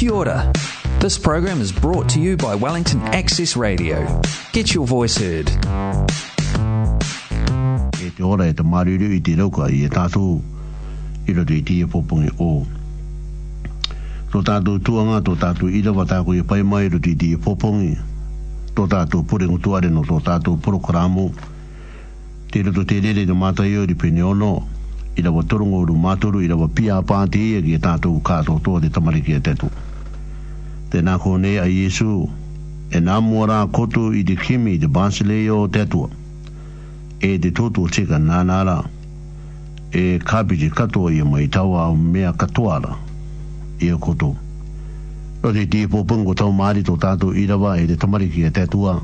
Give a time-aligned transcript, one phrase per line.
[0.00, 0.50] Kia ora.
[0.98, 3.98] This program is brought to you by Wellington Access Radio.
[4.56, 5.44] Get your voice heard.
[8.00, 10.40] E te ora e te i te rauka i e tātou
[11.28, 12.66] i rato i tia o.
[14.32, 19.22] Tō tātou tuanga, tō tātou irawa tāko i pai mai rato i tia Tō tātou
[19.60, 21.34] tuare no tō tātou
[22.50, 23.76] Te rato te rere te mātai
[24.24, 24.64] ono.
[25.20, 27.02] uru mātoru, pia
[27.36, 29.89] e ki e tātou kātou tō te tamariki e
[30.90, 32.24] te tēnā kone a Yesu,
[32.90, 36.08] e nā mua koto i te kimi te Basileo tētua,
[37.22, 38.80] e te tōtua tika nā nāra,
[39.94, 42.96] e kāpiti katoa i mai tawa mea katoara,
[43.82, 44.34] i a koto.
[45.42, 48.50] o te tīpō e pungu tau māri tō tātou i rawa e te tamariki e
[48.52, 48.98] tētua,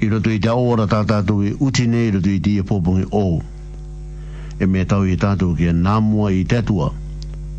[0.00, 2.86] i roto i te aora tā tātou i e uti nei roto i tīpō e
[2.86, 3.40] pungu o,
[4.58, 6.88] e me tau i tātou ki a nā mua i tētua,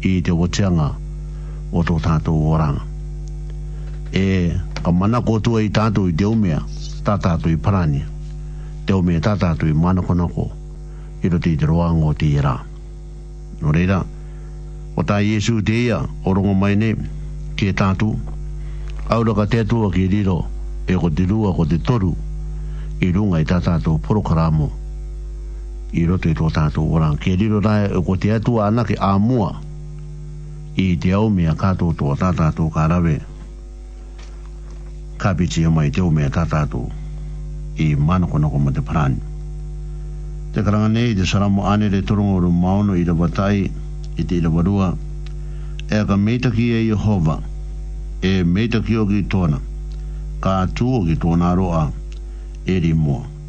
[0.08, 0.94] i te wateanga
[1.76, 2.88] o tō tātou oranga
[4.14, 6.60] e ka mana ko tu ai ta tu deu me i
[7.06, 8.02] ta tu parani
[8.86, 10.50] deu me ta ta mana ko no ko
[11.24, 12.58] i ro ti dro ang o ti ra
[14.98, 16.96] o ta yesu de ya o ro mai nei,
[17.56, 18.18] ke ta tu
[19.14, 20.42] au ro ka te tu ki ri ro
[20.90, 22.14] e ko di rua ko di toru
[23.00, 24.68] i runga i tata tō poro karamo
[25.94, 29.14] i roto i tō tātou orang ke riro rai e ko te atua anake a
[29.22, 29.54] mua
[30.76, 33.16] i te au mea kātou tō tata tō karawe
[35.20, 36.90] kabiti ya mai o me tatatu
[37.78, 39.14] i mana kona ko mate pran
[40.54, 43.60] te karanga nei te saramo ane le turungo ru mauno i rawatai
[44.16, 44.90] i te rawarua
[45.90, 47.38] e ka meitaki e Jehova
[48.30, 49.60] e meitaki o ki tona
[50.44, 51.84] ka atu o ki tona roa
[52.66, 52.96] e ri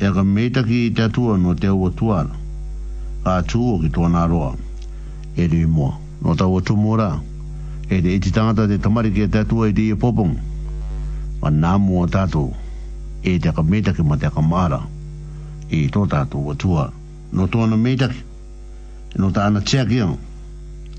[0.05, 2.35] e ka meitaki i te atua no te ua tuara
[3.25, 4.53] ka atu o ki tona roa
[5.39, 5.63] e ri
[6.23, 7.11] no ta ua tumura
[7.89, 10.49] e te iti tangata te tamariki e te atua i te i popong e
[11.41, 12.53] ka nāmu o tātou
[13.25, 14.79] e te ka metake ma te ka māra
[15.73, 16.85] i e tō tātou wa tua
[17.39, 18.19] no tōna metake
[19.23, 20.13] no tāna tseaki an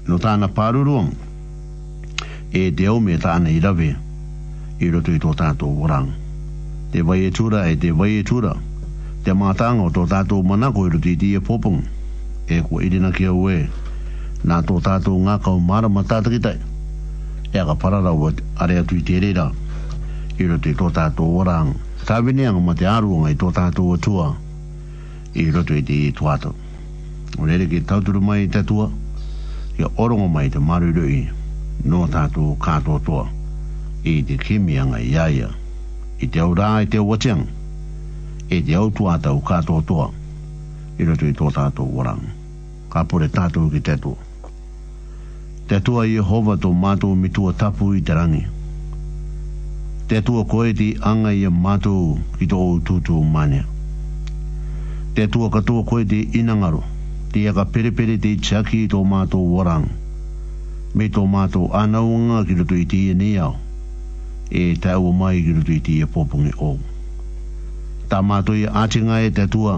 [0.08, 1.12] no tāna pāruru an
[2.64, 6.10] e te au me tāna i rawe i roto i tō tātou warang
[6.96, 8.56] te vai e tūra e te vai e tūra
[9.28, 11.82] te mātanga o tō tātou manako i roto i tīe pōpung
[12.52, 13.60] e kua irina ki au e
[14.50, 16.58] nā tō tātou ngā mara māra ma tātakitai
[17.52, 19.52] e ka pararau are atu i te reira
[20.42, 21.68] i roto i tō tātō orang.
[22.10, 24.24] Tāwini anga ma te aruanga i tō tātō atua
[25.38, 26.54] i roto i te i tuato.
[27.40, 28.88] O nere ki tauturu mai te tua,
[29.78, 31.20] ki orongo mai te marurui
[31.94, 33.28] no tātō kātō toa
[34.12, 35.52] i te kimi anga i aia.
[36.22, 37.46] I te au rā i te wateng,
[38.54, 40.10] i te au tuata u kātō toa
[41.02, 42.26] i roto i tō tātō orang.
[42.94, 43.98] Ka pore tātō ki te
[45.72, 48.42] Te tua i hova tō mātō mitua tapu i te rangi
[50.12, 52.58] te tua koe di anga i mātou ki tō
[52.88, 53.62] tūtū mane.
[55.16, 56.82] Te tua katoa koe di inangaro,
[57.32, 59.88] te ka perepere te tiaki i tō mātou warang.
[61.00, 63.56] Me tō mātou anaunga ki rutu i tīe ni au,
[64.52, 66.74] e tau mai ki rutu i tīe pōpungi o.
[68.12, 69.78] Tā mātou i atinga e te tua,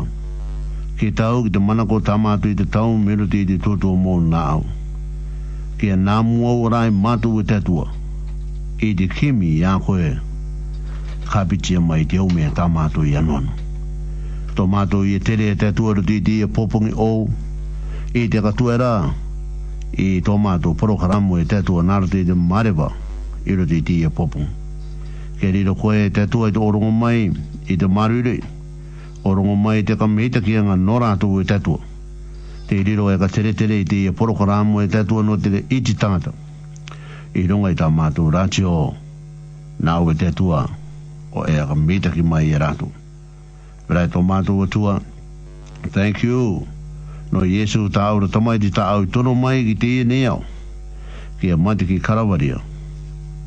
[0.97, 4.17] ki tau ki te manako tā mātou i te tau meruti i te tūtū mō
[4.33, 4.65] nā au.
[5.77, 7.85] Kia nā mua ora i mātou i e te tua,
[8.83, 10.09] e te kemi i a koe
[11.31, 13.51] ka pitia mai te aumea ta mātou i anuanu.
[14.57, 16.47] Tō mātou i e tere e te tuaru ti ti e
[17.07, 17.23] ou
[18.13, 18.75] e te katua
[19.97, 22.91] i tō mātou porokaramu e te tua nara ti te mareba
[23.45, 24.51] i ro ti ti e popongi.
[25.39, 27.31] Ke rira koe te tua i te orongo mai
[27.71, 28.39] i te marire
[29.23, 31.79] orongo mai te kamita ki anga nora atu e te tua.
[32.67, 35.61] Te rira e tere tere i te e porokaramu e te tua no te rira
[35.61, 36.33] e ka tere tere i te porokaramu e te tua no te iti tangata
[37.33, 38.93] i runga i tā mātou rāti o
[39.87, 40.67] nā ue te tua
[41.33, 42.85] o e aga mita ki mai e rātu.
[43.89, 44.99] Rai tō mātou o tua,
[45.95, 46.67] thank you,
[47.33, 50.43] no Jesu tā aura tamai di tā au tono mai ki te ne au,
[51.41, 52.61] ki a mati ki karawaria,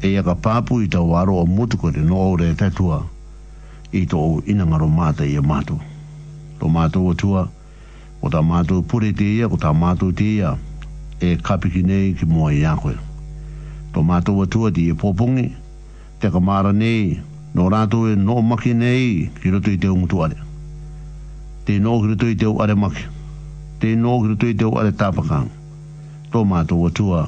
[0.02, 2.98] e aga pāpu i tā waro o mutukore no au re te tua,
[3.94, 5.78] i tō inangaro māta i a e mātou.
[6.58, 7.46] Tō mātou o tua,
[8.20, 10.56] o tā mātou pure te ia, o tā mātou te ia,
[11.22, 12.98] e kapiki nei ki mua i a koe
[13.96, 15.54] to mato watua di e popongi
[16.20, 17.16] te ka mara nei
[17.56, 20.36] no rato e no maki nei ki roto i te umutu are
[21.64, 23.06] te no ki roto i te uare maki
[23.80, 25.48] te no ki roto i te uare tapakang
[26.30, 27.24] to mato watua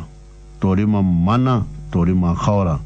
[0.61, 2.76] to rima mana to rima kaora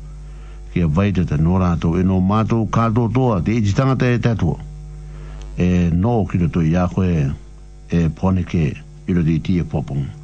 [0.72, 4.18] ki a vaita te no rato e no mato kato toa te iti tangata e
[4.22, 4.62] tatua
[5.58, 7.26] e no ki roto i ako e
[7.90, 8.76] e pone ke
[9.08, 10.20] i roto i ti e popongi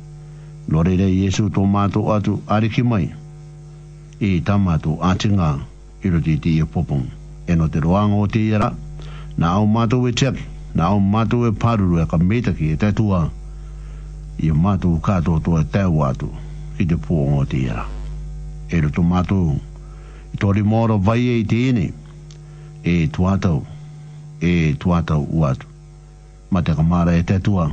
[0.68, 3.06] Lorere Yesu tomato atu ariki mai
[4.20, 5.58] i tama tu atinga
[6.02, 7.06] i roti ti e popong.
[7.46, 8.72] E no te roanga o te iara,
[9.38, 10.36] na au mātou e tep,
[10.74, 13.20] na au mātou e paruru e, e ka metaki e te e tua,
[14.38, 16.28] i mātou kato to e te watu
[16.76, 17.86] ki te pōng o te iara.
[18.68, 19.54] E roto mātou,
[20.34, 21.86] i tori mōra vai e i te ene,
[22.84, 23.62] e tuatau,
[24.44, 25.66] e tuatau uatu.
[26.50, 27.70] Ma te kamara e te tua,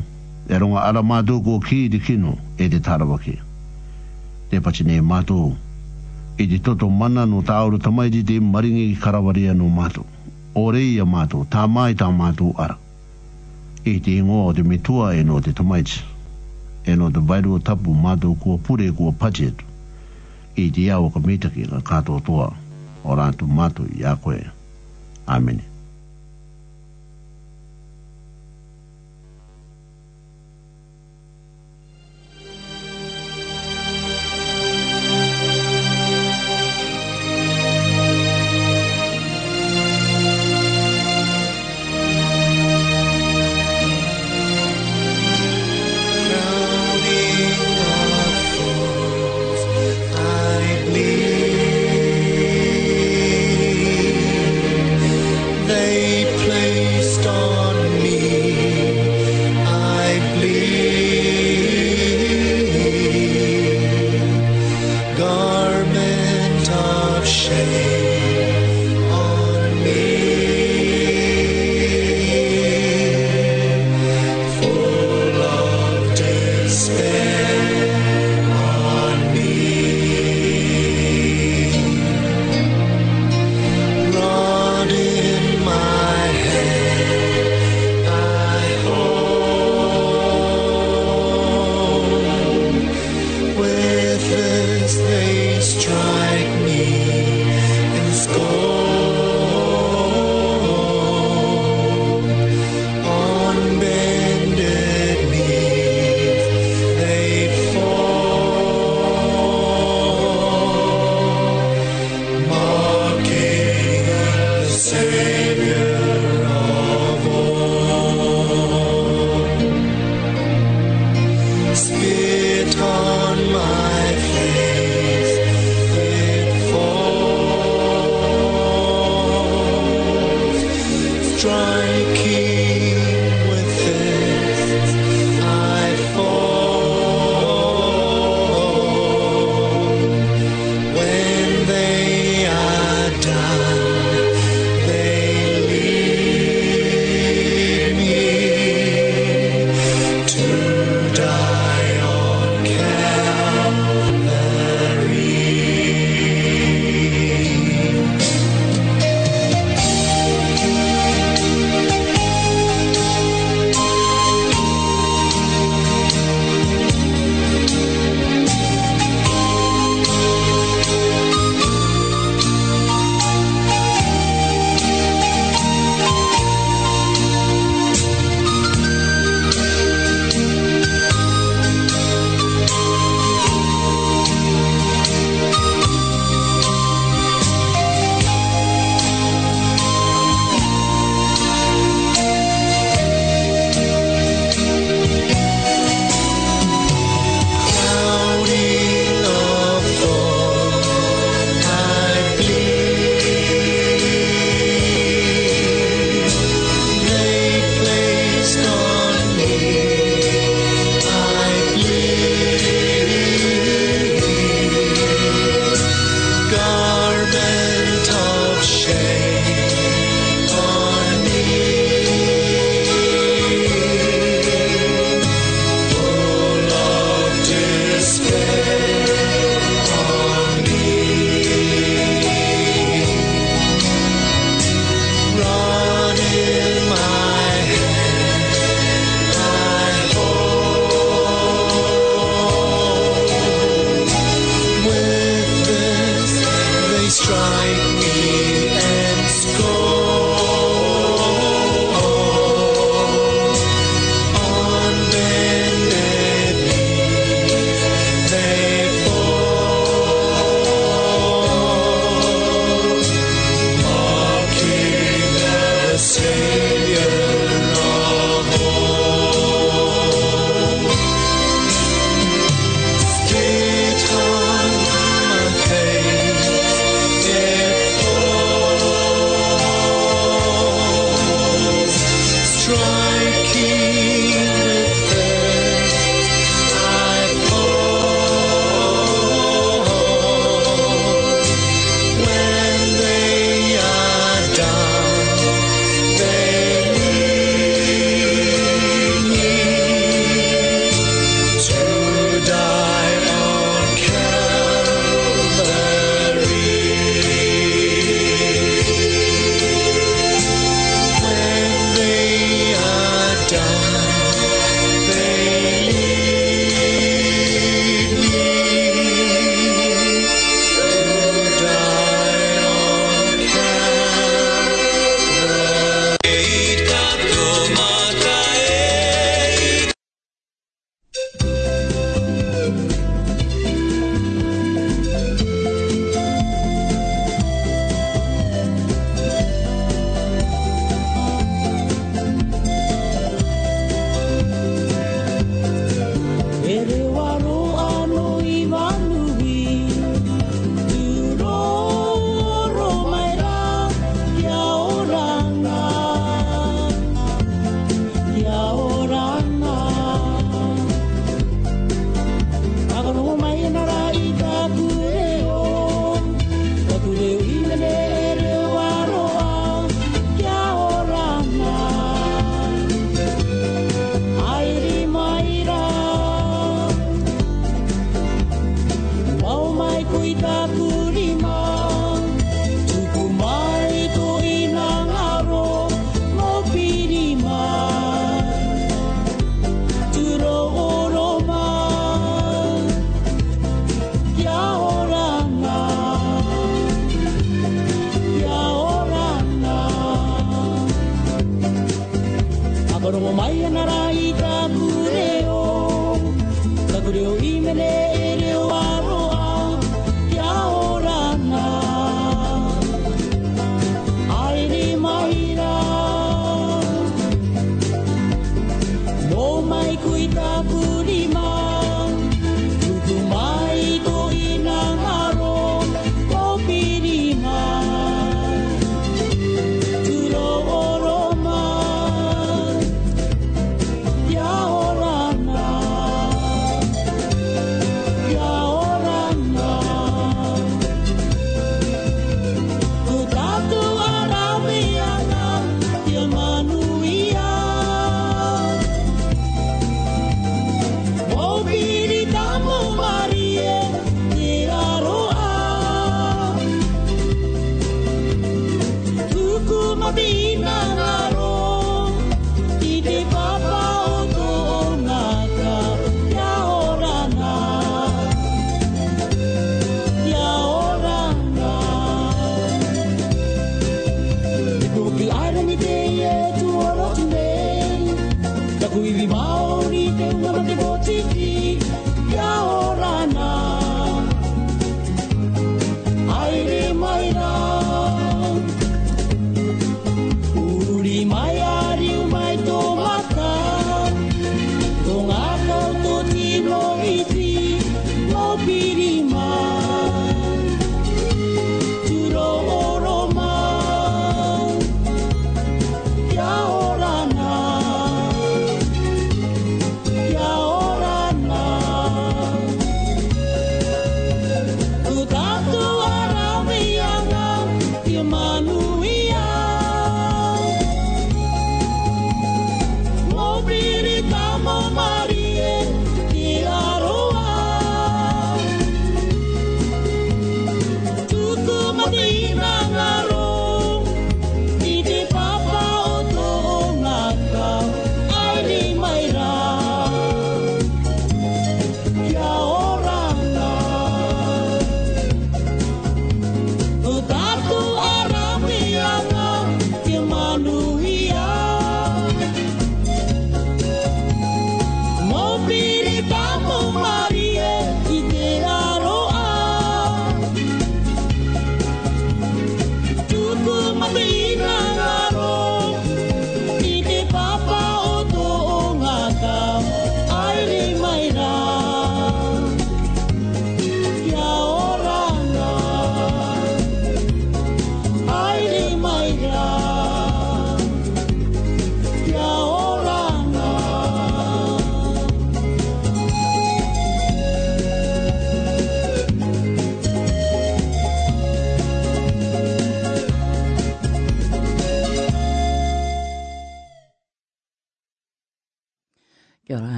[0.48, 3.36] e runga ara mātou ko ki i te kino e te tarawake.
[4.53, 5.09] Te pachine mātou,
[5.50, 5.63] mātou,
[6.38, 10.04] i te toto mana no tāuru tamai di te maringi i karawaria no mātou.
[10.56, 12.76] O rei a mātou, tā mai tā mātou ara.
[13.92, 16.02] I te ingoa o te metua e no te tamaiti.
[16.86, 19.68] E no te vairu o tapu mātou kua pure kua pachetu.
[20.56, 22.50] I te iau ka mitaki ka kātoa toa.
[23.06, 24.16] O rātou mātou i a
[25.38, 25.64] Amene.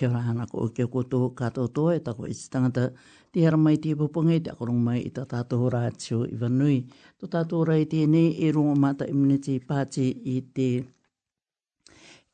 [0.00, 2.84] kia ora hana ko kia koto katotoa e tako i tangata
[3.32, 6.38] te hara mai te pupunga i te akurung mai i ta tātou rā tio i
[6.40, 6.78] vanui.
[7.20, 10.70] Tō tātou rā i tēnei e rongo mata immunity pāti i te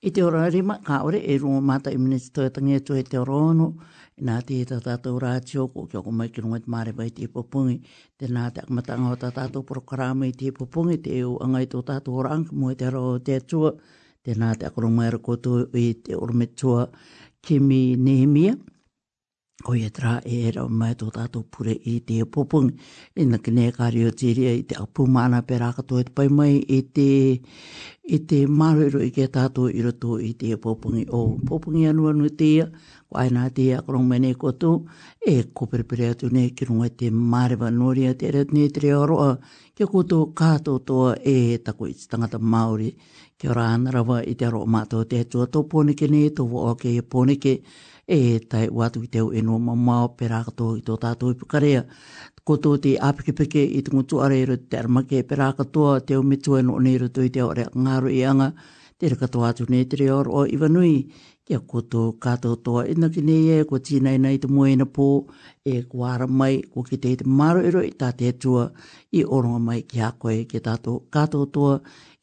[0.06, 2.82] i te ora rima ka ore e i rongo mata immunity tō e tangi e
[2.86, 3.66] tō e te ora ono
[4.20, 6.64] i nā te i ta tātou rā tio ko kia ko mai ki rongo i
[6.68, 7.74] te māre ti te pupunga
[8.18, 11.66] te nā te akamatanga o ta tātou prokarama i te pupunga te e o angai
[11.72, 13.74] to tātou ang mo te ro te chu
[14.26, 14.38] te
[14.70, 16.14] akurumaira koutou i te urumetua.
[16.14, 16.86] Tēnā te akurumaira koutou i te urumetua
[17.46, 18.58] kemi nehemia.
[19.68, 22.68] O ia e tra e era o mai tō tātou pure i te popung.
[23.16, 26.26] E na kine kāri o te ria te apu mana pe rā katoa te pai
[26.28, 27.06] mai i te,
[28.04, 28.40] i te
[29.04, 31.06] i ke tātou i roto i te popungi.
[31.08, 32.66] O popungi anu anu te ia,
[33.10, 34.84] o aina te ia kono mene koto,
[35.26, 39.32] e koperepere atu ne ki runga te mareba nori a te ratne te rea roa.
[39.74, 42.92] Kia koto kātou toa e tako i tangata maori
[43.38, 46.62] Kia ora ana rawa i te aro mātou te atua tō pōneke ne, tō wā
[46.70, 47.52] oke e pōneke,
[48.08, 51.82] e tai watu i teo enua mamao pera katoa i tō tātou i pukarea.
[52.48, 56.78] Ko tō te apikipike i tungu tuare iro te aramake pera katoa, teo mitua no
[56.80, 58.48] ne iro tui teo rea ngāru i anga,
[58.96, 60.96] te re katoa atu ne te reor o iwanui.
[61.46, 65.04] Kia ko tō kātou tōa ina ki nei e, ko tīnei nei te moena pō,
[65.68, 68.64] e ko ara mai, ko ki te te maro iro i tā te atua,
[69.14, 71.76] i oronga mai ki a koe ki tātou kātou tōa,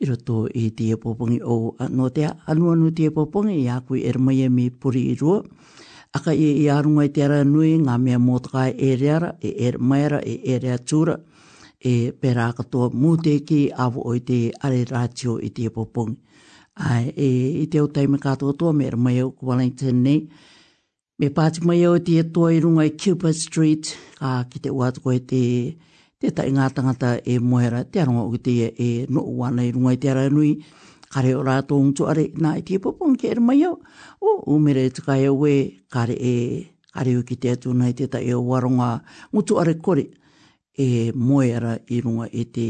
[0.03, 1.53] i roto i tia popongi o
[1.97, 5.39] no te anua nu tia popongi i aku i er mai mi puri i rua.
[6.15, 9.79] Aka i i arungai te ara nui ngā mea mōtaka e ere ara, e ere
[9.79, 11.15] mai ara, e ere atura,
[11.91, 14.37] e pera katoa mūte ki avu o i te
[14.67, 16.19] are rātio i tia popongi.
[16.91, 17.27] Ai, e,
[17.63, 20.27] i te utai me kātoa toa me er mai o Wellington nei,
[21.21, 25.11] Me pāti mai au tia toa i runga i Cooper Street, ka ki te uatako
[25.13, 25.41] e te
[26.23, 29.71] te tai ngā tangata e mohera te aronga o te ia e no wana i
[29.75, 30.51] rungai te aranui
[31.11, 33.73] kare o rātou un are nā i tia popong ke mai au
[34.23, 35.55] o umere e tukai au e
[35.91, 36.31] kare e
[36.93, 39.01] kare o ki te atu nai te tai o waronga
[39.33, 40.05] ngutu are kore
[40.71, 42.69] e moera i runga i te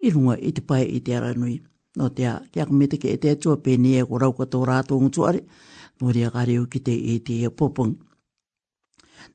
[0.00, 1.58] i runga i te pai i te aranui
[2.00, 5.12] no te kia kumete ke e te atua pēne e o rau katoa rātou un
[5.28, 5.44] are
[6.00, 7.94] no rea kare o ki te e te popong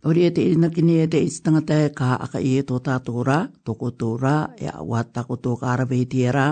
[0.02, 3.22] Ori e te irina kine e te istangata e ka aka i e tō tātō
[3.28, 3.36] rā,
[3.70, 6.46] tōko tō rā, e a wā tāko tō ka arawe i tia rā,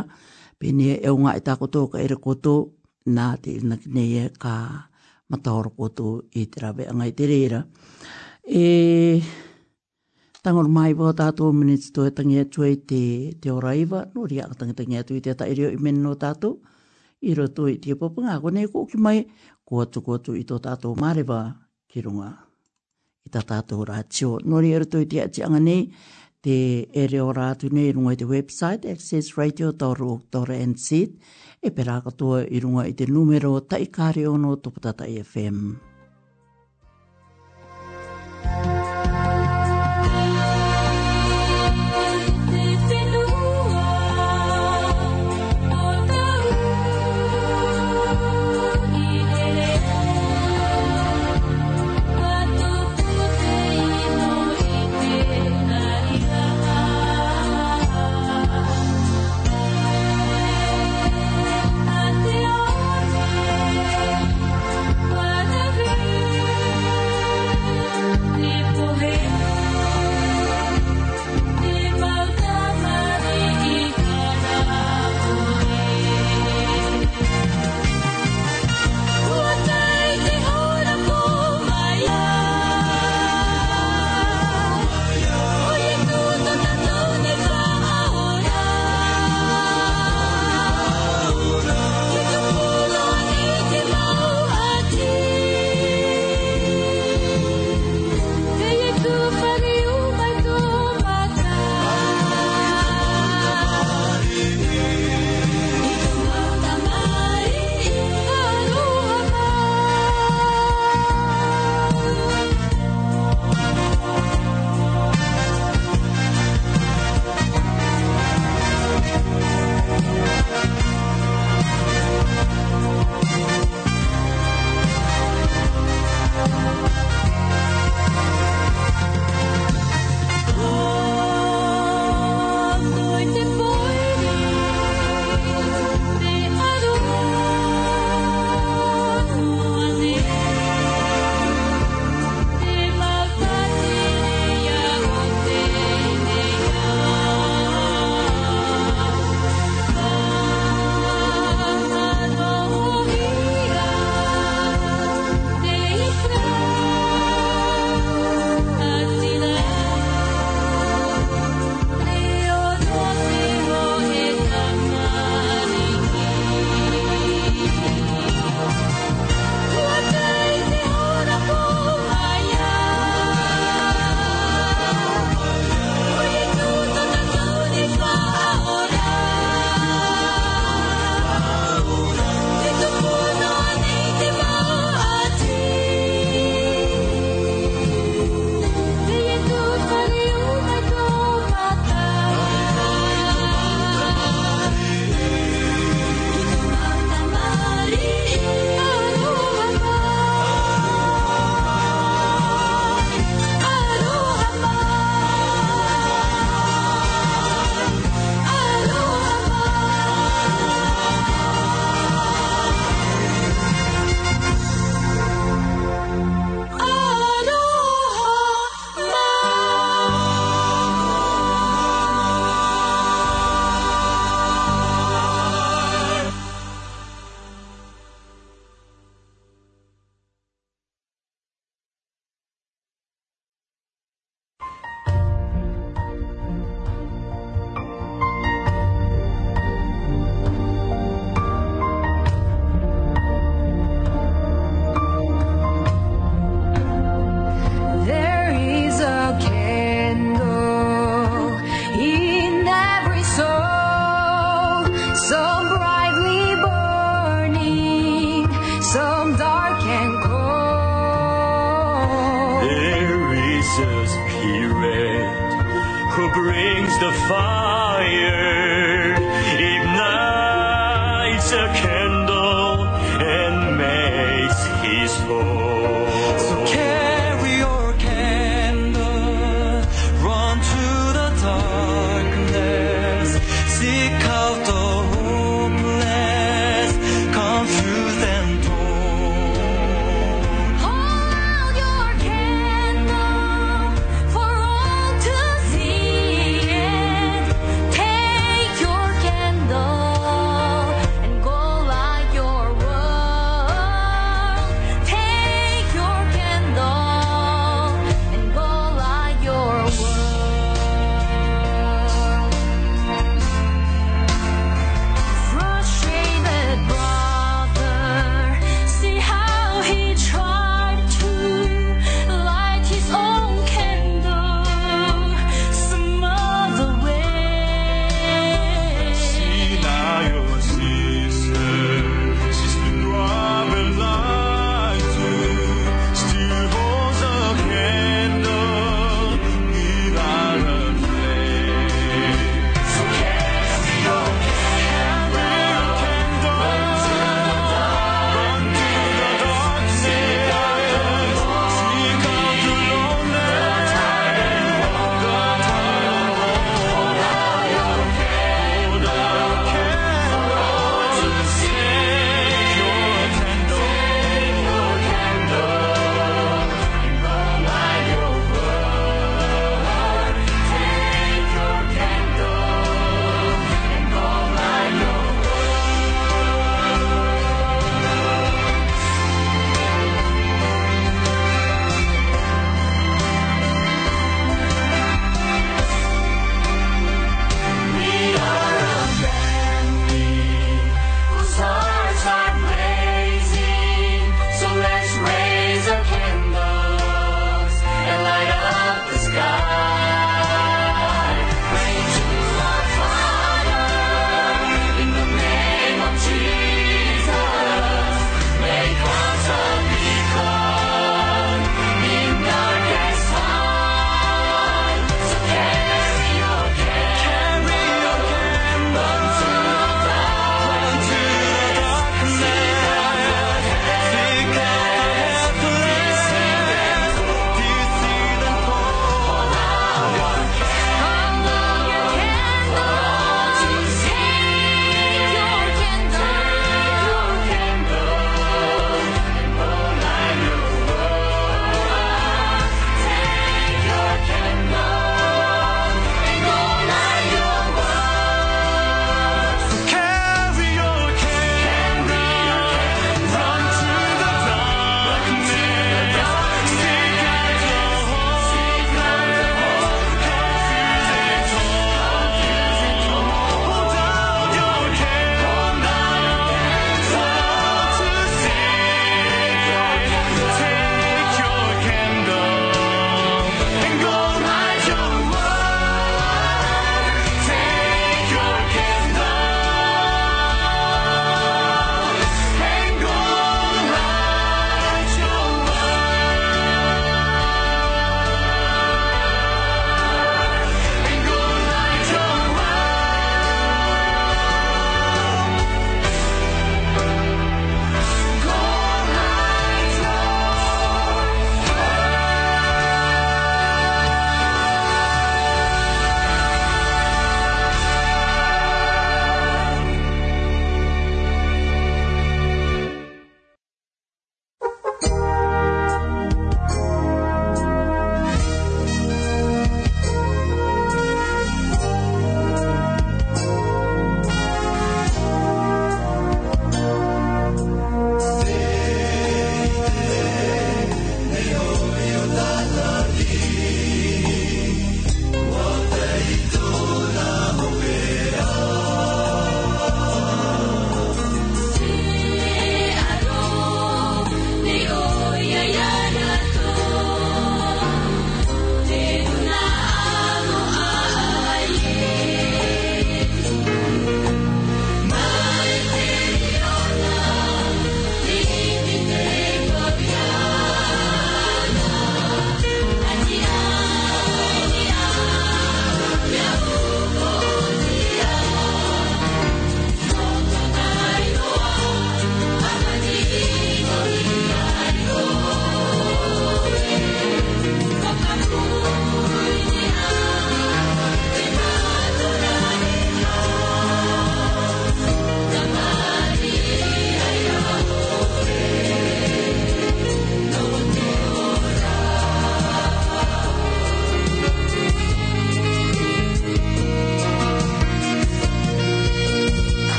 [0.62, 2.54] pene e unga i tāko tō ka ere koto,
[3.10, 4.52] nā te irina kine e ka
[5.34, 7.64] mataoro koto i te rawe anga i te reira.
[8.46, 8.66] E...
[10.40, 13.02] Tangor mai wā tātō minutes tō e tangi atu e te,
[13.44, 16.54] te ora iwa, nori a tangi tangi atu i te ta i meni no tātō,
[17.28, 19.24] i roto i tia papunga, kone e kōki mai,
[19.68, 21.42] kua tuku atu i tō tātō mārewa
[21.92, 22.32] ki runga
[23.28, 24.32] i ta tātou rā tio.
[24.46, 25.82] Nori eru tui te ati anga nei,
[26.46, 30.88] te e reo rā tu nei runga i te website, accessradio.org.nz,
[31.60, 35.22] e perā katoa i runga i te numero taikare ono topatata FM.
[35.30, 35.60] FM.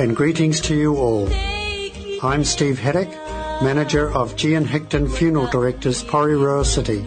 [0.00, 1.28] and greetings to you all.
[2.22, 3.10] I'm Steve Haddock,
[3.62, 7.04] manager of Gian Hickton Funeral Directors, Porirua City.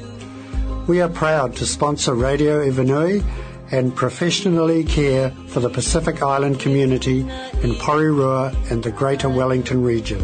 [0.87, 3.23] We are proud to sponsor Radio Ivanui
[3.71, 10.21] and professionally care for the Pacific Island community in Porirua and the Greater Wellington region.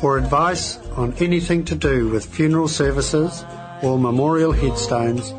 [0.00, 3.44] For advice on anything to do with funeral services
[3.82, 5.34] or memorial headstones,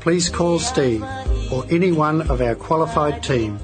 [0.00, 1.02] please call Steve
[1.52, 3.58] or any one of our qualified team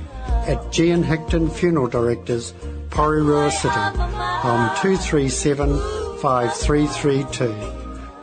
[0.46, 2.54] at G and Hickton Funeral Directors,
[2.90, 7.52] Porirua City, on 237-5332,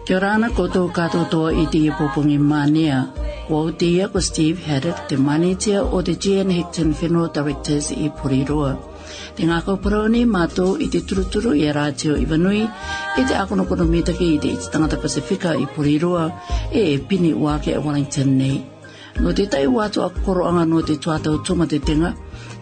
[0.07, 2.97] Kia rana koutou katoa i te ipopongi mania.
[3.49, 6.51] Wau te ia ko Steve Haddock, te manitia o te G.N.
[6.51, 8.75] Hickton Funeral Directors i Porirua.
[9.35, 13.25] Te ngā kaupara o nei mātou i te turuturu i a rātio i vanui, i
[13.31, 16.27] te akono kono mētaki i te iti tangata Pasifika i Porirua,
[16.71, 18.61] e e pini wāke a Wellington nei.
[19.19, 22.13] No te tai wātu a koroanga no te tuatau tuma te tenga,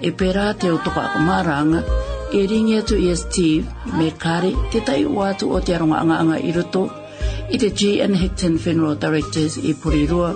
[0.00, 1.84] e pērā te o toka ako māranga,
[2.32, 3.68] e ringi atu i a Steve,
[4.00, 6.86] me kāre te tai wātu o te aronga anga anga i roto,
[7.52, 8.16] i te G.N.
[8.22, 10.32] Hickton Funeral Directors i Porirua,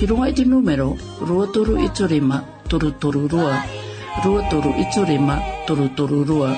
[0.00, 2.40] ki runga i te numero, rua toru i turima,
[2.72, 3.00] toru rua.
[3.00, 3.82] Toru toru
[4.22, 6.54] rua toru itu rima toru toru rua.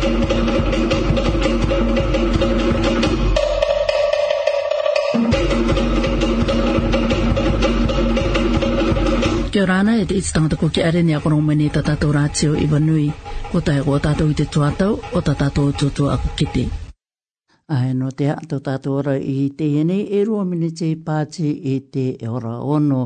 [9.54, 12.66] kia rana e te itstangata ko ki are ni akono mene ta tatou rātio i
[12.66, 13.06] wanui.
[13.54, 16.64] Ko tae ko tatou i te tuatau o ta tatou tutu aku kite.
[17.70, 21.76] Ai no te ato tata ora i te ene e rua mene te pāti i
[21.86, 23.04] te e ora ono.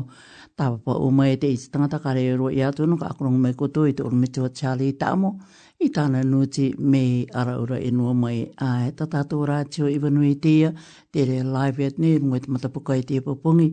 [0.57, 3.85] Tāpapa uma e te itstangata kare ro rua i atu no ka akono mene koto
[3.85, 5.35] i te urumitua Charlie Tamo.
[5.79, 10.33] I tāna nuti me ara ura e nua mai a tata to rātio i wanui
[10.41, 10.73] tia,
[11.13, 13.69] te re live at ni, rungoi te matapuka i tia e papungi,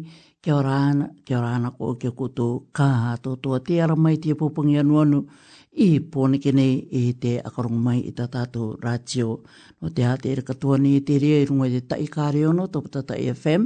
[0.47, 2.45] kia ora ana, kia ora ana koe kia koto
[2.77, 5.19] kaha tōtua te ara mai te pōpungi anu anu
[5.87, 9.29] i pōne ke nei e te akarongo mai i tātātō rātio.
[9.83, 13.15] No te hāte ere katoa ni te rea i runga i te taikāre ono, tōpatata
[13.35, 13.63] FM,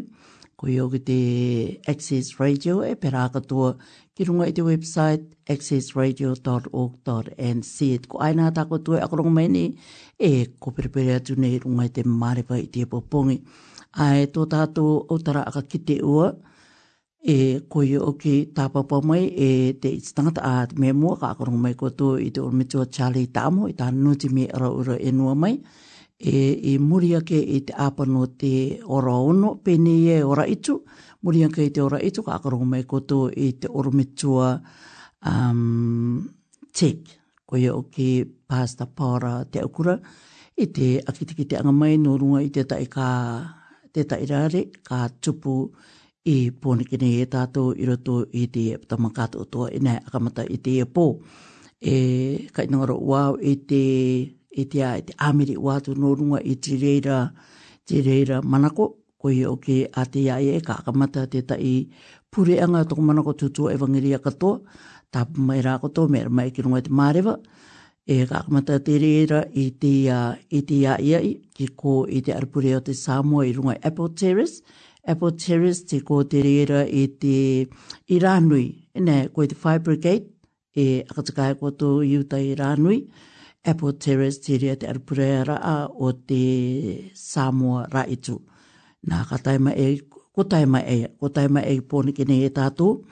[0.56, 1.18] ko i oki te
[1.92, 3.68] Access Radio e pera katoa
[4.16, 7.74] ki runga i te website accessradio.org.nz.
[8.08, 9.64] Ko aina tāko tue akarongo mai ni
[10.16, 13.36] e kōperepere atu nei runga i te marepa i te pōpungi.
[14.06, 16.32] Ai tō tātō o tara aka ki te ua,
[17.22, 21.74] e koe o ki tāpapa mai e te itinata a te mea mua, kākaro mai
[21.76, 25.58] koto i te ormitua Charlie Tamo i tāna nuti me ara ura e nua mai,
[26.18, 26.30] e,
[26.72, 30.80] e muri ake i te apano te ora ono, pene e ora itu,
[31.22, 34.54] muri ake i te ora itu, kākaro mai koto i te ormitua
[35.26, 36.20] um,
[36.72, 38.10] tek, koe o ki
[38.48, 39.98] pasta para te akura,
[40.56, 43.12] i te akitiki te angamai, nō runga i te taika,
[43.92, 45.66] te tairare, ka tupu,
[46.30, 50.78] i pōne e tātou i roto i te tamakato o toa ina akamata i te
[50.94, 51.04] pō.
[51.92, 51.96] E
[52.54, 53.80] kai nangaro wāu i te,
[54.60, 57.20] i te, i te amiri wātu nōrunga i te reira,
[57.88, 61.74] te reira manako, ko i o ke a te ai e ka akamata te tai
[62.30, 62.56] pure
[62.88, 64.60] toko manako tutua e wangiria katoa,
[65.12, 67.34] tāpu mai rā kato, mea mai ki runga te mārewa,
[68.06, 72.22] e ka akamata te reira i te, uh, i te ai ai, ki ko i
[72.24, 74.62] te arpure o te Samoa i runga Apple Terrace,
[75.04, 77.66] Apple Terrace te kōtereira i te
[78.12, 78.66] Iranui,
[79.00, 80.28] ne, koe te Fire Brigade,
[80.76, 83.00] e akatakai koto i uta Iranui,
[83.64, 85.56] Apple Terrace te rea te arupurea
[85.96, 86.42] o te
[87.14, 88.38] Samoa Raitu.
[89.08, 89.88] Nā ka taima e,
[90.32, 93.02] ko taima e, ko taima e pōne kene e tātou,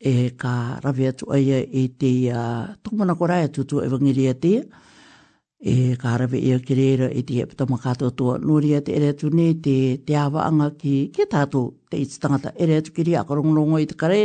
[0.00, 0.54] e ka
[0.84, 4.62] rawe atu aia i te uh, tūmana korai atu atea,
[5.62, 9.52] e karawe ia ki reira i te hepita makato tua nuria te ere atu ne
[9.62, 11.60] te te awa anga ki ke tato
[11.90, 14.18] te iti tangata ere atu ki ri akarongongo i te kare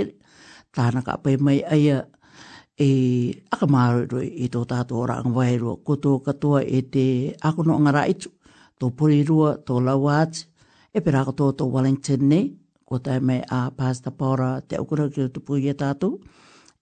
[0.73, 1.99] tāna ka pai mai aia
[2.81, 2.89] e
[3.53, 7.05] akamaru roi i tō tato ora ang wairua koto katoa e te
[7.45, 8.33] akono anga raitu
[8.81, 8.89] tō
[9.29, 10.33] rua tō lauat
[10.93, 12.41] e perakoto tō Wellington ne
[12.85, 16.17] ko tai mai a Pasta Paura te ukura ki tō tupu i e tato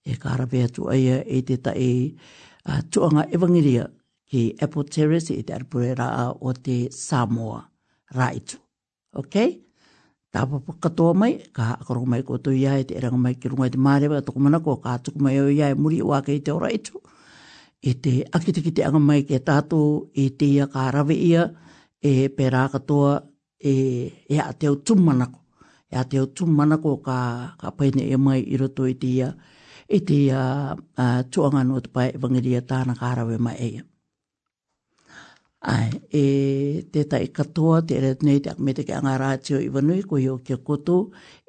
[0.00, 2.16] e karawe atu aia e te tai
[2.64, 3.84] a tuanga evangiria
[4.30, 5.94] he Apple Terrace i te arpure
[6.40, 7.64] o te Samoa
[9.22, 9.60] okay
[10.32, 13.48] ta Tāpapa kato mai, ka akaro mai ko tu iai, e te eranga mai ki
[13.48, 16.34] rungai te mārewa, toko mana ko ka atuku mai o iai e muri wa ake
[16.44, 17.00] te ora itu.
[17.80, 21.46] I te akitiki te anga mai ke tātou, i te ia ka rawe ia,
[22.10, 22.98] e pera kato
[23.72, 25.40] e, e a teo tumanako.
[25.92, 27.18] E a teo tumanako ka,
[27.58, 29.32] ka paine e mai i roto i te ia,
[29.88, 30.42] i te ia
[31.32, 33.76] tuanga no te pai evangiria tāna ka rawe mai e
[35.68, 36.26] Ai, e
[36.92, 40.36] te tai katoa, te ere tunei te akumete ke anga rātio i wanui, ko hio
[40.46, 40.98] kia koto,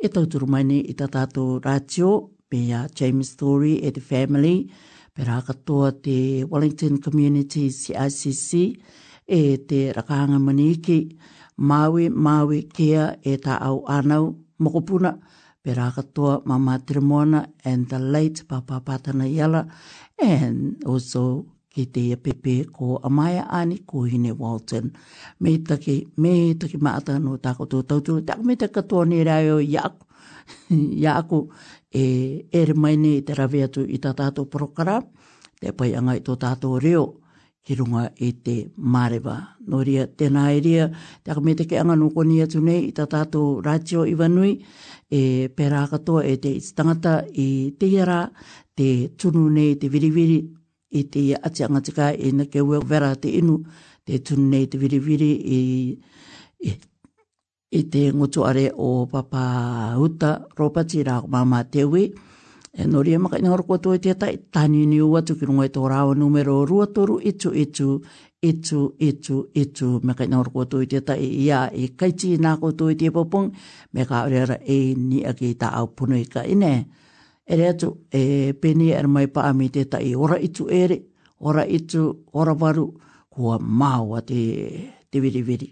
[0.05, 2.09] e tauturu mai ni i ta tātou rātio,
[2.49, 4.53] pe a James Story e te family,
[5.13, 6.15] pe rā katoa te
[6.49, 8.95] Wellington Community CICC,
[9.37, 10.95] e te rakahanga maniki,
[11.69, 14.31] Maui, Maui, kia e ta au anau,
[14.65, 15.11] mokopuna,
[15.61, 17.43] pe rā katoa mama Trimona
[17.73, 19.67] and the late Papa Patana Yala,
[20.17, 21.27] and also
[21.77, 24.89] ki te pepe ko amaya ani ko hine Walton.
[25.39, 29.49] Me taki, me taki maata no tako tō tautua, tako me take katoa ni rai
[29.53, 30.01] o iaku,
[31.13, 31.39] aku
[32.01, 34.97] e ere mai ne te rave atu i ta tātou porokara,
[35.61, 37.03] te pai anga i tō tātou reo,
[37.61, 39.35] ki runga i te mareba.
[39.69, 40.89] No ria, tēnā e ria,
[41.21, 44.55] te ake me teke anga no koni atu nei i ta tātou rātio i wanui,
[45.13, 45.23] e
[45.53, 47.49] pērā katoa e te tangata i
[47.79, 48.23] teira,
[48.77, 50.39] te tunu nei te viriviri,
[50.91, 53.59] i te ati angatika i na ke ueo vera te inu,
[54.05, 55.97] te tunne te viriviri i,
[56.59, 56.73] i,
[57.71, 59.43] i te ngutu are o papa
[59.99, 62.11] uta ropati rā mama e e e te ue.
[62.77, 65.69] E nori e maka ngoro kua tue te tai, tani ni ua tuki rungo i
[65.69, 68.01] tō rāo numero rua toru itu itu,
[68.41, 72.71] itu, itu, itu, me kai nauru kua tui te tai ia i kaiti nā kua
[72.77, 73.49] tui te popong,
[73.93, 76.83] me ka orera e ni aki ta au punu i ka inei
[77.47, 80.97] e rea tu e pene e rama i paami te tai ora itu ere,
[81.39, 82.93] ora itu, ora waru,
[83.29, 85.69] kua maua te, te viri viri.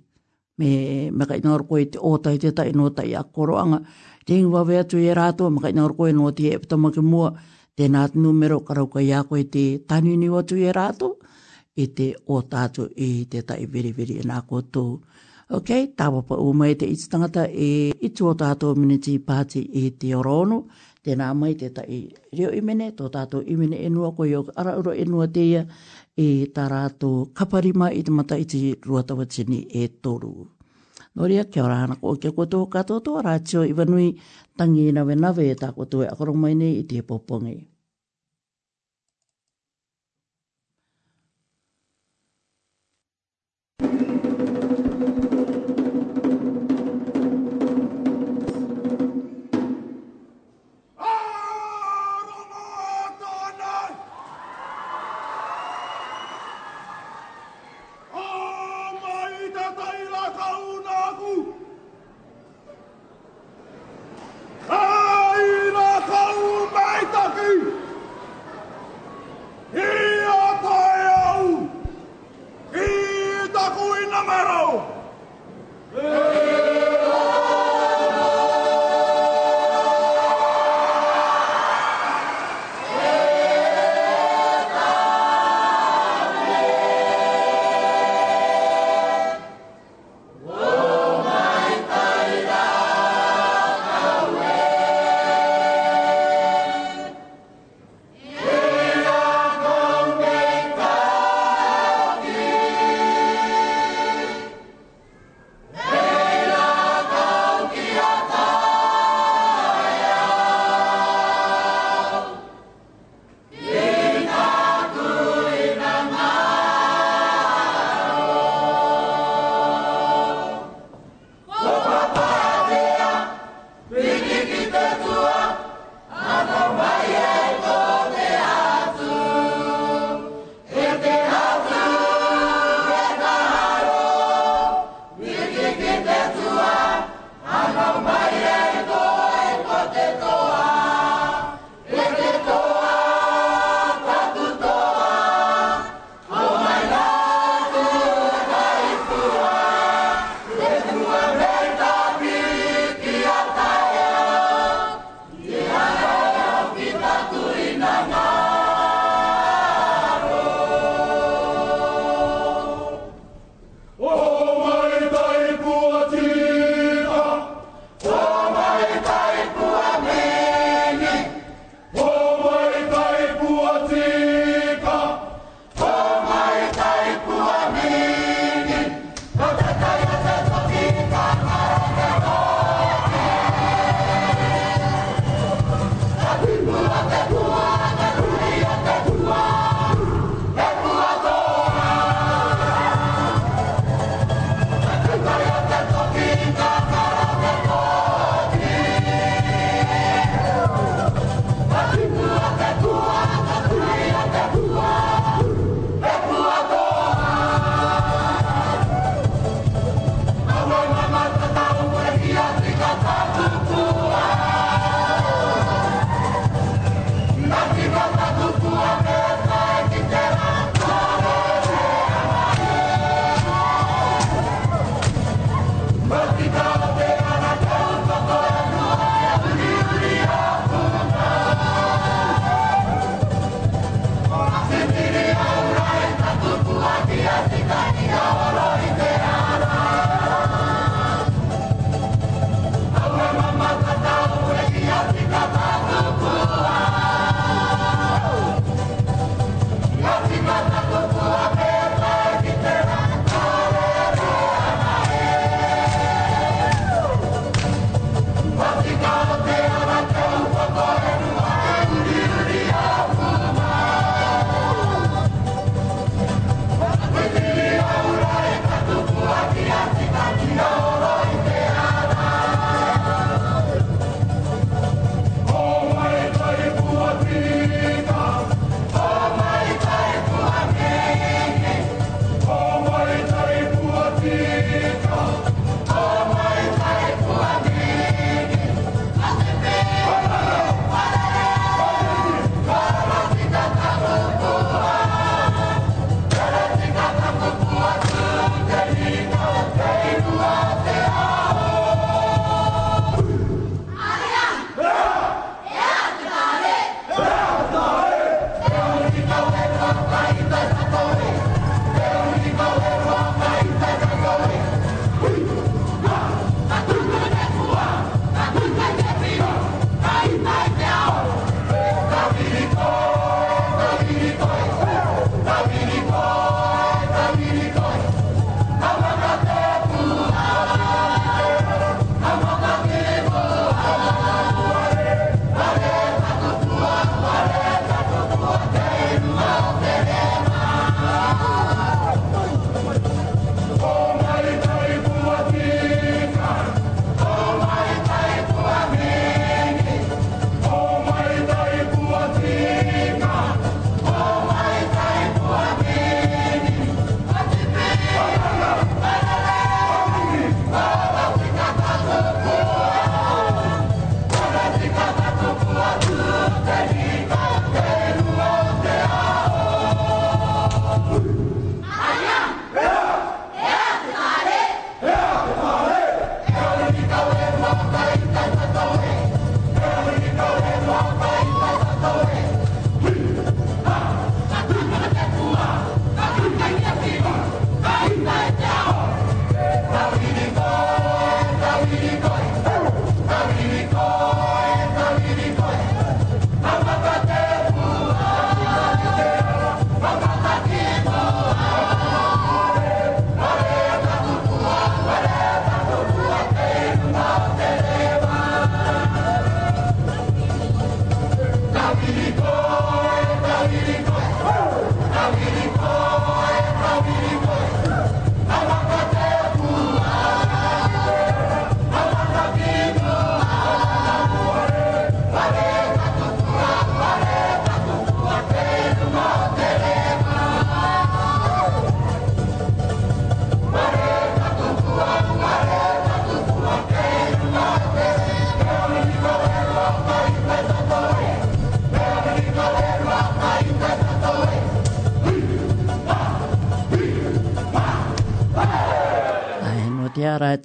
[0.57, 3.81] Me maka ina orkoe te ōtai te tai no tai akoroanga,
[4.25, 7.33] te ingwa vea tu e rato, maka ina koe no te eptamake mua,
[7.75, 11.17] te nāt numero karauka i ako i te tanini o tu e rato,
[11.75, 15.01] i te ōtātu i te tai viri viri e nā kotou.
[15.53, 20.63] Ok, tāpapa mai te tangata e itu ōtātu o miniti pāti i te orono,
[21.05, 21.97] tēnā mai te tai
[22.39, 25.61] reo imene, tō tātou imene enua, koe o ara uro enua teia,
[26.25, 30.33] e tā rātou kaparima i te mata i te ruatawa e toru.
[31.15, 34.09] Nō rea, kia ora hana ko kia koutou katoa tō, rātio i wanui,
[34.57, 37.57] tangi i nawe nawe e tā koutou e akoro nei i te popongi.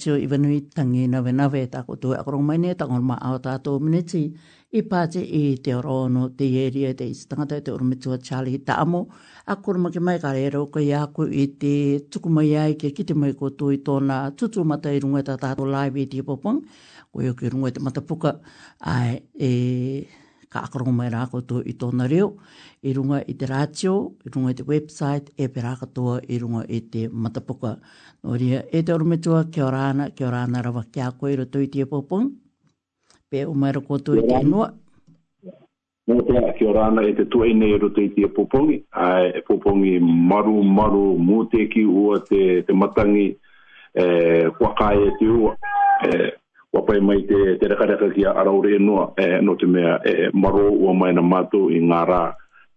[0.00, 3.04] tio i wanui tangi na wena we ta ko tue akorong mai ne ta ngon
[3.10, 3.52] ma ao ta
[4.78, 7.14] i pāte i te orono te ieria te i
[7.64, 9.00] te urumitua chali ta amo
[9.52, 11.74] a kuruma ke mai kare rau ka iaku i te
[12.10, 15.98] tuku ai ke kite mai ko tui tōna tutu mata i runga ta tātou live
[16.00, 16.60] i te popong
[17.12, 18.30] ko iau rungo runga te matapuka
[18.80, 19.48] ai e
[20.52, 22.32] ka akarongo mai rā koto i tōna reo,
[22.82, 23.92] i runga i te rātio,
[24.26, 27.76] i runga i te website, e pe rā katoa i runga i te matapuka.
[28.22, 29.06] No ria, e te oru
[29.50, 32.28] kia ora ana, kia ora ana rawa, kia koe ira tui tia popong.
[33.30, 34.68] Pe o ko rako tui tia noa.
[36.08, 38.84] Mūtea, kia ora ana, e te tuai nei ira tui tia popongi.
[38.92, 43.30] Ai, e popongi maru, maru, mūteki ua te, te matangi,
[43.94, 44.04] e,
[44.60, 45.54] wakai e te ua.
[46.04, 46.32] E,
[46.74, 50.66] wapai mai te, te rekareka kia araure e noa, e, no te mea, e, maru
[50.68, 52.22] maro ua mai na mātou i ngā rā,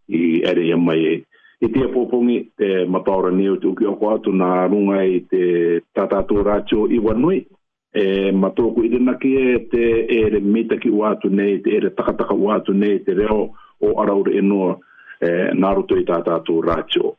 [0.08, 0.80] i ere ia e.
[0.88, 1.16] Mai, e
[1.64, 5.44] e te apopongi te mataura o te uki oko atu nā runga i te
[5.96, 7.38] tatatō rātio i wanui
[7.96, 12.36] e matoku i denaki ki e te ere mitaki o atu nei te ere takataka
[12.36, 13.46] o atu nei te reo
[13.80, 14.74] o araure e noa
[15.22, 17.16] e, nā roto i tatatō rātio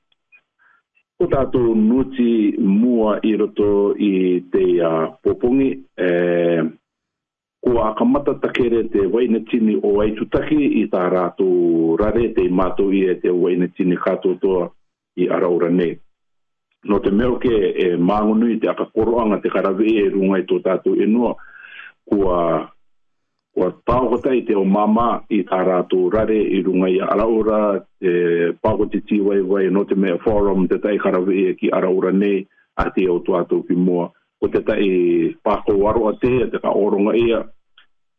[1.14, 4.08] Ko tātou nuti mua i roto i
[4.50, 6.64] te uh, popongi, e, eh,
[7.64, 12.92] kua kamata takere te waina tini o waitu tutaki i tā rātou rare te mātou
[12.92, 14.66] i e te waina tini kātotoa
[15.16, 15.94] i araura nei.
[16.84, 21.00] No te meo ke e māngonu te te akakoroanga te karawe e rungai tō tātou
[21.06, 21.32] enua
[22.04, 22.42] kua
[23.56, 28.12] kua tāwhata i te o māma i tā rātou rare i runga i araura te
[28.60, 32.44] pāko te tīwaiwai no te mea forum te tai karawe e ki araura nei
[32.84, 34.10] a te o tō ki mua
[34.44, 37.40] o te tai pākou aro a te, a te ka oronga ia,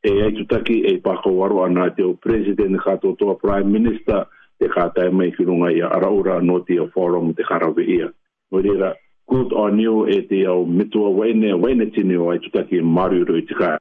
[0.05, 4.25] e ai tutaki e pākou aro ana te o president e ka tōtoa prime minister,
[4.61, 8.09] te ka tai mai ki runga ia, ara ora no te forum te karawe ia.
[8.51, 8.93] No rira,
[9.29, 13.21] good on you e te au mitua waine, waine tini o ai tutaki e maru
[13.29, 13.75] rui tika.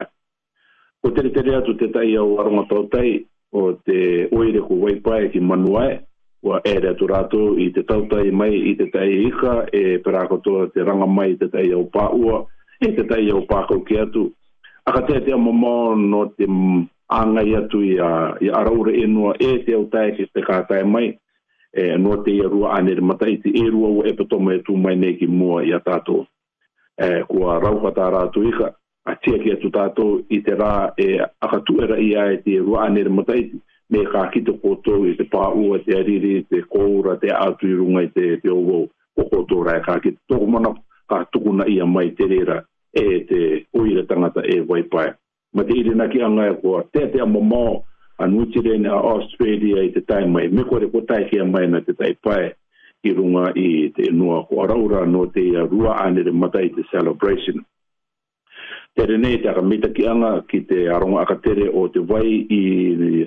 [1.05, 3.23] O te tere atu te tai au aronga tai
[3.53, 5.97] o te oire ku waipae ki manuae,
[6.45, 10.67] wa e re tu rato i te tautai mai i te tai iha e perakotoa
[10.73, 12.37] te ranga mai i te tai au pāua
[12.85, 14.27] e te tai au pākau ki atu.
[14.89, 16.45] Aka te te amamau no te
[17.19, 18.11] angai atu i, a,
[18.45, 21.07] i e, e te au tai ki te kātai mai
[21.73, 24.95] e no te i arua anere matai te e o e patoma e tu mai
[24.95, 26.27] ne ki mua i a tātou.
[27.05, 28.69] E, kua rauka tā rātu ika
[29.09, 32.85] a tia ki atu tātou i te rā e akatuera i a e te rua
[32.85, 33.57] anere mataiti.
[33.57, 37.67] E, me ka kito koto i te pā ua te ariri, te koura, te atu
[37.69, 38.79] i runga i te, te ouo
[39.21, 40.71] o koto rai ka kito toko mana
[41.09, 42.57] ka tukuna ia mai te rera
[43.01, 43.41] e te
[43.79, 45.11] uira tangata e waipae.
[45.55, 47.75] Ma te iri naki anga e kua te te ama mao
[48.23, 50.47] anu tire a Australia i te tai mai.
[50.49, 52.47] Me kore ko tai kia mai na te tai pae
[53.07, 57.61] i runga i te nua ko araura no te rua anere mata i te celebration
[58.93, 62.61] tere nei te akamita ki anga ki te aronga akatere o te wai i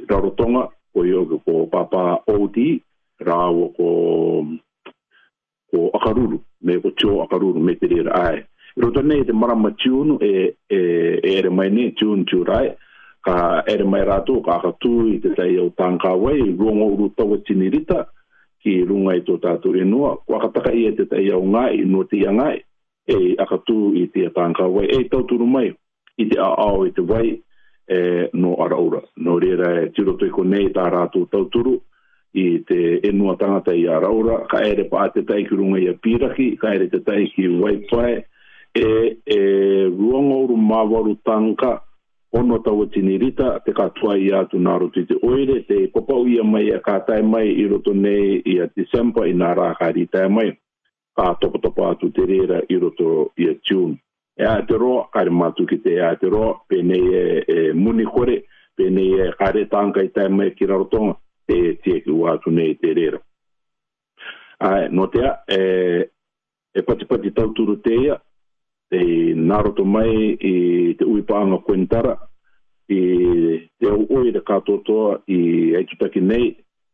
[0.08, 0.62] Rarotonga
[0.94, 2.78] ko i oke ko papa Odi
[3.20, 3.88] rāua ko
[5.68, 8.40] ko akaruru me ko tio akaruru me te rira ai
[8.78, 10.32] Rota nei te marama tiunu e,
[10.70, 10.76] e,
[11.22, 12.44] e ere mai nei tiunu tiu
[13.24, 17.08] ka ere mai rātou ka akatū i te tai au tāngkā wai i ruongo uru
[17.18, 18.06] tawa tinirita
[18.62, 21.84] ki runga i tō tātou e ko kua i e te tai au ngai i
[21.84, 22.30] nua te ia
[23.08, 25.70] e akatū i te atanga wai e tauturu mai
[26.20, 27.38] i te aao i te wai e,
[28.36, 31.78] no araura no reira e tiro toi ko nei tā rātou tauturu
[32.36, 35.96] i te enua tangata i araura ka ere pa te tai ki runga i a
[36.04, 38.14] piraki ka ere te tai ki wai pae
[38.76, 38.84] e,
[39.36, 39.40] e
[39.88, 41.78] ruangouru mawaru tanka
[42.36, 46.68] ono tawa e tinirita te katoa i atu naruti te oire te kopau ia mai
[46.76, 50.50] a kātai mai i roto nei i a December i nā rākari tai mai
[51.18, 53.96] pa topo topo atu te reira i roto i a tune.
[54.38, 57.56] E a te roa, kare matu ki te e a te roa, pene e, e
[57.74, 58.44] muni kore,
[58.78, 61.16] pene e kare tanka i tai mai ki rarotonga,
[61.46, 63.18] te tie ki ua atu nei te reira.
[64.62, 65.58] Ai, no te a, e,
[66.70, 68.14] e pati pati tau turu te ia,
[68.88, 69.02] te
[69.34, 72.14] naroto mai i te uipaanga kuentara,
[72.86, 73.02] i
[73.74, 75.42] te au oi re katoa toa i
[75.82, 76.52] eitutaki nei,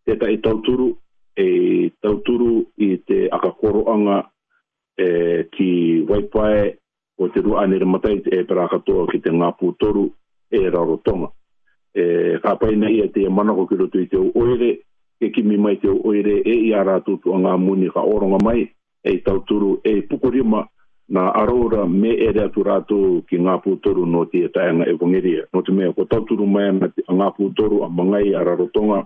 [0.09, 0.95] te i tau turu,
[1.37, 4.31] e tauturu i te akakoroanga
[4.97, 5.07] e,
[5.51, 6.67] ki Waipae
[7.19, 10.05] o te rua anere matai e pera katoa ki te ngāpū toru
[10.59, 11.29] e rarotonga.
[11.99, 12.05] E,
[12.43, 14.73] ka paina ia te manako ki roto i te oere,
[15.21, 18.65] e kimi mai te oere e i a rātutu a ngā muni ka oronga mai
[19.05, 20.65] e tauturu e pukurima
[21.15, 22.99] nā aroura me e reatu rātu
[23.31, 25.47] ki ngā pūtoru no te tia taenga e vongeria.
[25.53, 26.89] No te mea, ko tauturu mai a
[27.21, 29.05] ngā pūtoru a mangai a rarotonga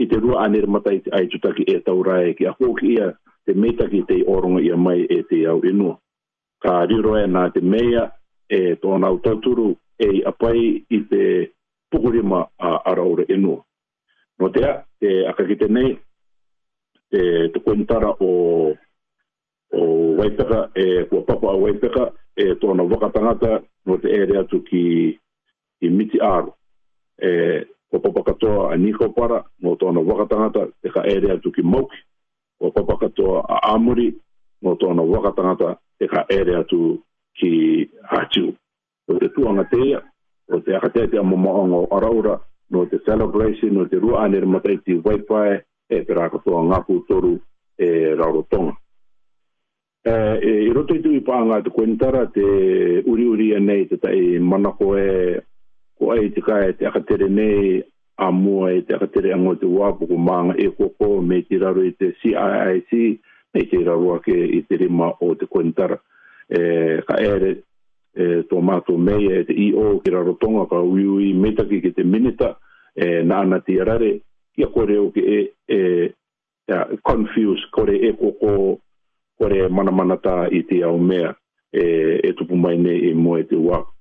[0.00, 3.08] i te rua anere matai ai tutaki e taurae ki a hoki ia
[3.46, 5.94] te meta ki te oronga ia mai e te au inua.
[6.62, 8.06] Ka riro e nā te meia
[8.48, 10.62] e tōna au tauturu e apai
[10.96, 11.22] i te
[11.92, 13.60] pukurima a araura inua.
[14.40, 15.92] Nō te a, te nei,
[17.12, 17.22] te,
[17.52, 18.72] te o,
[19.76, 19.88] o
[20.18, 22.06] Waipeka, e kua papa a Waipeka,
[22.40, 24.86] e tōna wakatangata, nō te ere atu ki,
[25.80, 26.54] ki miti aro.
[27.20, 31.62] E, ko papa katoa a niko para mo tono wakatangata e ka ere atu ki
[31.66, 31.98] mauki
[32.58, 34.14] ko papa katoa a amuri
[34.62, 35.68] mo tono wakatangata
[35.98, 37.02] e ka ere atu
[37.36, 37.50] ki
[38.10, 38.46] hachu
[39.10, 39.98] o te tuanga teia
[40.48, 42.34] o te akatea te amamaongo araura
[42.70, 45.54] no te celebration no te rua anere matai ti waipae
[45.94, 47.34] e te rakatoa ngaku toru
[47.86, 48.74] e rarotonga
[50.06, 50.12] e,
[50.66, 52.44] e roto i tui paanga te kuentara te
[53.10, 55.40] uri uri anei te tai manako e
[56.00, 57.82] ko ai te kai te akatere nei
[58.24, 61.82] a mua e te akatere ango te wapu ko maanga e koko me te raro
[61.84, 62.90] i te CIIC
[63.54, 65.96] me te raro ake i te rima o te kointara.
[66.58, 67.50] E, ka ere
[68.22, 71.90] e, tō mātou mei e te IO ki raro tonga ka ui ui metaki ki
[71.96, 72.54] te minita
[72.96, 74.12] e, na ana te arare
[74.56, 75.42] ki a kore o ke e,
[75.76, 75.80] e,
[76.66, 78.54] e confuse kore e koko
[79.38, 80.18] kore mana
[80.58, 81.30] i te au mea
[81.72, 81.84] e,
[82.26, 83.99] e tupu mua e te wapu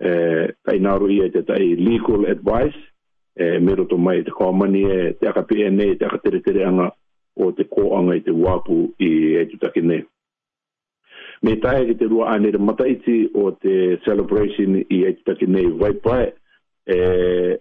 [0.00, 2.78] eh ai naru ia e te tai legal advice
[3.34, 6.86] eh me roto mai te komani e te aka PNA te aka tere anga
[7.42, 7.82] o te ko
[8.14, 8.76] i te wapu
[9.08, 10.02] i e tu taki nei.
[11.42, 15.46] Me tae ki te rua ane re mataiti o te celebration i e tu taki
[15.46, 16.26] nei vai pae
[16.86, 17.58] e eh,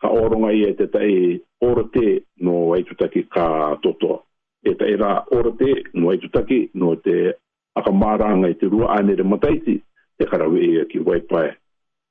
[0.00, 4.26] ka oronga i e te tai orate no e tu taki ka toto.
[4.64, 5.70] E tai ra orate
[6.00, 7.32] no e tu taki no te
[7.78, 9.80] aka maranga i te rua ane re mataiti
[10.18, 11.20] te karawe i ki vai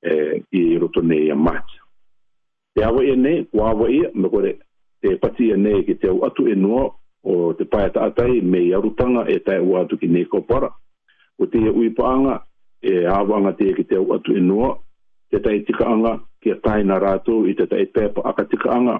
[0.02, 1.80] eh, i roto nei a mati.
[2.72, 4.58] Te awa e nei, o awa ia, me kore,
[4.98, 6.86] te pati e nei ki te au atu e noa,
[7.24, 10.68] o te pae ta atai me i arutanga e tai o atu ki nei kopara.
[11.40, 12.36] O te ui paanga,
[12.80, 14.72] e awanga te ki te au atu e noa,
[15.30, 18.72] te tai tika anga, ki a tai na rātou i te tai pepa aka tika
[18.74, 18.96] anga,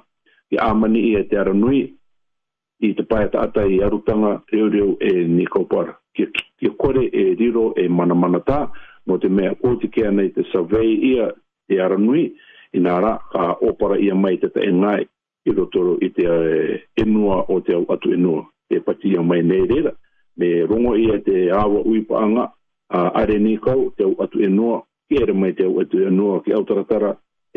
[0.53, 1.83] ki amani i e te aranui,
[2.87, 5.97] i te pae ta atai i arutanga, e ureu e nei kopara.
[6.15, 6.29] Ki,
[6.61, 8.69] ki kore e riro e mana mana taa,
[9.07, 11.27] mo te mea o te kea nei te savei ia
[11.69, 12.25] te aranui
[12.73, 15.03] i nā ra ka opara ia mai te te ngai
[15.49, 19.43] i rotoro i te eh, enua o te au atu enua te pati ia mai
[19.43, 19.93] nei reira
[20.39, 22.45] me rongo ia te awa ui paanga
[22.99, 26.41] a are ni kau te au atu enua ki ere mai te au atu enua
[26.45, 27.11] ki au taratara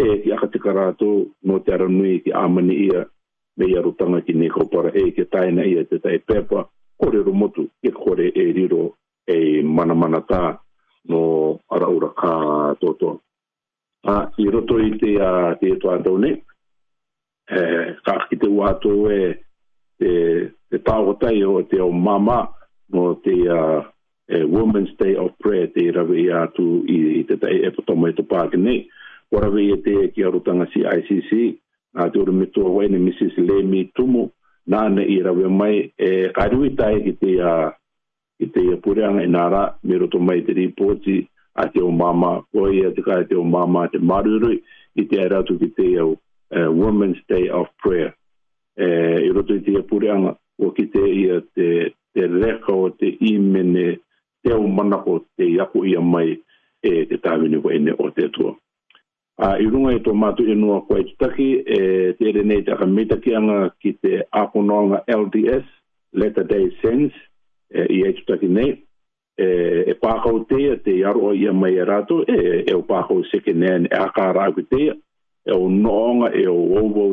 [0.04, 1.16] e ki akatika rātou
[1.48, 3.02] no te aranui ki amani ia
[3.58, 6.60] me ia rutanga ki ni kau para e ki taina ia te tai pepa
[7.00, 8.86] kore rumotu ki kore e riro
[9.28, 10.60] e mana taa
[11.08, 13.22] no araura ora ka toto
[14.04, 16.32] a i roto i te a te to ato ne
[17.50, 17.62] e
[18.06, 19.22] ka ki te wato e
[20.00, 20.12] te
[20.72, 22.48] e o te o mama
[22.90, 23.86] no te a
[24.28, 28.14] e women's day of prayer te rawe ia tu i, te tai e potoma e
[28.18, 28.88] to pāke ne
[29.32, 31.32] o rawe i te ki arutanga si ICC
[32.02, 33.38] a te ora me tua wai ne Mrs.
[33.38, 34.26] Lemi Tumu
[34.74, 37.54] nāne i rawe mai e kairuitai i te a
[38.40, 41.18] i te ia pure anga inara me roto mai te ripoti
[41.56, 42.32] a te o mama
[42.62, 46.12] oi a te kai te o mama te maruru i te aeratu ki te au
[46.58, 48.12] eh, Women's Day of Prayer.
[48.84, 49.82] Uh, I roto i te ia
[50.60, 51.68] o ki te ia te,
[52.44, 53.88] reka o te imene
[54.44, 56.32] te o manako te iako ia mai
[56.84, 58.52] e te tāwini ko ene o te tua.
[59.36, 61.80] A uh, i runga i tō mātu i e nua kua i tutaki, e,
[62.20, 65.66] te ere nei te akamitakianga ki te aponanga LDS,
[66.16, 67.12] Letter Day Sense,
[67.76, 68.72] E, i e tutaki nei
[69.36, 69.48] e,
[69.92, 72.38] e pākau teia te iaro ia mai e rato e,
[72.70, 74.96] e o pākau seke nean e a kāra aku teia
[75.44, 77.12] e o noonga e o ouvou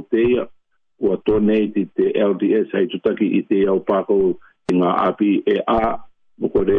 [1.02, 4.34] ua tonei te te LDS hei tutaki i te iau pākau
[4.68, 5.80] ki ngā api e a
[6.42, 6.78] mokore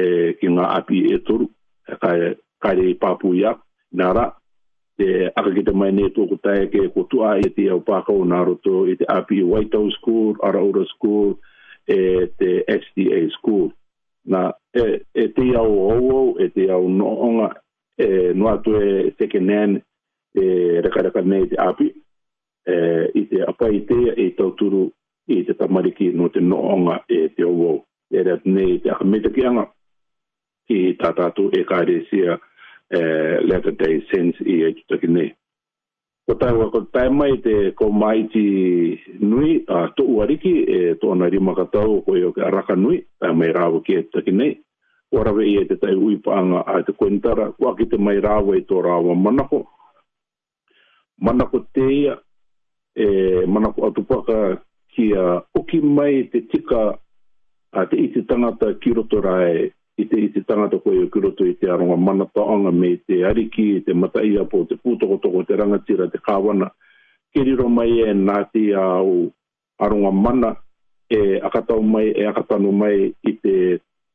[0.00, 1.50] e, ki ngā api e toru
[1.92, 2.16] e kai,
[2.64, 3.52] kaire pāpū ia
[3.92, 4.24] nara
[4.96, 8.96] te akakita mai nei tōku tae ke kotua i te iau pākau nā roto i
[8.96, 11.36] te api White House School, Araura School,
[11.88, 13.72] e te SDA school.
[14.24, 14.82] Na e,
[15.14, 17.54] e te iau ouou, e te iau noonga,
[17.98, 19.74] e noa tu e second hand
[20.34, 20.44] e
[20.84, 21.88] reka nei te api,
[22.72, 22.76] e,
[23.18, 24.84] i te apai te e tauturu
[25.32, 27.78] i te tamariki no te noonga e te ouou.
[28.12, 29.64] E rea nei te akamita ki anga,
[30.68, 32.36] ki tātātu e kāresia
[32.92, 33.00] e,
[33.48, 35.30] Latter-day Saints i e tutaki nei
[36.28, 38.44] ko tau ko tai mai te ko mai ti
[39.30, 42.10] nui a to wariki e to na ri ma katau ko
[42.56, 43.80] raka nui a mai ra e ko
[44.12, 44.52] ta ki nei
[45.18, 46.32] ora ve e te tai ui pa
[46.74, 49.08] a te kuentara ko ki te mai ra e to ra manako.
[49.24, 49.64] Manako ko
[51.24, 52.14] mana ko te ia
[52.92, 53.06] e
[53.52, 54.60] mana atu paka
[54.92, 55.24] ki a
[55.58, 56.92] oki mai te tika
[57.72, 61.44] a te iti tangata ki roto rai i te i te tangata koe o kiroto
[61.46, 65.42] i te aronga mana taonga me te ariki, i te matai apo, te pūtoko toko,
[65.46, 66.68] te rangatira, te kāwana.
[67.34, 69.26] Keriro mai e nā te au
[69.78, 70.54] aronga mana
[71.10, 73.56] e akatau mai, e akatanu mai i te,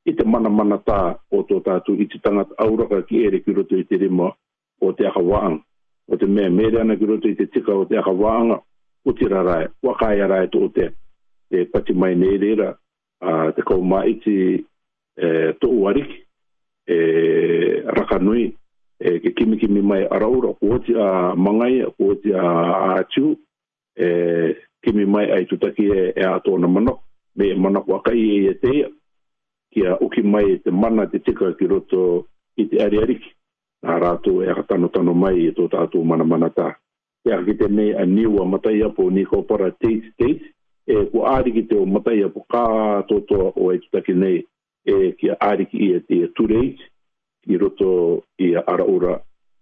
[0.08, 3.76] i te mana mana tā o tō tātu i te tangata auraka ki ere kiroto
[3.76, 4.32] i te rima
[4.80, 5.60] o te akawaang.
[6.08, 8.62] O te mea mere ana kiroto i te tika o te akawaanga,
[9.04, 10.94] o te rarae, wakai arae tō te,
[11.52, 12.72] te pati mai nei reira,
[13.22, 14.64] uh, te kau maiti
[15.18, 15.30] E,
[15.62, 16.04] to wari
[16.96, 17.00] e
[17.96, 18.46] raka nui
[19.00, 22.48] e ke kimi kimi mai araura kuoti a mangai kuoti a
[22.98, 23.26] atu
[24.08, 26.94] e kimi mai ai tutaki e, a e ato na mano
[27.38, 28.74] me mana kua kai e, e te
[29.72, 32.02] ki a uki mai te mana te tika ki roto
[32.58, 33.30] i te ari ariki
[33.92, 36.70] a rato e a tano tano mai e tō tātou mana mana tā
[37.26, 40.42] e a ki te nei a niu a matai apo ni kaupara teit teit
[40.94, 42.64] e ku ariki te o matai po ka
[43.10, 44.46] to to o e tutaki nei e
[44.86, 46.74] e ki a ariki i e te turei
[47.52, 49.20] i roto i a ara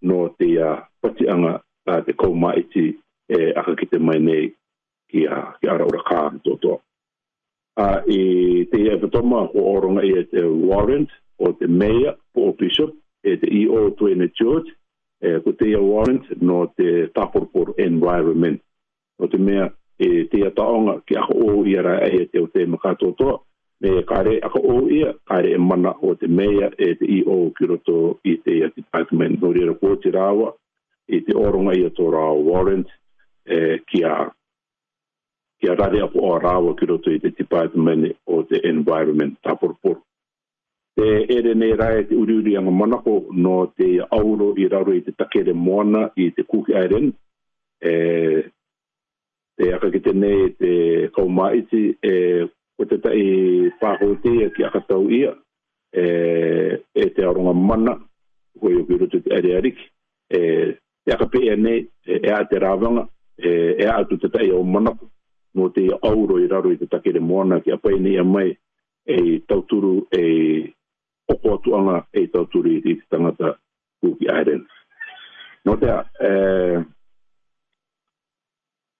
[0.08, 2.84] no te a patianga a te kouma i te
[3.38, 4.46] e aka ki te mai nei
[5.10, 5.38] ki a,
[5.72, 6.74] araura a ara kā i tō
[7.76, 8.20] A i
[8.70, 11.08] te i o oronga i e te warrant
[11.38, 12.90] o te mea po o bishop
[13.28, 14.28] e te i e o tue ne
[15.28, 18.58] e ko te ia warrant no te tapor por environment
[19.22, 22.38] o te mea e te i a taonga ki a o i ara e te
[22.42, 23.40] o te makatoa
[23.90, 27.50] me kare ako o ia kare e mana o te meia e te i o
[27.58, 30.52] kiroto i te ia department nori era ko te rawa
[31.08, 32.86] i te oronga i tō rawa warrant
[33.56, 34.14] e, kia
[35.58, 39.98] kia rare apu o rawa kiroto i te department o te environment tapurpur
[40.96, 41.08] te
[41.40, 45.52] ere nei rai te uriuri anga ko no te auro i raro i te takere
[45.52, 47.12] moana i te kuki airen
[47.80, 47.94] e,
[49.58, 50.72] te akakite nei te
[51.14, 52.48] kaumaiti e
[52.82, 55.30] ko te tai pahote e ki akatau ia
[56.02, 57.92] e, e te aronga mana
[58.58, 59.84] ko i upiru te ere ariki
[60.26, 60.40] e,
[61.06, 63.04] e aka pe e nei e a te rāwanga
[63.48, 65.06] e, e a tu te tai o manaku
[65.56, 68.50] no te auro i raro i te takere moana ki apai nei e mai
[69.14, 70.72] e tauturu e
[71.32, 73.48] oko atuanga e tauturu i te tangata
[74.00, 74.62] kuki aeren
[75.64, 76.32] no te a e,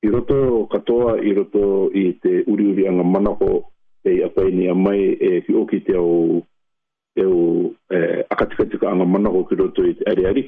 [0.07, 3.71] i roto katoa i roto i te uriurianga manako manako
[4.05, 6.43] e a pai ni a mai e fi o ki te o
[7.15, 10.43] te o e, akatikatika anga mana ho ki roto i te ari ari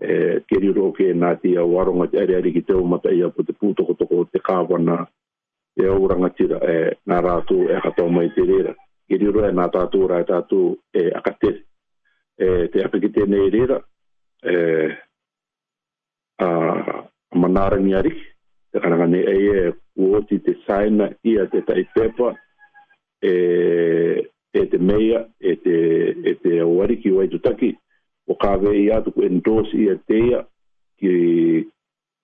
[0.00, 3.12] e, ke riro ke nga ti a waronga te ari ari ki te o mata
[3.12, 5.04] i a po te pūtoko toko te kāwana
[5.76, 8.72] e o rangatira e nga rātou e katoa mai te reira
[9.08, 11.60] ke riro e nga tātou rai e tātou e akatere
[12.40, 13.76] e, te apiki tēnei reira
[14.40, 14.56] e,
[16.40, 16.48] a,
[17.44, 18.16] manarangi ari
[18.72, 22.32] te karanga ne e e kuoti te saina ia te taipepa
[23.22, 25.76] e, e te meia, e te,
[26.24, 27.70] e te awariki o aitutaki,
[28.30, 30.40] o kawe i atu ku endos i a teia,
[31.00, 31.12] ki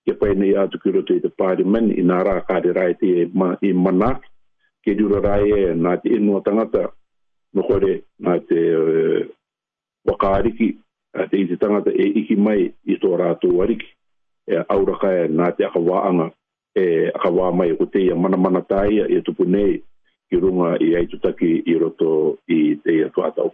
[0.05, 2.93] ke paina i atu ki roto i te pāri mani, i nā rā kāre rai
[2.99, 4.21] te ma, i manak,
[4.83, 6.85] ke dura rai e nā te inua tangata,
[7.53, 9.21] no kore nā te uh,
[11.13, 13.85] a te i te tangata e iki mai i tō rātu wariki,
[14.49, 16.27] e auraka e, nā te akawaanga,
[16.75, 16.85] e
[17.15, 19.77] akawā mai teia mana mana tāia e tupu nei,
[20.33, 23.51] ki runga i ai tutaki i roto i te atuatau.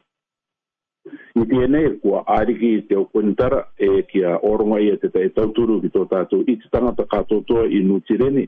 [1.35, 5.89] I tēnei, kua āriki i te okunitara e kia oronga i te tei tauturu ki
[5.95, 8.45] tō tātou i te tangata katoa i Nutireni.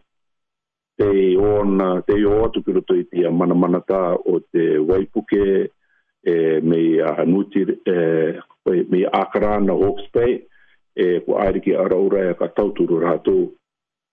[0.99, 1.07] Te
[1.49, 3.99] ona, te o atu ki roto i tia mana mana tā
[4.31, 8.35] o te waipuke e, me a Nutire, e,
[8.71, 10.37] e me a Akarana Hawke's Bay
[10.93, 13.49] e kua ariki a raura e ka tauturu rātou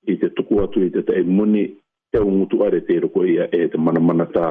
[0.09, 1.67] i te tuku atu i te tei muni
[2.11, 4.49] te un tu are te ro koia e te mana mana ta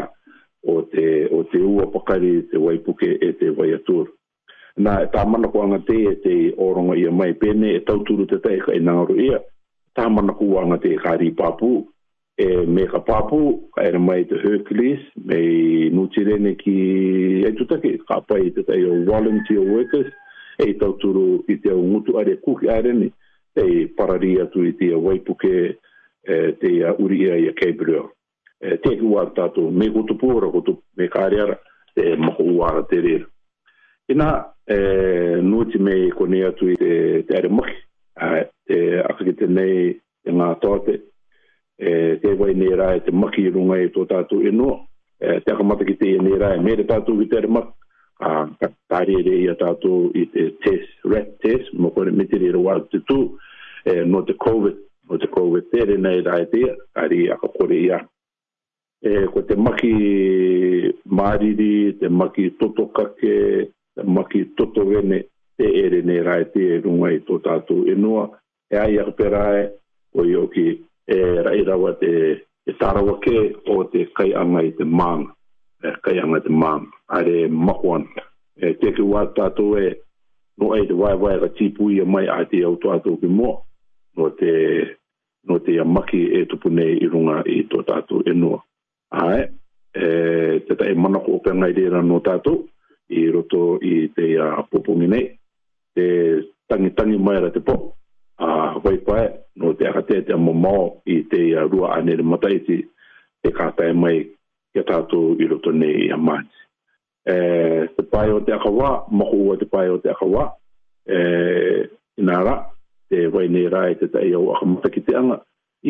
[0.72, 4.06] o te o te u apakari te wai puke e te wai atur
[4.84, 6.34] na e ta mana ko anga te e te
[6.70, 9.38] oronga ia mai pene e tau turu te tai kai e nangaro ia
[9.96, 11.72] ta mana ko anga te kari papu
[12.38, 13.40] e me ka papu
[13.74, 15.40] ka era mai te Hercules me
[15.96, 16.78] nutirene ki
[17.50, 20.10] e tu take ka pai te tai o volunteer workers
[20.66, 23.08] e tau turu i te ungutu are kuki arene
[23.62, 23.66] e
[23.98, 25.74] pararia tu i te waipuke e
[26.30, 28.10] Eh, te ia uh, uri ia ia Gabriel.
[28.60, 31.54] E, eh, te ki wā tātou, me koto pōra, koto me kāre ara,
[31.96, 33.22] te maho wāra te rea.
[34.12, 37.78] E eh, nōti me kone atu i te, are maki,
[38.20, 38.28] a,
[38.68, 39.94] te akake nei
[40.28, 40.98] e ngā tāte,
[41.80, 44.82] e, te wai nei rā e te maki i runga i tō tātou e noa,
[45.22, 47.72] e, te akamata ki te i nei rā e mere tātou i te are maki,
[48.20, 48.42] a
[48.92, 53.00] tāre re ia tātou i te test, rat test, mokore mitere i rā wāra te
[53.08, 53.22] tū,
[53.88, 56.60] e, te COVID-19, o te kowe tere nei rai te
[57.02, 58.00] ari a ka kore ia.
[59.02, 59.92] E, ko te maki
[61.20, 63.38] mariri, te maki totokake,
[63.96, 65.20] te maki totovene,
[65.58, 67.96] te ere nei rai te e runga i tō tātou e
[68.70, 69.70] E ai a perae,
[70.14, 70.68] o i oki
[71.08, 72.12] e rai rawa te
[72.68, 73.38] e tarawa ke
[73.72, 75.30] o te kai anga i te māng.
[75.88, 78.04] E, kai anga te māng, are makuan.
[78.60, 79.94] E, te ki wā tātou e,
[80.60, 83.56] no ai te waiwai ka tīpui e mai a te au tātou ki mō.
[84.18, 84.50] No te
[85.48, 88.60] no te ia maki e tupu nei i runga i tō tātou e noa.
[89.24, 89.46] Ae,
[89.96, 90.08] e,
[90.68, 92.62] te tae manako o pēngai rera no tātou
[93.16, 95.30] i roto i te ia pōpungi nei.
[95.96, 96.08] Te
[96.68, 97.78] tangi tangi mai ra te pō,
[98.44, 98.50] a
[98.84, 99.28] waipae
[99.64, 102.82] no te akatea te amamau i te ia rua anere mataiti
[103.44, 104.20] te kātai mai
[104.76, 106.52] ia tātou i roto nei i amāti.
[107.28, 107.36] E,
[107.96, 110.52] te pai o te akawa, mahu o te pai o te akawa,
[111.08, 111.88] e,
[112.22, 112.60] inara,
[113.10, 115.38] te wai nei rai te tai au aka mata ki te anga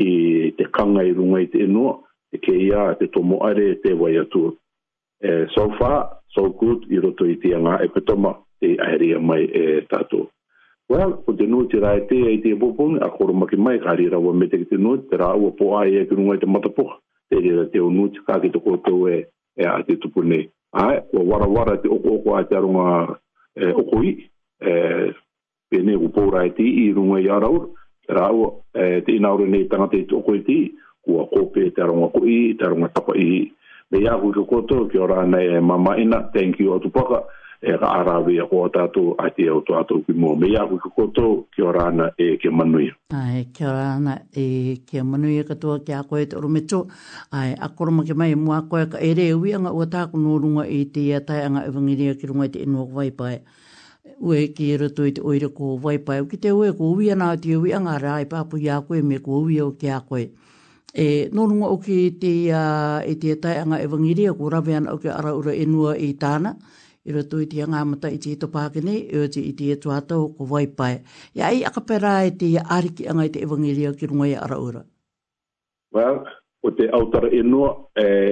[0.04, 1.94] i te kanga i runga i te inua
[2.32, 4.50] te ke ia te tomo are te wai atua
[5.22, 9.20] e, eh, so far so good i roto i te anga e petoma te aheria
[9.20, 10.28] mai e tatu
[10.92, 14.10] well ko te nui te rai te ai te pupung a koro maki mai kari
[14.14, 16.42] rawa me te ki te nui te rā ua po ai e ki runga i
[16.44, 17.00] te matapoha
[17.30, 19.24] te rira te unu te kā ki te koutou e
[19.58, 20.46] e a te tupu nei
[20.86, 23.18] ai ua wara wara te oko oko a te arunga
[23.58, 24.28] eh, oko i e,
[24.62, 25.12] eh,
[25.70, 27.68] pene u pora e ti i runga i arau,
[28.10, 28.38] rau
[28.74, 30.60] e te inaure nei tangate i toko i e ti,
[31.02, 33.52] kua kope e te aronga ko i, te aronga tapa i.
[33.92, 37.20] Me ia hui kukoto, kia ora nei e mama ina, thank you atu paka,
[37.64, 40.34] e ka arawe a koa tātou, a te au tō atu ki mua.
[40.38, 42.92] Me ia hui kukoto, kia ora ana e ke manuia.
[43.16, 46.84] Ai, kia ora ana e ke manuia katoa ki a koe te orumeto.
[47.32, 50.36] Ai, a koroma ke mai mua koe ka ere e ui anga ua tāku nō
[50.44, 53.40] runga i te ia tai anga evangiria ki runga i te inua kwaipae
[54.20, 56.22] ue ki ero tui te oira ko waipai.
[56.30, 59.20] Ki te oe ko ui anā te ui angara ai e pāpu i koe me
[59.20, 60.24] ko ui au ki a koe.
[60.94, 64.98] E nōrunga o ki te, uh, e tai anga evangiri a ko rawe ana au
[64.98, 66.56] ki ara ura enua i tāna.
[67.08, 69.72] I ro tui te anga mata i te eto pākene, e o te i te
[69.72, 70.44] eto atau ko
[70.76, 71.02] pai.
[71.36, 74.58] Ia i akapera e te ariki anga i te evangiri a ki runga i ara
[74.60, 74.84] ura.
[75.92, 76.26] Well,
[76.64, 77.86] o te autara e noa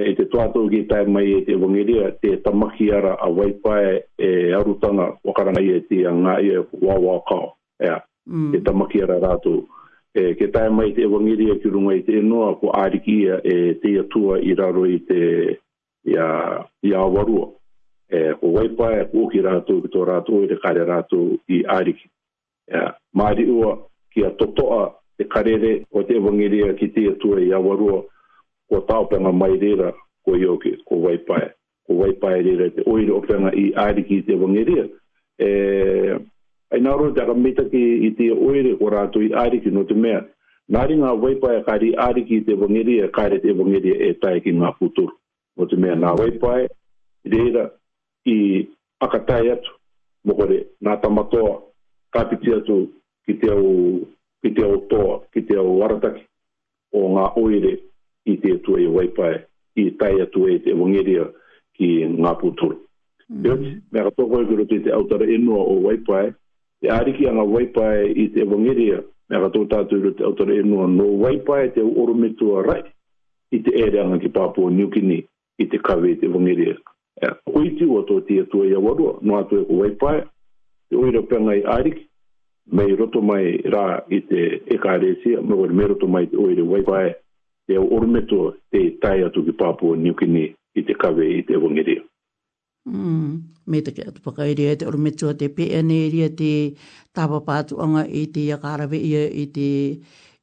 [0.06, 4.52] e, te tuato ki tai mai e te wangiria te tamaki ara a waipae e
[4.52, 7.54] arutanga wakaranga e i e te a i e wawakao.
[7.80, 8.52] Ea, mm.
[8.52, 9.66] te tamaki ara rātu.
[10.16, 13.38] E, ke tai mai te wangiria ki runga i te e noa ko ariki ia
[13.44, 15.22] e te atua i raro i te
[16.08, 16.26] ia,
[16.82, 17.46] ia awarua.
[18.10, 22.08] E, ko waipae ko ki rātu ki tō rātu o te kare rātu i ariki.
[22.74, 23.76] Ea, maari ua
[24.12, 28.02] ki a totoa te karere o te wangiria ki te atua i awarua
[28.68, 29.92] ko tau penga mai rira
[30.24, 31.48] ko i oke, ko waipae.
[31.86, 34.84] Ko waipae rira te oire o penga i aere ki te wangeria.
[35.48, 36.16] E,
[36.72, 39.94] ai nauro te akamita ki i te oiri o rātu i aere ki no te
[40.06, 40.20] mea.
[40.74, 44.40] Nāri ngā waipae ka ri aere ki te wangeria, ka re te wangeria e tae
[44.42, 45.14] ki ngā puturu.
[45.56, 46.66] No te mea nā waipae
[47.34, 47.68] rira
[48.34, 48.66] i
[49.02, 49.72] akatai atu.
[50.26, 51.54] Mokore, nā tamatoa,
[52.12, 52.80] kāpiti atu
[53.26, 53.76] ki te au,
[54.42, 56.24] ki te au toa, ki te au arataki
[56.96, 57.76] o ngā oire
[58.26, 59.40] i te tue i waipae,
[59.78, 61.24] i tai atue i te wangeria
[61.78, 62.76] ki ngā pūtoro.
[63.28, 63.46] Mm -hmm.
[63.48, 66.32] Yoti, mea ka tōkoe kuro te te autara enua o waipae,
[66.80, 68.98] te ariki anga waipae i te wangeria,
[69.30, 72.82] mea ka tōkoe tātou kuro te autara enua no waipae te orometua rai
[73.50, 75.22] i te ere anga ki Papua New Guinea
[75.58, 76.74] i te kawe i te wangeria.
[77.22, 77.26] E,
[77.56, 80.24] oiti o tō te e i awarua, no atue ko waipae,
[80.90, 82.02] te oira penga i ariki,
[82.72, 87.14] mei roto mai rā i te ekaresia, mei roto mai te oire waipae,
[87.68, 90.44] e au orumeto te tai atu ki Papua Niukini
[90.74, 92.02] i te kawe i te wangiria.
[92.86, 93.40] Mm,
[93.70, 96.50] me te kia tupaka i rea te orumetua te peane i rea te
[97.16, 99.70] tāpa pātuanga i te akarawe ia i te,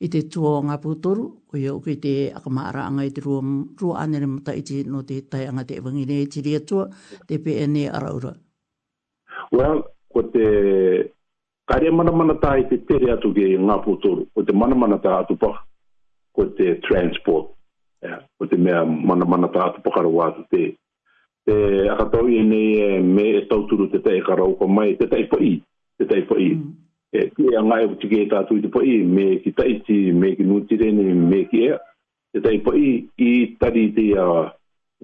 [0.03, 3.39] i te tua o ngā pūtoru, o ia uki te akamaara anga i te rua,
[3.81, 6.89] rua anere mata i te no te tai anga te evangine i te rea tua,
[7.27, 8.33] te peane araura.
[9.53, 10.47] Well, ko te
[11.71, 15.21] kare mana tā i te tere atu ki ngā pūtoru, ko te mana mana tā
[15.23, 15.63] atu paka
[16.33, 17.47] ko te transport
[18.01, 18.25] yeah.
[18.41, 20.63] ko te mea mana mana tātu pakaro wātu te
[21.47, 21.57] te
[21.93, 25.53] akatau i nei e, me e turu te tei karau ko mai te tei pai
[25.97, 26.73] te tei pai mm.
[27.13, 29.99] e ki e a ngai o tiki e tātu i te pai me ki taiti
[30.11, 31.77] me ki nutireni me ki ea
[32.33, 32.85] te tei pai
[33.17, 33.31] i
[33.61, 34.47] tari te a uh,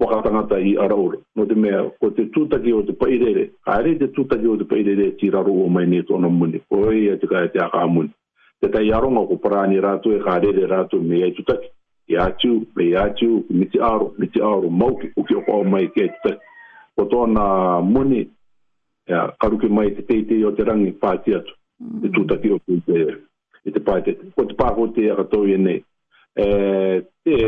[0.00, 3.94] wakatangata i araure no te mea ko te tūtaki o te pai rere a re
[4.00, 7.06] te tūtaki o te pai rere ti raro o mai ni tona muni ko e
[7.14, 8.10] a tika te aka muni
[8.60, 11.68] te tai aronga ko parani ratu e kā rere ratu me ai tutaki.
[12.10, 16.08] I atu, me i atu, miti aro, miti aro, mauki, uki o pao mai ke
[16.16, 16.40] tutaki.
[16.98, 17.44] Ko tōna
[17.86, 18.24] muni,
[19.08, 21.54] ya, karuki mai te teitei o te rangi pāti atu,
[22.02, 22.34] te mm.
[22.42, 22.98] ki o kui te
[23.64, 24.16] i te pāte.
[24.36, 25.78] Ko te pāko te a katoi e nei.
[26.40, 26.46] E,
[27.22, 27.38] te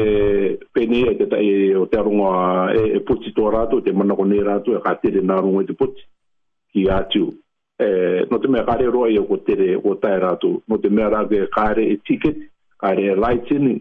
[0.73, 2.33] pene e te tai e o te arunga
[2.79, 5.75] e, e puti tō rātou, te manako nei rātou e kātere nā rungo e te
[5.77, 6.07] puti.
[6.73, 7.27] Ki ya atu,
[7.83, 10.55] Eh, no te mea kare roa i o tere o tai rātou.
[10.71, 12.37] No te mea rāke kare e ticket,
[12.85, 13.81] kare e lightening,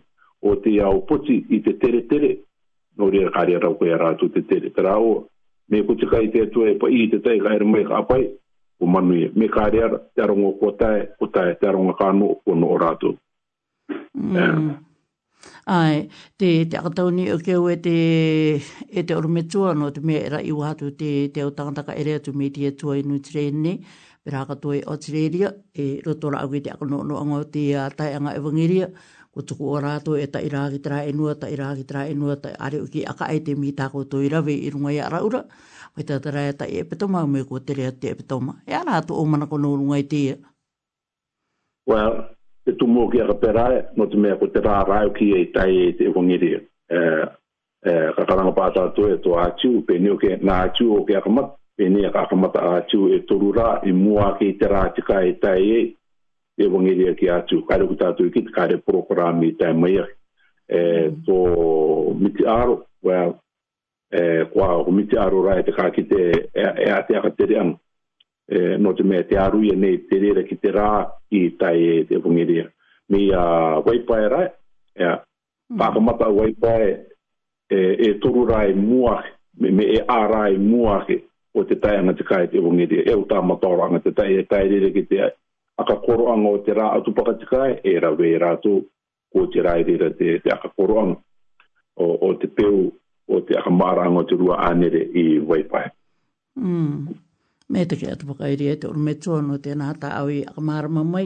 [0.52, 2.32] o te au poti i te tere tere,
[2.98, 4.72] no rea kare rau koe rātou te tere.
[4.80, 5.12] Tera o,
[5.72, 8.26] me kuti kai te atua e pa i te tai kare mai ka apai,
[8.82, 9.28] o manu e.
[9.36, 12.80] Me kare ara, te arongo ko tai, ko tai, te arongo kano, o no o
[12.82, 13.16] rātou.
[14.16, 14.40] Mm.
[14.40, 14.88] Eh.
[15.66, 17.96] Ai, te, te akatauni o keu e te,
[18.98, 22.34] e te orumetua no te mea era iwa hatu te, te o tangataka ere atu
[22.38, 23.78] me te atua inu tirene,
[24.24, 27.66] pera hakatua e o tireria, e roto au i te akono no anga o te
[27.98, 28.88] tai anga evangiria,
[29.32, 32.82] ko tuku o rato e ta iraki tra enua, ta iraki tra enua, ta are
[32.86, 35.42] uki aka ai te mita ko to irawe i runga i ara ura,
[35.96, 38.54] mai ta tarai ta e petoma me ko te rea te e petoma.
[38.68, 40.24] E ana hatu o mana no runga i te
[41.88, 42.36] Well,
[42.66, 43.64] te tumu ki a kapera
[43.98, 46.52] no te mea ko te rā rāu ki e tai e te wangiri.
[46.98, 47.24] Eh,
[47.92, 51.02] eh, ka karanga pātā tu e tō ātiu, pe ni o ke nā ātiu o
[51.08, 54.70] ke akamat, pe ni a ka akamata ātiu e toru rā, i mua ki te
[54.72, 55.82] rā tika e tai e,
[56.62, 57.64] e wangiri ki ātiu.
[57.70, 60.16] Kare ku tātu ki te kare prokurami i tai mai ake.
[60.72, 61.38] Eh, tō
[62.22, 67.18] miti āro, kua o miti āro rā e te kā ki te e, e ate
[67.20, 67.80] akaterianu.
[68.54, 71.42] Eh, no te mea te aru ia e nei te rera ki te rā i
[71.56, 72.66] tai e te whungeria.
[73.08, 74.48] Me a ah, waipae rai,
[75.00, 75.14] ea,
[75.80, 76.36] pākamata hmm.
[76.38, 76.90] waipae
[77.72, 77.80] e,
[78.10, 79.32] e toru rai muake,
[79.64, 81.22] me, e ā rai muake
[81.56, 83.08] o te tai anga te kai te whungeria.
[83.08, 85.38] E uta matauranga te tai e tai rera ki te aka
[85.86, 88.84] akakoroanga o te rā atupaka te kai, e ra wei rātou
[89.32, 91.16] ko te rai rera te, te akakoroanga
[92.04, 92.76] o, o te peu
[93.32, 95.88] o te akamaranga o te rua anere i waipae.
[96.60, 97.21] Hmm
[97.72, 100.40] me te kia te pakaere e te ono me tua no tēnā ta au i
[100.52, 101.26] akamārama mai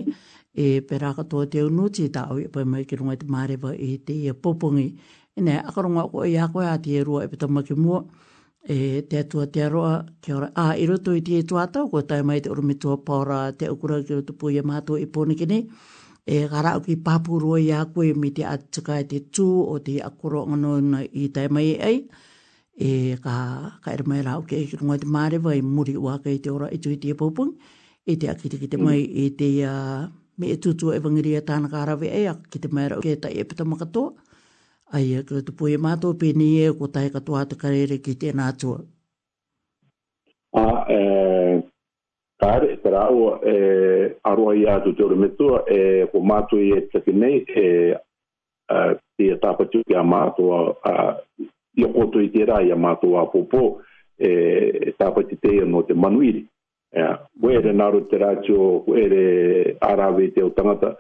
[0.53, 3.29] e pera katoa te unu ti ta e au i pai mai ki runga te
[3.35, 4.85] mārewa i te e ia pōpungi.
[5.35, 8.03] E nei, akarunga ko i hakoe a te e rua e pita maki mua
[8.77, 12.01] e te atua te aroa ki ora a i roto i te e tuatau ko
[12.09, 15.35] tai mai te uru mitua paura te ukura ki roto pui e mātua i pōni
[15.41, 15.59] kini
[16.25, 19.45] e gara au ki pāpuroa i hakoe mi te atika e te tū
[19.75, 21.99] o te akuro ngano i tai mai e ai
[22.77, 23.37] e ka
[23.83, 26.67] ka er mai rau ke ki rungoi te maare vai muri wa ke te ora
[26.67, 27.53] e tui tia pōpung
[28.05, 30.03] e te e akiti ki te mai e te uh,
[30.39, 33.15] me e tutu e wangiri a tāna ka arawe ea ki te mai rau ke
[33.21, 34.11] ta e pita makatoa
[34.93, 38.33] ai e kura tupu e mātou pēni e ko tai katoa te karere ki te
[38.39, 38.77] nātua
[40.59, 40.99] a e
[42.39, 43.55] ka are te rau e
[44.33, 47.67] aroa i atu te ora metua e ko mātou i e tsake nei e
[48.67, 50.51] te tāpatu ki a mātou
[50.91, 51.21] a
[51.75, 53.61] ia koto i te rā ia mātou a popo
[54.19, 54.29] e,
[54.87, 56.45] e tāwhati te no te manuiri.
[56.95, 57.05] E,
[57.43, 58.69] Wehere nāro te rā tio,
[58.99, 60.93] ere arawe te o tangata,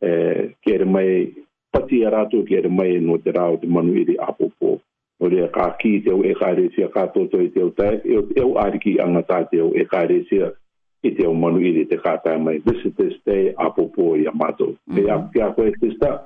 [0.00, 1.26] e, ke ere mai
[1.74, 4.78] pati a rātou, ke ere mai no te rā o te manuiri a popo.
[5.20, 8.16] O rea kā ki te au e kāresia kā toto i te au tai, e
[8.16, 10.54] au, e au ariki angatā te au e kāresia
[11.04, 12.58] i te au manuiri te kātai mai.
[12.64, 14.76] This is this day, a popo i a mātou.
[14.88, 15.52] Mm -hmm.
[15.54, 16.20] koe, sister,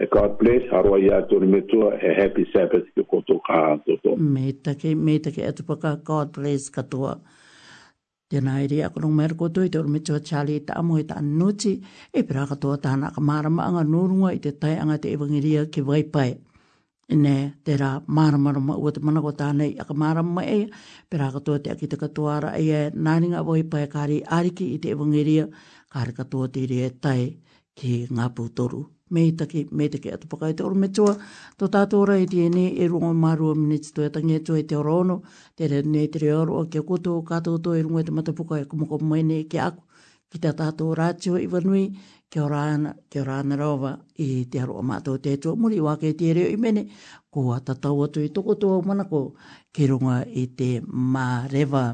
[0.00, 3.58] e God bless aro ai atu me tu e happy sabbath ki ko to ka
[3.86, 7.02] to to me ta ke me ta ke atu pa ka God bless ka to
[8.30, 10.96] te nai ri aku nung mer ko to i te me tu chali ta mo
[11.10, 11.72] ta nuti
[12.12, 14.96] e pra ka to ta na ka mar ma nga nurunga i te tai anga
[15.02, 16.30] te evangelia ki vai pai
[17.24, 20.40] ne te ra mar mar ma u te mana ko ta nei aka mar ma
[20.40, 20.60] e
[21.10, 24.80] pera ko te aki te katoa ra e nani nga voi pae kari ariki i
[24.80, 25.44] te evangelia
[25.92, 27.22] kar ka to te re tai
[27.78, 28.80] ki ngapu toru.
[28.80, 28.80] toru
[29.12, 31.12] mei take, mei take atu paka i te oru metua,
[31.60, 34.78] tō tātou ora i tēne e rungo marua minitsi tō e tangi atu e te
[34.80, 35.16] oru ono,
[35.56, 38.14] te re nei te re oru a kia koto, kātou tō e rungo e te
[38.16, 39.82] matapuka e kumoko mai nei ki aku,
[40.32, 41.84] ki tā tātou rātio i wanui,
[42.32, 43.90] kia ora ana, kia ora ana rauwa
[44.24, 46.86] i te aru a mātou te tō, muri wāke e te reo i mene,
[47.32, 49.26] ko a tatau atu i toko tō manako,
[49.76, 51.84] ki runga i te mārewa.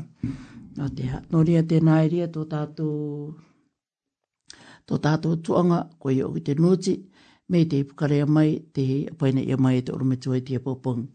[0.78, 3.48] Nō te ha, nō ria tēnā e ria tō tātou
[4.90, 6.94] tō tātou tuanga koe o te nōti,
[7.55, 11.09] me te ipukarea mai, te hei apaina ia mai e te orumetua i te apopongi.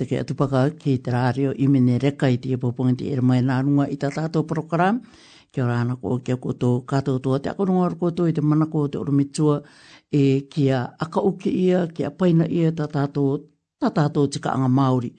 [0.00, 3.86] teke atupaka ki te rāreo i mene reka i tia pōpunga te ere mai nārunga
[3.94, 5.00] i tā tātou program.
[5.52, 8.68] Kia ora ana kua kia koto kātou tō te akarunga ar koto i te mana
[8.92, 9.58] te orumitua
[10.14, 10.22] e
[10.52, 13.42] kia aka uke ia, kia paina ia tā tātou,
[13.82, 15.10] tā tātou tika anga Māori.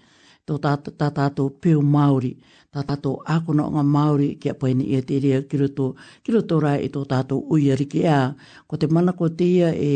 [0.49, 2.31] Tō tā, tā tātou peo Māori,
[2.73, 5.91] tā tātou ākona anga Māori kia paina ia te rea kira tō,
[6.25, 8.23] kira tō rai i tō tātou uiari ki ea.
[8.67, 9.91] Ko te manako kua te ia e,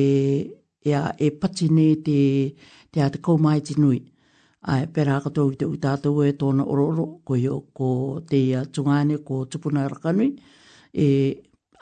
[0.85, 2.19] ea, e pati nei te,
[2.91, 4.03] te mai tinui,
[4.71, 7.43] Ai, pera katoa i te utatau e tōna ororo, ko i
[7.77, 7.87] ko
[8.29, 10.31] te ia tungane, ko tupuna rakanui,
[11.03, 11.05] e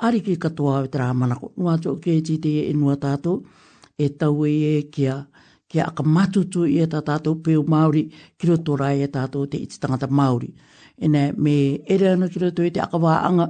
[0.07, 1.53] ariki katoa e tera manako.
[1.57, 3.39] Nua tō ke ti te e nua tātou,
[3.95, 5.15] e tau e e kia,
[5.71, 8.03] kia akamatutu i e tātou peo Māori,
[8.37, 10.51] ki ro tō e tātou te iti tangata Māori.
[10.99, 11.55] E nei, me
[11.87, 13.47] ere anu ki ro tō e te akawaanga,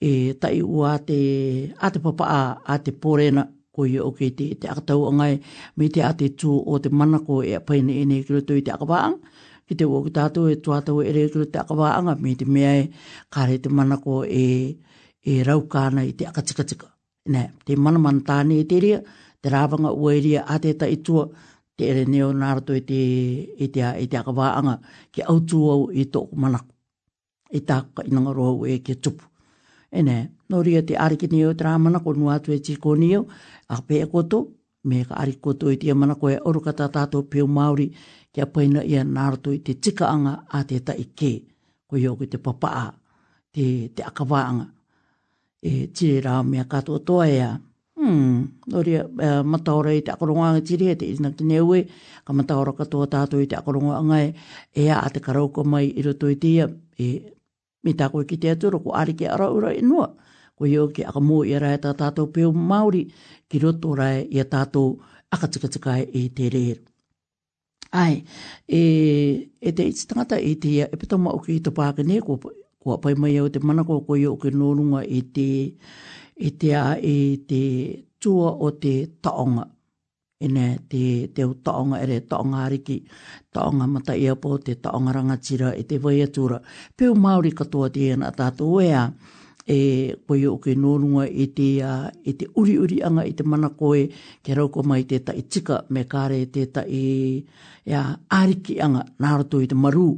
[0.00, 1.20] e tai ua te,
[1.78, 5.34] a papa a, a porena, koe ye oke te te atau ngai
[5.76, 8.58] me te ate tu o te mana ko e pai ne ene ki te e
[8.60, 9.14] e te akabaang
[9.66, 11.22] ki te wok tato e tu atau e re
[11.52, 12.84] te akabaang me te mea e
[13.34, 14.44] kare te manako e
[15.30, 16.88] e rau kana i te akatika tika
[17.32, 18.98] ne te mana man tane e te ria
[19.42, 21.24] te rawanga ua e ria ate ta i tua
[21.76, 23.00] te ere neo narato e te
[23.64, 24.68] e te, a, e te akabaang
[25.12, 28.78] ki au tu au i to mana ko e, e tāka i nanga roa ue
[28.86, 29.24] ke tupu.
[29.98, 30.16] E nē,
[30.50, 33.20] nō ria te ariki nio te rāmana ko nua tue tiko nio,
[33.74, 34.38] a pe e koto
[34.88, 37.86] me ka ari koto i tia mana koe oru kata tato peo Māori
[38.32, 41.30] kia paina ia nārato i te tikaanga a te taike
[41.88, 42.86] ko i oku te papaa
[43.52, 44.66] te, te akawaanga
[45.70, 47.50] e tire rā mea kato toa ea
[47.98, 48.38] hmm,
[48.74, 51.78] nori uh, e, mataora i te akoronga anga tiri e te isna ki neue
[52.26, 54.34] ka mataora katoa tato i te akoronga anga ea
[54.72, 56.66] e a te karauka mai i roto i tia
[57.04, 57.08] e
[57.84, 60.10] mi tako i ki te aturo ko ari ke ara ura inua
[60.62, 63.02] o hio ki aka mō i a rai tā tātou peo Māori
[63.50, 64.94] ki roto rai i a tātou
[65.34, 66.80] akatikatikai i te reiru.
[68.02, 68.20] Ai,
[68.72, 68.80] e,
[69.60, 72.94] e te iti tangata e te ia, e pita mao ki te pākene, ko, ko
[72.96, 75.48] apai mai au te manako ko i o ki nōrunga e te,
[76.36, 77.16] e te a, e
[77.50, 77.60] te
[78.22, 78.94] tua o te
[79.24, 79.66] taonga.
[80.42, 81.02] Ine, te,
[81.36, 82.96] te o taonga ere, taonga ariki,
[83.54, 86.62] taonga mata i po, te taonga rangatira, e te vai atura.
[86.98, 89.04] Peo Māori katoa te ena tātou ea.
[89.12, 89.31] Ai,
[89.66, 91.68] e koe o ke nōrunga e te,
[92.26, 94.08] e te uri uri anga i te mana koe,
[94.42, 97.38] ke rau mai te ta i tika me kāre te ta i
[97.86, 97.94] e,
[98.34, 100.08] ariki anga nārato i te maru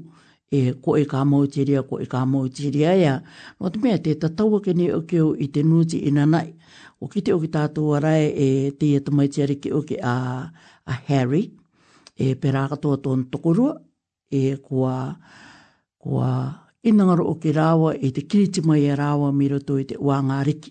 [0.55, 3.19] e ko e ka mau te ria, ko e ka mau te ria ea.
[3.61, 6.53] Nō te mea, te tatawa ke ne o keo i te nūti ina nai.
[7.01, 9.83] O ki te o ki tātou arai e, e te e tamai te ariki o
[9.83, 10.17] ke a,
[10.85, 11.51] a Harry,
[12.17, 13.75] e pera katoa tōn tokorua,
[14.31, 14.95] e kua,
[15.99, 16.31] kua
[16.85, 19.97] i nangaro o ke rawa e te kiriti mai e rawa me roto e te
[19.97, 20.71] wanga riki.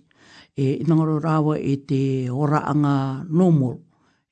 [0.55, 3.79] E i nangaro rawa e te oraanga nomoro.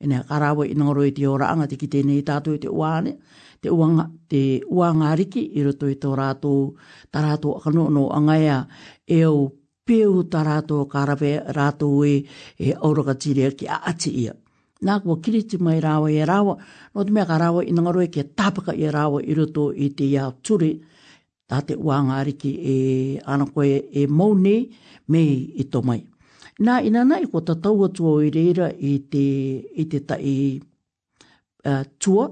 [0.02, 2.70] E nea ka rawa i nangaro e te oraanga te kite nei tātou e te
[2.70, 3.16] wane.
[3.62, 6.74] Te uanga, te uanga riki i roto e te orato
[7.12, 8.66] tarato akano no angaya
[9.06, 9.52] e o
[9.86, 12.24] peu tarato karawe rato e
[12.58, 14.34] e auraka tiria ki a ati ia.
[14.82, 16.56] Nā kua kiriti mai rawa e rawa,
[16.94, 19.90] no te mea ka rawa i nangaro e ke tāpaka i rawa i roto i
[19.94, 20.72] te ia ture
[21.52, 22.76] tā te uanga ariki e
[23.28, 24.56] ana koe e mau me
[25.62, 26.00] i tō mai.
[26.64, 29.26] Nā ina nai ko ta tau atua o i reira i te,
[29.82, 30.62] i te ta i
[31.68, 32.30] uh, tua,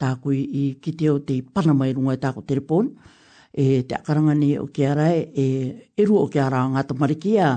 [0.00, 2.90] tā koe i ki te o te panamai runga i tāko telepon,
[3.54, 5.46] e te akaranga ni o ki arai, e
[6.02, 7.52] eru o ki arai ngā tamarikia,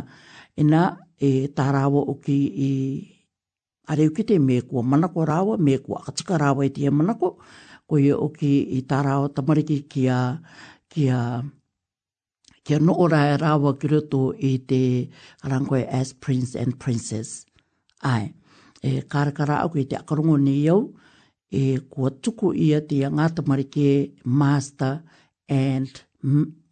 [0.60, 0.84] e nā
[1.18, 2.72] e tā rāwa o ki i
[3.90, 7.34] are uki te me kua manako rāwa, me kua akatika rāwa i tia manako,
[7.90, 10.19] koe o ki i tā rāwa tamariki ki a
[10.90, 11.44] kia,
[12.64, 14.82] kia no ora e rawa ki roto i te
[15.49, 17.45] rangoe as prince and princess.
[18.02, 18.34] Ai,
[18.84, 20.80] e karakara aku i te akarongo ni iau,
[21.61, 23.88] e kua tuku ia te ngāta marike
[24.26, 24.95] master
[25.48, 26.02] and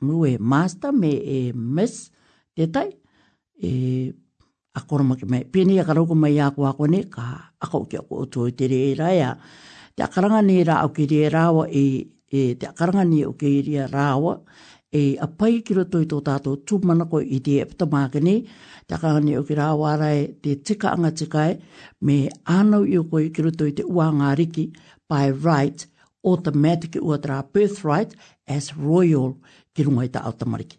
[0.07, 2.09] mue master me e miss
[2.55, 2.89] te tai,
[3.69, 4.11] e
[4.77, 5.43] akoromake mai.
[5.51, 8.67] Pini a karauko mai a kua kone, ka akau kia a kua utu i te
[8.71, 9.35] re e raia.
[9.95, 13.47] Te akaranga ni ra au ki re rawa i e, e te akarangani o ke
[13.49, 14.39] iria rāua,
[14.91, 18.35] e a pai ki roto i tō tātou tūmana koe i te eptamākane,
[18.87, 21.57] te ni o ke rāuarae te tika anga tikae,
[22.01, 24.69] me ānau i o koe ki roto i te uanga riki,
[25.09, 25.85] by right,
[26.23, 28.13] automatic ua tra birthright
[28.47, 29.35] as royal
[29.75, 30.77] ki runga i tā automariki.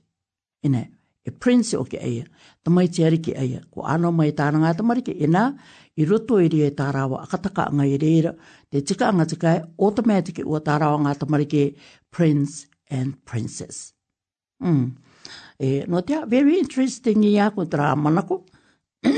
[0.66, 0.82] Ina,
[1.24, 2.24] e prince o ke eia,
[2.64, 5.52] tamaiti ariki eia, ko ānau mai tāna ngā tamariki, ina,
[5.98, 8.30] i roto i rea tā rawa akataka anga i reira,
[8.70, 11.62] te tika anga tikai, automatic ua tā rawa ngā tamariki
[12.14, 12.68] prince
[12.98, 13.80] and princess.
[14.62, 14.84] Mm.
[15.58, 18.44] E, no tia, very interesting i aku tra manako.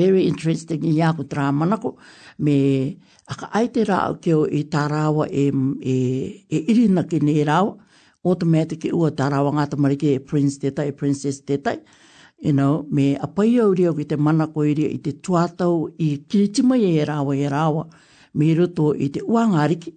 [0.00, 1.96] very interesting i aku tra manako.
[2.38, 2.56] Me
[3.34, 5.48] aka ai te rā keo i tā rawa e,
[5.82, 5.96] e,
[6.54, 7.74] e irina nei rawa,
[8.24, 11.80] automatic ua tā rawa ngā tamariki prince te tai, princess te tai.
[11.82, 12.06] Princess te tai
[12.40, 16.76] you know, me apai au rea ki te mana koeria i te tuatau i kiritima
[16.76, 17.84] i e rawa i e rawa,
[18.38, 19.92] me roto i te uangariki.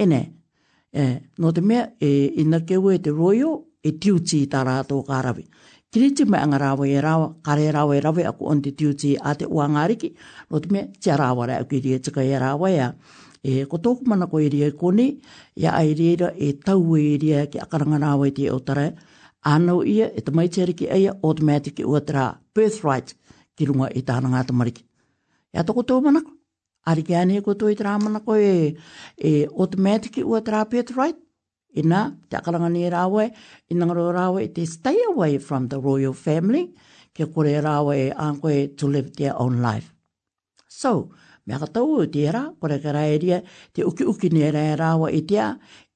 [0.00, 0.20] E ne,
[0.92, 1.04] e,
[1.38, 5.44] no te mea, e, i keu e te royo, e tiuti i tā rātou kārawi.
[5.92, 9.34] Kiritima anga rawa i e rawa, kare rawa e rawa, aku on te tiuti a
[9.34, 10.12] te uangariki,
[10.50, 12.92] no te mea, tia rawa rea ki rea tika e rawa ia.
[13.42, 15.08] E, ko tōku mana koeria i koni,
[15.56, 18.90] ia ai rea e tau e rea ki akaranga rawa i te otarai,
[19.48, 23.14] Ano ia e te mai tēriki eia automatic ua tera birthright
[23.56, 24.82] ki runga i tāna ngāta mariki.
[25.54, 26.34] E ato ko tō manako.
[26.92, 28.50] Ari ki ane ko tō i tera manako e,
[29.16, 31.16] e automatic ua tera birthright.
[31.80, 33.28] I nā, te akaranga ni rāwe,
[33.72, 36.66] i nā ngaro rāwe, te stay away from the royal family,
[37.16, 39.88] ke kore rāwe e ankoe to live their own life.
[40.68, 41.10] So,
[41.48, 43.40] mea katau o te era, kore kera e
[43.72, 45.50] te uki uki ni rāwe i tea,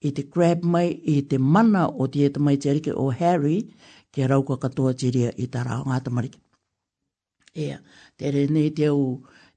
[0.06, 3.58] i te grab mai i te mana o te eta mai te o Harry,
[4.12, 6.40] kia rau kua katoa tiria i tā rao ngā tamariki.
[7.64, 7.78] Ea,
[8.18, 9.04] te re nei te au,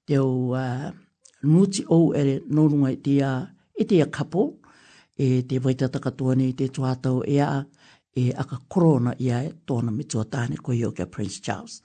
[0.05, 0.91] te au uh,
[1.43, 3.31] nuti ou ere nōrunga i te a,
[3.81, 4.45] i te kapo,
[5.17, 7.51] e te waitata katoa nei te tuatau e a,
[8.17, 11.81] e aka korona i ae tōna me tuatāne ko Yoga Prince Charles.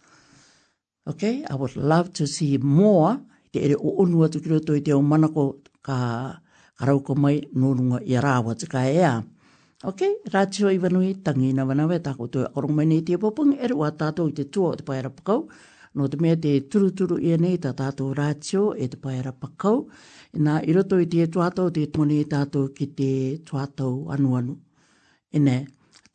[1.07, 3.17] Okay, I would love to see more,
[3.53, 5.01] te ere o onua tukiroto i te au
[5.35, 5.95] ko ka...
[5.97, 6.50] Uh,
[6.81, 9.13] karau ko mai nōrunga i rāwa tika e a.
[9.85, 10.01] Ok,
[10.33, 13.85] rātiro i wanui, tangi na wana we, tāko tō akorong mai nei tia popung, eru
[13.85, 15.45] a tātou i te tua o te pai rapakau,
[16.01, 19.83] no te mea te turuturu i anei tā tātou rātio e te pai rapakau,
[20.47, 23.13] nā i roto i tia tuatau te tūne tātou ki te
[23.49, 24.57] tuatau anuanu.
[25.33, 25.57] E nē,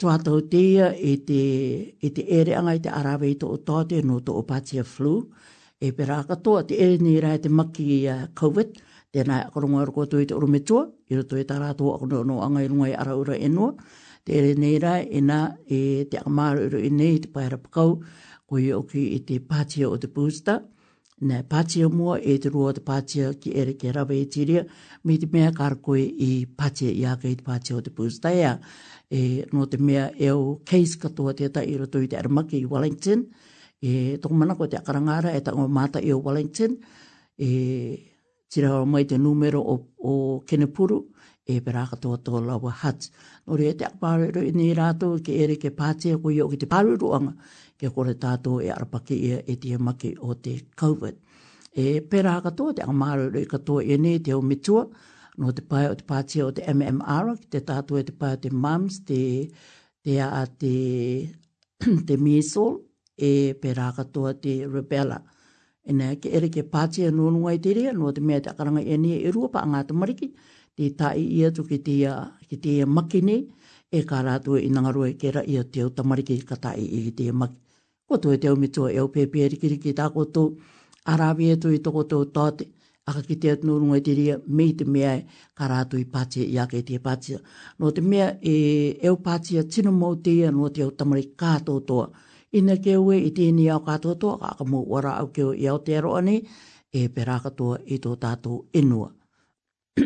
[0.02, 1.42] tuatau te ia e te,
[2.06, 4.86] e te ere anga i te arawe i tō o tāte no tō o pātia
[4.88, 5.18] flu,
[5.84, 8.02] e pera katoa te ere nei rai te maki i
[8.42, 11.96] COVID-19, tēnā ko rongo aru kua tui te uru metua, i roto e tā rātua
[11.96, 13.72] aku no angai i rungai ara ura enua,
[14.26, 15.80] te ere nei rai, e nā e
[16.12, 17.98] te aka māra uru i nei, te paira pakau,
[18.46, 20.60] ko i oki i te pātia o te pūsta,
[21.26, 24.66] nā pātia mua e te rua te pātia ki ere ke rawa e tiria,
[25.08, 28.34] mi te mea kāra koe i pātia i aka i te pātia o te pūsta
[28.36, 28.58] ea,
[29.10, 29.24] e
[29.56, 33.24] no te mea e o case katoa teta i roto i te aramaki i Wellington,
[33.86, 36.76] e tokumana ko te akarangara e tango mata i o Wellington,
[37.38, 37.54] e
[38.56, 40.14] tira o mai te numero o, o
[40.48, 41.00] Kenepuru,
[41.48, 43.10] e pera katoa tō lawa hat.
[43.48, 46.70] Nore e te akpāreru i nei rātou, ke ere ke pātea koe o ki te
[46.72, 47.34] pāreruanga,
[47.78, 51.20] ke kore tātou e arapake ia e tia maki o te COVID.
[51.84, 54.42] E pera katoa te akamāreru i katoa i nei te o
[55.38, 58.36] no te pai o te pātea o te MMR, ki te tātou e te pai
[58.38, 59.22] o te MAMS, te,
[60.02, 60.76] te a te,
[62.08, 62.80] te measles,
[63.20, 65.20] e pera katoa te rubella
[65.86, 68.82] ina ke ere ke pati e nonu ai te rea, no te mea te akaranga
[68.82, 70.32] e ni e rua pa a ngāta mariki,
[70.78, 72.14] te tai ia tu ki te ia,
[72.50, 73.42] ki te ia maki nei,
[73.94, 77.12] e kā rātu e ina ngarua kera ia te o tamariki ka tai i ki
[77.20, 77.58] te maki.
[78.10, 80.44] Ko tu e te au mitua e au pepe e rikiri ki tāko tō,
[81.12, 82.68] arawi e tu i toko tō tāte,
[83.10, 85.22] aka ki te atu nonu ai te rea, me i te mea e
[85.58, 87.38] kā rātu i pati i ake te pati.
[87.80, 88.56] No te mea e,
[89.02, 92.10] e au pati e tino mau te ia, no te au tamari kā tō tōa,
[92.56, 95.78] ina ke ue i tēni au katoa ka ka mō wara au keo i au
[95.86, 96.22] te aroa
[97.00, 99.10] e pera katoa i tō tātou inua.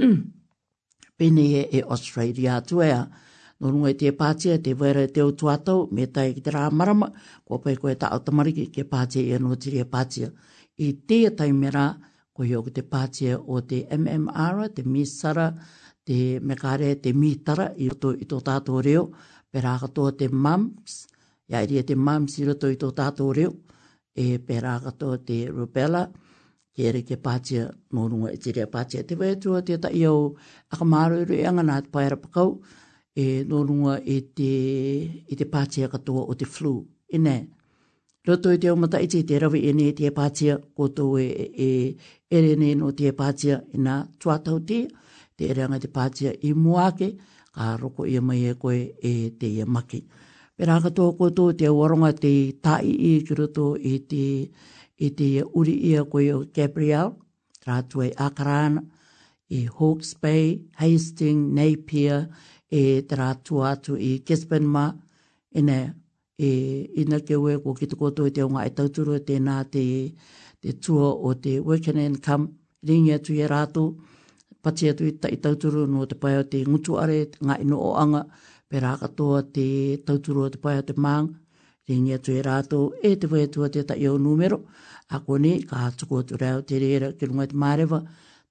[1.19, 3.01] Pene e e Australia tuea,
[3.59, 6.65] no runga e te pātia, te waira te o tuatau, me tai ki te rā
[6.81, 7.11] marama,
[7.45, 10.31] ko pai koe ta au tamariki ke pātia i anua tiri e pātia.
[10.85, 11.85] I te tai mera,
[12.33, 15.51] ko hio ki te pātia o te MMR, te Misara,
[16.07, 19.05] te Mekare, te Mitara, i tō, i tō tātou reo,
[19.51, 20.97] pera katoa te MAMS,
[21.49, 23.53] ia i e rea te mamsi rato i tō tātou reo,
[24.23, 26.03] e pera kato te rupela,
[26.75, 27.63] ke re ke pātia
[27.97, 29.03] mōrunga i e te rea pātia.
[29.03, 30.19] Te wai atua te ta iau
[30.73, 32.53] akamāro i e rea ngana te paera pakau,
[33.23, 34.51] e mōrunga i te,
[35.35, 36.75] te pātia katoa o te flu.
[37.09, 37.35] E nē,
[38.29, 42.29] roto i te omata i te rawi e nē te pātia, o tō e, e,
[42.29, 44.83] e re nē no te pātia i nā tuatau te,
[45.39, 47.13] te reanga te pātia i muake,
[47.55, 50.03] ka roko i mai e koe e te ia maki.
[50.59, 54.23] Pera ka tō koto te waronga te tai i kiroto i te,
[54.99, 55.27] i te
[55.59, 57.13] uri ia koe o Gabriel,
[57.67, 58.83] rātua i Akarana,
[59.55, 62.25] i Hawke's Bay, Hastings, Napier,
[62.67, 64.83] e te rātua atu i Gisborne ma,
[65.55, 65.79] ina,
[66.35, 66.51] e,
[67.05, 69.85] ina ke ue ko ki te koto i te unga i e tauturu tēnā te,
[70.59, 72.51] te tua o te working income,
[72.83, 73.87] ringi atu i rātu,
[74.59, 78.25] pati atu i tauturu no te pai o te ngutuare, ngā ino o anga,
[78.69, 79.67] pera katoa te
[80.07, 81.27] tauturo te pai te māng,
[81.89, 84.59] ringi atu e rātou e te wai te tai o numero,
[85.09, 87.99] a kone ka atuko atu reo te reira ki runga te marewa,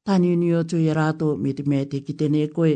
[0.04, 2.72] tani ni atu e rato me te mea te ki koe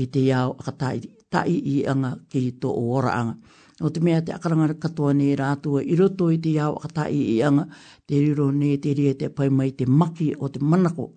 [0.00, 3.36] i te iau a tai i anga ki to o ora anga.
[3.80, 7.12] O te mea te akaranga katoa ni rato i roto i te iau a tai
[7.34, 7.66] i anga,
[8.08, 11.10] te riro ni te rie te pai mai te maki o te manako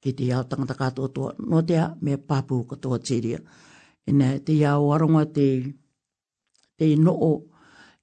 [0.00, 3.38] ki te iau tangata katoa tua, no te me papu katoa tiria.
[3.40, 3.64] Te
[4.06, 5.74] ina te ia o aronga te
[6.78, 7.32] te no o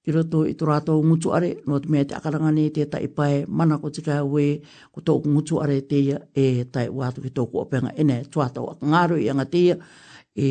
[0.03, 3.07] i roto i tō rātou ngutu are, no te mea te akaranga ne te tai
[3.17, 4.59] pai, mana ko tika we,
[4.91, 8.41] ko tō ngutu are te ia, e tai wātu ki tō ku apenga, ene, tō
[8.43, 9.77] atau a ngāru i anga te ia,
[10.35, 10.47] e,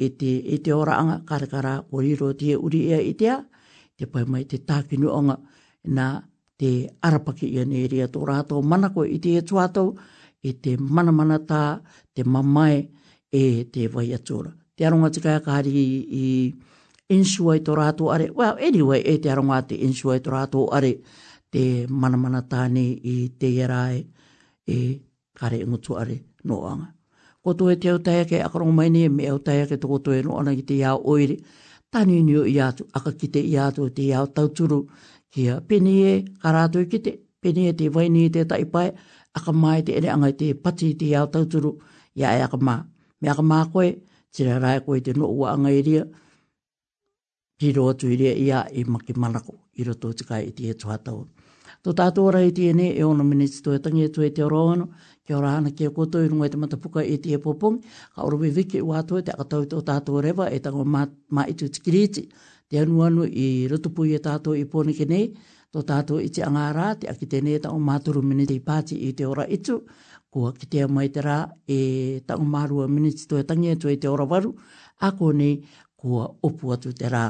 [0.00, 3.36] e, te, e te ora anga, karakara, ko riro te uri ea i te a,
[4.00, 5.36] te pai mai te tākinu anga
[5.98, 6.06] na
[6.60, 6.72] te
[7.04, 9.44] arapaki i ane ria tō rātou, mana ko i te ia
[10.40, 11.62] e te manamana tā,
[12.16, 12.86] te mamai,
[13.30, 13.44] e
[13.76, 18.28] te vai atura te aronga te kaya kahari i, i ensua i tō rātou are.
[18.32, 20.94] Well, anyway, e te aronga te ensua i tō rātou are
[21.52, 24.00] te manamana tāne i te erae
[24.70, 24.78] e
[25.36, 26.88] kare ngutu are noanga.
[27.44, 30.16] Ko tō e te autaya ke akarong mai ni e me autaya ke tō tō
[30.18, 31.36] e noana ki te iau oire.
[31.92, 34.80] Tāne ni o atu, aka ki te iatu te iau tauturu
[35.34, 36.12] ki a pene e
[36.42, 38.92] karātou ki te pene e te waini te taipai
[39.38, 41.74] aka mai te ere angai te pati te iau tauturu
[42.18, 42.76] ia e aka mā.
[43.20, 43.92] Me aka mā koe,
[44.34, 46.04] te rā rāi koe te noa anga iria,
[47.60, 51.24] ki ro atu iria ia e maki manako i roto te kai i tia tuatau.
[51.84, 54.30] Tō tātou ora i tia ne, e ono minisi tō e tangi e tō e
[54.36, 54.88] te ora ono,
[55.26, 57.78] ki ora ana ki a i rungo e te matapuka i tia popong,
[58.14, 61.68] ka orowe viki ua atu e te akatau tō tātou rewa e tango ma itu
[61.68, 62.26] tikiriti,
[62.68, 65.22] te anu anu i rutupu i e tātou i pōne ke ne,
[65.72, 68.98] tō tātou i te angā rā, te aki tēne e tango mātoro minisi i pāti
[69.08, 69.80] i te ora itu,
[70.30, 71.36] kua kitea mai te rā
[71.66, 71.78] e
[72.26, 74.54] tango mārua minutes tō e tangi e tō e te ora waru,
[75.02, 75.60] a nei
[75.98, 77.24] kua opu atu te rā.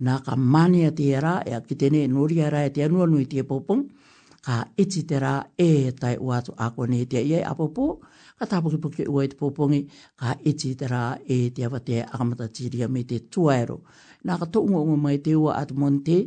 [0.00, 2.70] Nā ka mani a te e rā, e a kite nei nori a rā e
[2.70, 3.84] te anua nui te pōpong,
[4.46, 7.98] ka iti te rā e tai o atu a nei te iei apopo,
[8.38, 9.80] ka tāpuki puki ua i te pōpongi,
[10.16, 13.80] ka iti te rā e te awa te akamata tiria me te tuaero.
[14.26, 16.18] Nā ka tōunga unga mai te ua atu monte,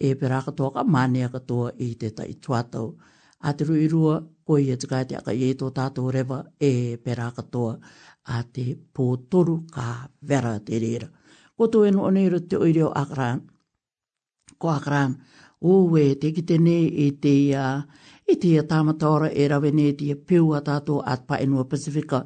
[0.00, 2.94] e pera katoa ka mani a katoa i te tai tuatau.
[3.40, 4.20] A te ruirua,
[4.50, 7.76] o ia e tika te aka i e tō tātou rewa e pera katoa
[8.36, 8.64] a te
[8.96, 9.86] pōtoru ka
[10.30, 11.06] vera te reira.
[11.56, 13.38] Ko tō eno oneiro te oireo akran,
[14.60, 15.14] ko akran,
[15.62, 17.68] o we te kite ne i e te ia,
[18.30, 21.38] i te ia tāmata ora e rawe ne te ia piu a tātou at pa
[21.44, 22.24] inua Pasifika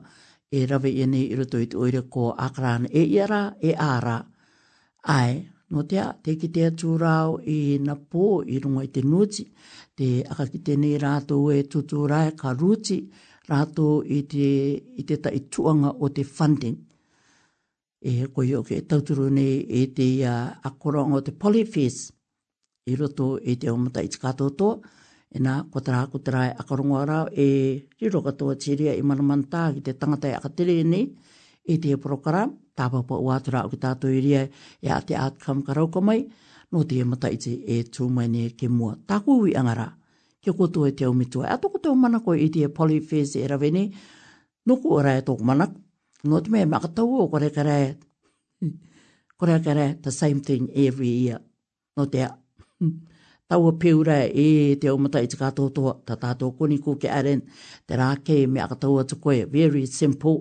[0.50, 3.72] e rawe i ne i roto i te oire ko akran e ia rā, e
[3.76, 4.18] ā rā.
[5.18, 5.42] Ai,
[5.74, 9.44] no te a, te ki te atūrao i na pō i runga i te nuti,
[9.98, 13.00] te aka ki tēnei rātou e tutu rai ka ruti
[13.50, 14.48] rātou i te,
[15.00, 16.78] i te tai tuanga o te funding.
[18.10, 21.98] E koe o ke tauturu nei e te uh, akoronga o te polyfis
[22.92, 24.70] i roto e te omata i tikato to,
[25.34, 27.46] e nā kotara kotara e akoronga rau e
[28.00, 31.08] riro katoa tiria i manamantā ki te tangata e akatere nei
[31.66, 34.44] e te program tāpapa o atara o ki tātou iria
[34.82, 36.24] e a te outcome karauko mai,
[36.72, 38.96] no te mata i te e tū mai ne ke mua.
[39.08, 39.88] Tā kuhui angara,
[40.44, 41.48] ke koto e te au mitua.
[41.48, 43.84] E a toko te au manako i te polyphase e ravene,
[44.66, 45.78] no ku ora e toko manako,
[46.28, 47.78] no te mea makatau o kore kare,
[49.38, 51.40] kore kare, the same thing every year,
[51.96, 52.32] no te a.
[53.54, 57.06] piu peura e te au mata i te katoa toa, ta tātou koni ku ke
[57.12, 57.44] aren,
[57.86, 60.40] te rākei me akatau atu koe, very simple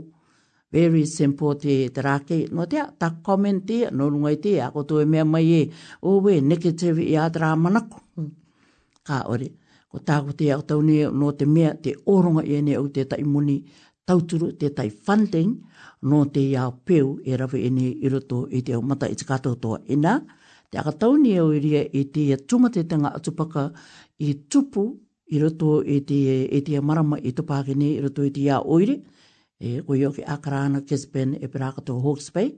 [0.74, 2.48] very simple te tarake.
[2.52, 5.70] no tea, ta comment te, no rungai te, ako to e me mai e,
[6.02, 8.02] o we, negative i ātara manako.
[8.18, 8.32] Mm.
[9.06, 9.52] Ka ore,
[9.92, 13.06] ko tāko te au tau nō no te me te oronga i ene o te
[13.06, 13.60] ta tai
[14.06, 15.54] tau turu te tai funding,
[16.02, 19.80] no te ia peu e rawe ene iroto e te mata i te to toa.
[19.88, 20.20] Ina,
[20.72, 23.72] te aka tau ni o iria e te tuma tumatetanga atupaka
[24.20, 24.98] i tupu
[25.28, 29.00] i roto i te, e te marama i tupakene i roto i te ia oire,
[29.64, 32.50] e koe yoke akarana kesipen e peraka tō Hawke's Bay.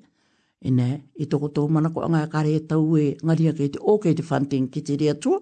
[0.66, 0.88] E nē,
[1.24, 4.24] i tōko tō mana ko anga kare e tau e ngaria ke te ōke te
[4.30, 5.38] whanting ki te rea tua.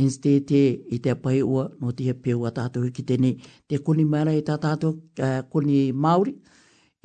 [0.00, 0.60] Instead te
[0.96, 3.32] i te pai ua no te heu a tātou e ki te ni.
[3.68, 6.34] Te kuni mara e eh, e i tātou uh, kuni Māori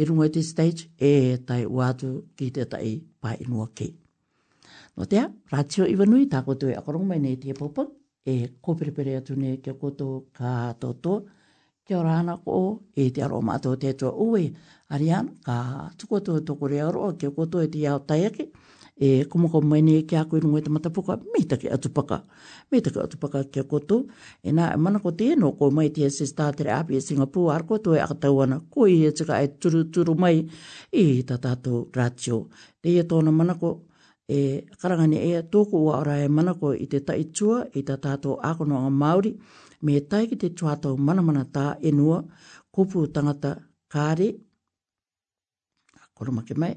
[0.01, 3.89] i runga te stage e tai ua atu ki te tai pai inua ke.
[4.97, 7.87] No tea, rātio i wanui tā koutou e nei te popo
[8.25, 11.19] e kōperepere atu nei kia koutou ka tō tō.
[11.87, 12.57] Kia ora ana ko
[12.93, 14.51] e te aro mātou te tua ue.
[14.93, 15.55] Arian, ka
[15.97, 18.51] tuko tō tōko rea roa, kia koto e te iau taiake.
[19.01, 21.41] E kumoko mwene kia koe nungo e tamata puka, me
[21.75, 22.19] atupaka.
[22.71, 24.05] Me atupaka kia koto.
[24.43, 27.63] E nā, e mana ko tēno ko mai tia se stātere api e Singapu, ar
[27.65, 30.37] ko tō e akatau ana, ko i e tika e turu turu mai,
[30.93, 32.43] e i tatatou rātio.
[32.81, 33.73] Te e tōna mana ko,
[34.29, 38.85] e karangani e tōku ua ora e mana ko i te taitua, i tatatou akono
[38.85, 39.31] a Māori.
[39.33, 42.19] Māori me tai ki te tuatau manamana tā enua,
[42.75, 43.51] kupu tangata
[43.93, 44.29] kāre,
[46.15, 46.73] koro make mai,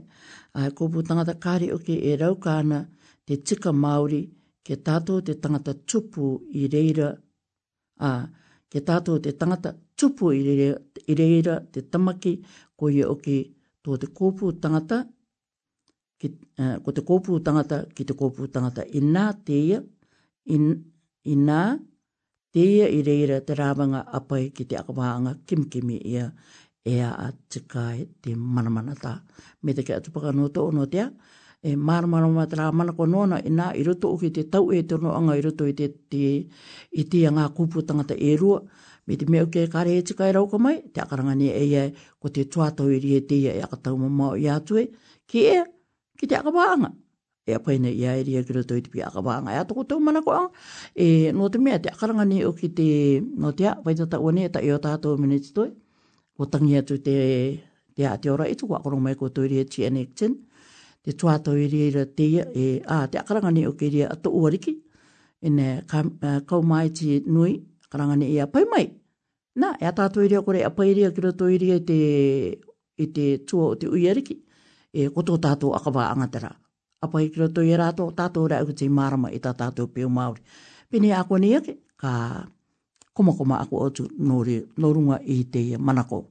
[0.59, 2.81] ai kupu tangata kāre oke e rau kāna
[3.27, 4.23] te tika Māori,
[4.65, 6.29] ke tātou te tangata tupu
[6.61, 7.11] i reira,
[8.09, 8.13] a,
[8.73, 10.79] ke tātou te tangata tupu i reira,
[11.11, 12.39] i reira te tamaki,
[12.77, 13.37] ko ia oke
[13.85, 15.03] tō te kupu tangata,
[16.21, 16.31] ki,
[16.63, 21.59] uh, ko te kōpū tangata ki te kōpū tangata i nā te i, i nā
[22.55, 26.29] teia i reira te rāwanga apai ki te akawaanga kimkimi ia
[26.91, 29.15] ea a a tikai te manamanata.
[29.63, 31.09] Me te kia tupaka no to ono tea,
[31.63, 34.71] e maramara ma te rāmana ko nōna i nā i roto o ki te tau
[34.71, 36.27] e tono anga i roto i te, te
[36.93, 38.63] i te ngā kupu tangata e rua,
[39.07, 41.89] me te meo ke kare e tikai rau ka mai, te akarangani e ia
[42.21, 44.87] ko te tuatau i rie teia e akatau ma i atue,
[45.27, 45.65] ki e,
[46.21, 46.95] ki te akawaanga
[47.47, 50.01] e a paina i aere a kira tau itipi a ka wānga e atoko tau
[50.01, 50.49] mana koa.
[50.95, 52.87] E nō te mea te akaranga ni o ki te
[53.21, 55.69] nō te a, vai tata uane e ta i o tātou minuti toi.
[56.39, 57.17] O tangi atu te
[57.95, 60.39] te a te ora itu, wakarong mai ko tauri e ti anekten.
[61.05, 64.09] Te tua tau i reira te ia, e a te akaranga ni o ki rea
[64.17, 64.79] ato uariki.
[65.45, 65.83] E ne
[66.49, 67.59] kau mai ti nui,
[67.93, 68.89] karanga ni i e a pai mai.
[69.61, 71.95] Nā, e a tātou i rea kore a pai rea kira tau i rea te,
[72.97, 74.41] i te tua o te uiariki.
[74.97, 76.51] E koto tātou akawa angatera
[77.05, 79.87] a pai kira tō i rātō tātō rā uku e te marama i tā tātō
[79.95, 80.41] pio Māori.
[80.91, 82.13] Pini a kua niake, ka
[83.17, 86.23] komakoma aku otu nōre, nōrunga i te manako.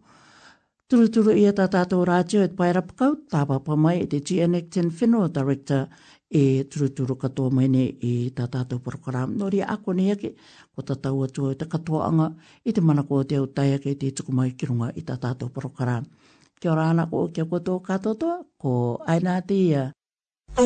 [0.91, 4.03] Turu turu i a tā tātō rā e te oet pai rapakau, tāpapa mai i
[4.07, 5.85] e te GNX 10 whenua director
[6.33, 6.43] e
[6.73, 9.33] turu turu katoa mai ne i tā tātō porokaram.
[9.39, 10.33] Nōre a kua niake,
[10.73, 12.31] ko tā tau atua i te katoanga
[12.69, 16.07] i te manako te au taiake i te tukumai kirunga i tā tātō porokaram.
[16.63, 18.75] Kia ora ana ko kia kotoa katoa, ko
[19.11, 19.83] aina te ia.
[20.55, 20.65] Good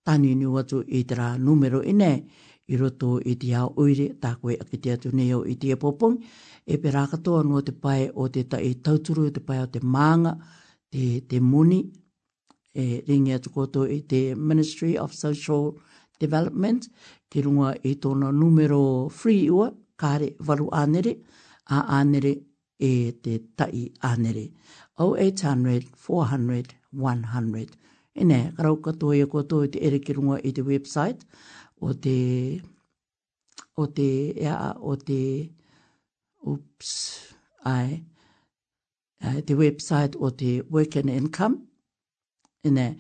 [0.05, 2.21] tani ni watu i te rā numero i nei,
[2.69, 6.21] i roto i te hao uire, tā koe aki te atu neo i te epopong,
[6.67, 10.37] e pera katoa no te pai o te tai tauturu, te pai o te mānga,
[10.93, 11.81] te, muni,
[12.77, 15.83] e ringi atu koto i te Ministry of Social Services,
[16.19, 16.85] Development,
[17.31, 21.13] te runga e tōna numero free ua, kāre varu ānere,
[21.69, 22.33] a ānere
[22.79, 24.47] e te tai ānere.
[24.99, 27.67] 0800 400 100.
[28.15, 31.27] E nē, karau katoa i a katoa i te ere ki runga i te website,
[31.83, 32.17] o te,
[33.77, 34.09] o te,
[34.47, 35.21] ea, o te,
[36.47, 36.93] oops,
[37.69, 38.01] ai,
[39.21, 41.61] ai, te website o te Work and Income,
[42.65, 42.93] e nē,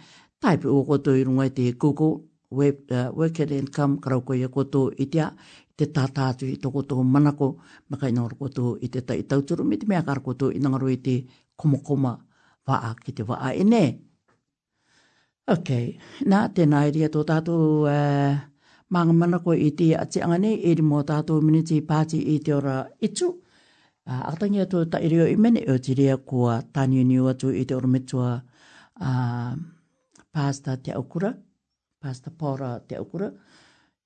[0.43, 2.19] taipu o katoa i runga i te Google,
[2.51, 5.35] web uh, work and income karau ko ya koto itia
[5.77, 7.59] te tata tu i to koto manako
[7.91, 10.97] makai nor koto i te tai tau turu mit me akar koto i nanga i
[10.97, 11.25] te
[11.59, 12.19] komo koma
[13.05, 13.85] ki te wa a ene
[15.47, 15.71] ok
[16.27, 18.35] na te nai ria to tato uh,
[18.91, 22.55] manga manako i te ati angane e i di mo tato minuti pati i te
[22.55, 23.27] ora itu
[24.07, 27.19] uh, atangia to ta i rio i mene e o ti ria kua tanyu ni
[27.19, 28.39] watu i te ora mitua
[29.03, 29.53] uh,
[30.33, 31.35] pasta te okura
[32.07, 33.31] Pastor Paura te aukura.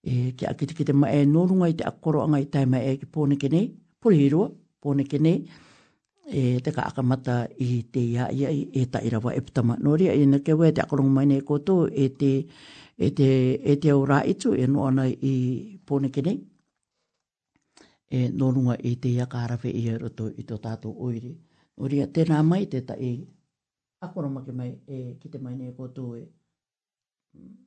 [0.03, 2.95] E, ke akite kite te mae nōrunga i te akoro anga i tai mai e
[3.03, 3.67] ki pōne ke nei.
[4.03, 4.47] Pōre hirua,
[4.85, 5.41] pōne nei.
[6.41, 7.35] E, te ka akamata
[7.67, 9.77] i te ia ia i e ta irawa e putama.
[9.87, 12.33] Nō ria, i nake wea te akorong mai nei e koto e te,
[13.09, 13.29] e te,
[13.73, 15.37] e te au rā itu e noana i
[15.91, 16.39] pōne ke nei.
[18.17, 21.35] E nōrunga i te ia kārawe i e roto i tō tātou oiri.
[21.77, 23.15] Nō ria, tēnā mai te ta i
[24.07, 26.23] akoro make mai e kite mai nei koto e.
[27.39, 27.59] Mm.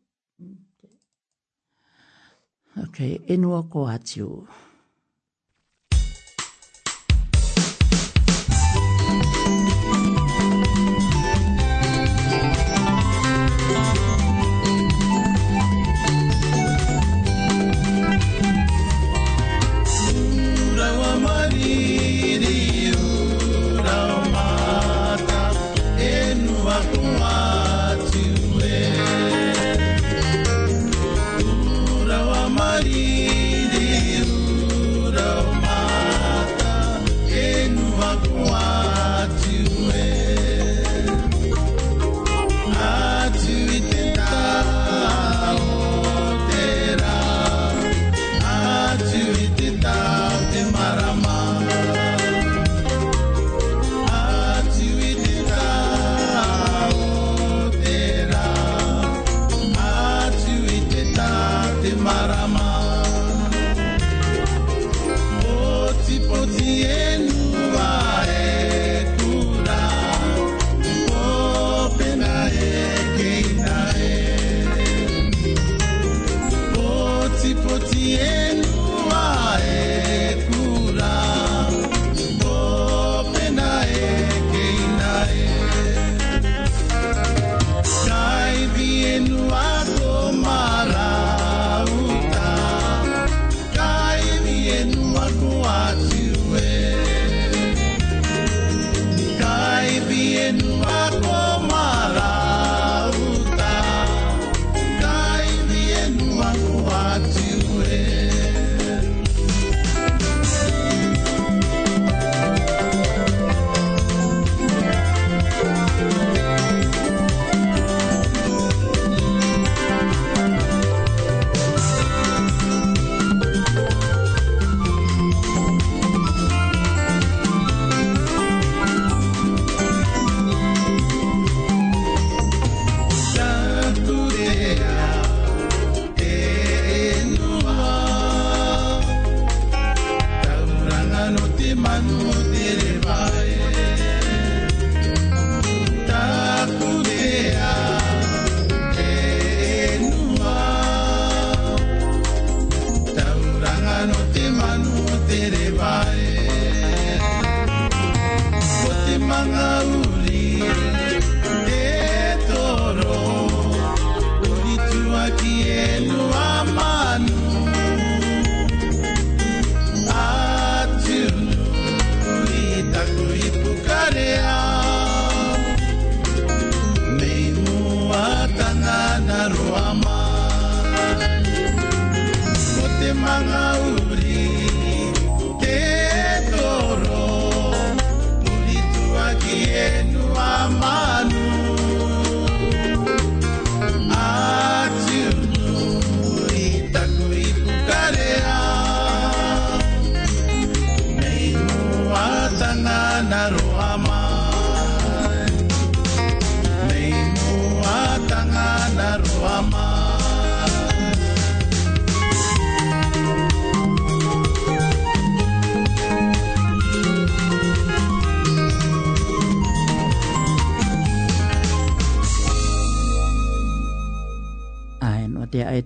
[2.83, 4.17] Okay, in walk what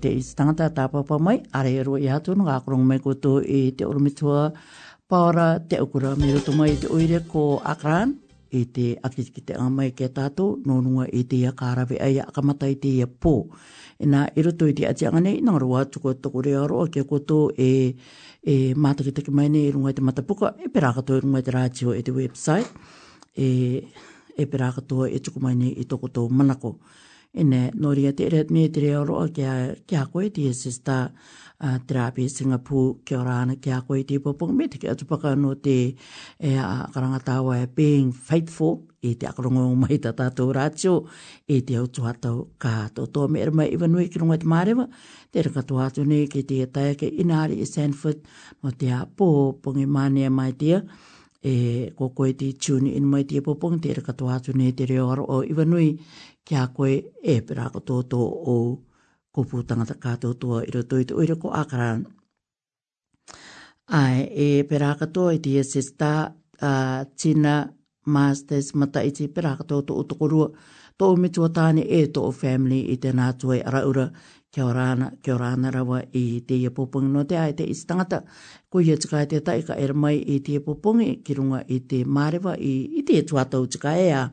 [0.02, 3.86] te i stanga tāpapa mai, are ero i hatu nga akurong mai koto i te
[3.86, 4.52] orumitua
[5.10, 7.44] paora te okura me roto mai te oire ko
[7.74, 8.14] Akran
[8.52, 12.28] i te akit ki te amai ke tato nonunga i te ia kārawe ai a
[12.36, 13.34] kamata i te ia pō.
[14.00, 17.04] E nā i roto i te atianga nei, nā rua tuko tuko rea roa ke
[17.10, 17.96] koto e,
[18.44, 18.56] e
[18.86, 21.56] mātaki taki mai nei i runga i te matapuka, e perakato i runga i te
[21.56, 22.88] rātio i e te website,
[23.36, 23.50] e,
[24.38, 26.76] e perakatoa i e tuko mai nei i tokoto manako.
[26.78, 29.52] Manako e ne noria te rat ne te reo roa kia,
[29.88, 34.54] kia koe te e sista uh, terapi Singapu ki o rāna kia koe te popong
[34.56, 35.80] me te atupaka no te
[36.40, 40.96] e a karangatawa e being faithful e te akarongo o mai ta tātou rātio
[41.48, 44.88] e te au tuatau ka tō tō me erma i wanui ki rungai te marewa
[45.32, 48.24] te raka tō ne ki te e taia ke inari i e Sanford
[48.64, 49.30] no te a pō
[49.62, 50.82] pongi mānea mai tia
[51.42, 55.10] e ko koe te tune in mai te popong te rakato atu ne te reo
[55.12, 55.98] aro o iwa nui
[56.46, 56.94] ki koe
[57.24, 58.20] e perako tō tō
[58.54, 58.56] o
[59.36, 62.06] kupu tangata kātō tō i roto i te uira ko akaran.
[63.94, 66.32] Ai, e perako tō i te sista
[67.22, 67.56] tina
[68.06, 70.48] masters mata i te perako tō tō o tokorua
[70.98, 74.08] tō mitua tāne e tō o family i te nātua araura
[74.52, 76.70] kia ora rāna, kia rāna rawa i te ia
[77.02, 78.24] no te ai te tangata.
[78.70, 82.04] Koe ia tika te tai ka era mai i te ia ki runga i te
[82.06, 84.32] marewa i, te te tuatau tika e a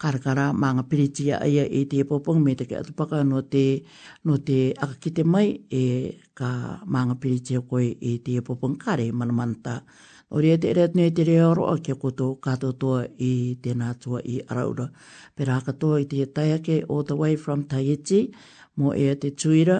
[0.00, 3.82] karakara mga piritia ia i te ia me te ke atupaka no te,
[4.24, 9.82] no te akakite mai e ka mga piritia koe i te ia kare manamanta.
[10.30, 14.40] O rea te rea tunei te rea oroa kia koto katoa i tēnā tua i
[14.46, 14.90] araura.
[15.34, 18.30] Pera katoa i te taiake all the way from Taiichi
[18.78, 19.76] mo e te tuira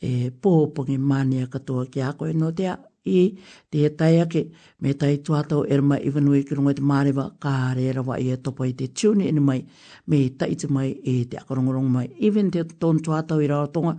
[0.00, 2.76] e pōpongi mānia katoa ki a koe no te a
[3.06, 3.18] i
[3.72, 4.42] te e tai ake
[4.84, 8.36] me tai tuatau e rama iwanui ki rongo te mārewa ka re rawa i e
[8.44, 9.60] topo i te tūne ene mai
[10.10, 13.66] me i tai te mai e te akarongorong mai even te ton tuatau i rao
[13.74, 13.94] tonga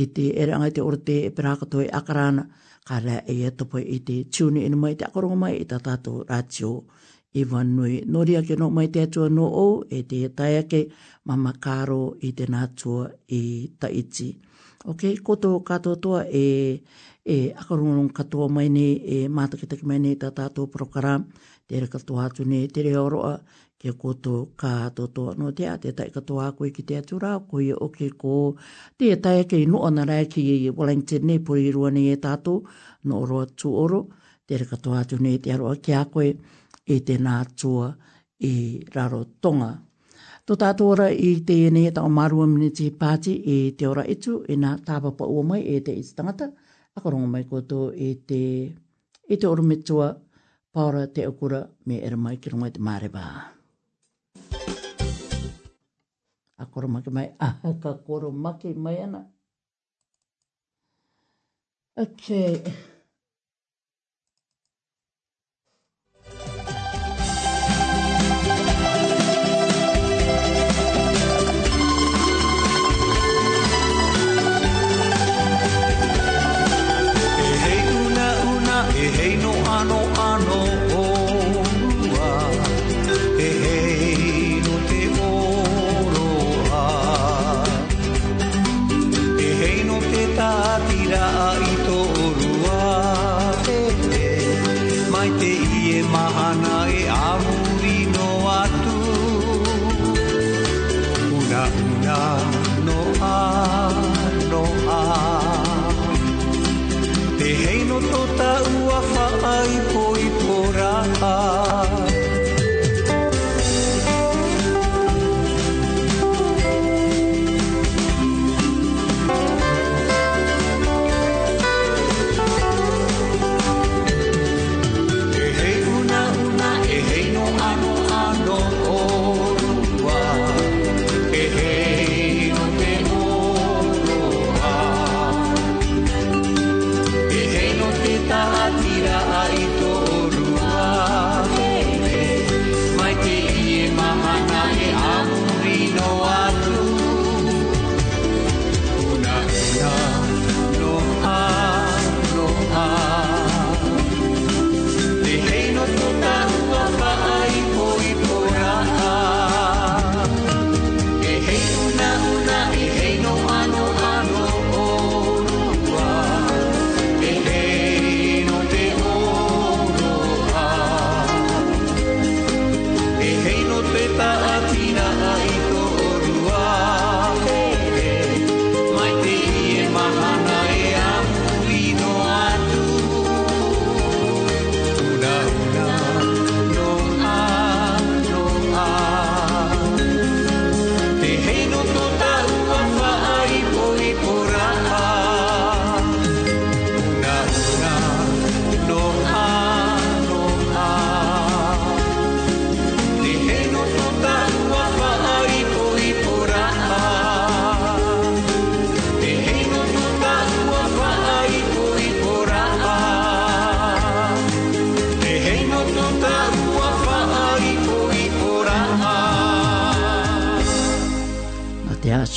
[0.00, 2.46] i te erangai te orate e perakatoi e akarana
[2.88, 6.74] ka re e topo i te tūne ene mai te akarongo mai i tatatou rātio
[7.38, 7.94] i wanui.
[8.10, 10.80] Nō ria ke no mai te atua no o, e te tai ake,
[11.28, 11.98] mama kāro
[12.28, 13.08] i te nātua
[13.40, 13.42] i
[13.80, 14.30] taiti.
[14.88, 16.42] Ok, koto kato toa e,
[17.28, 21.16] e akarungarung katoa mai ne, e mātakitaki mai ni tā tātou prokara,
[21.68, 23.34] te re katoa atu ne, te re oroa,
[23.78, 27.68] ke koto kato toa no te ate te tai katoa koe ki te atura, koe
[27.78, 28.38] o ke ko,
[28.98, 31.92] te e tai ake i noa na rai ki i Wellington ne, pori i rua
[31.94, 32.64] ne e tātou,
[33.06, 34.06] no oroa tu oro,
[34.48, 36.32] te re katoa atu ne, te aroa ki a koe,
[36.94, 37.90] e te nātua
[38.50, 38.54] e
[38.94, 39.70] raro tonga.
[40.48, 44.38] Tō tātou i e te ene e tau marua miniti pāti e te ora etu
[44.48, 46.48] e nā tāpapa ua mai e te iti tangata.
[46.96, 48.40] Ako rongo mai koto e te,
[49.28, 50.08] e te oru metua
[50.72, 53.24] paura te okura me era mai ki rongo e te mārewa.
[56.58, 59.20] A koro make mai, a ah, ka koro make mai ana.
[61.96, 62.60] Okay.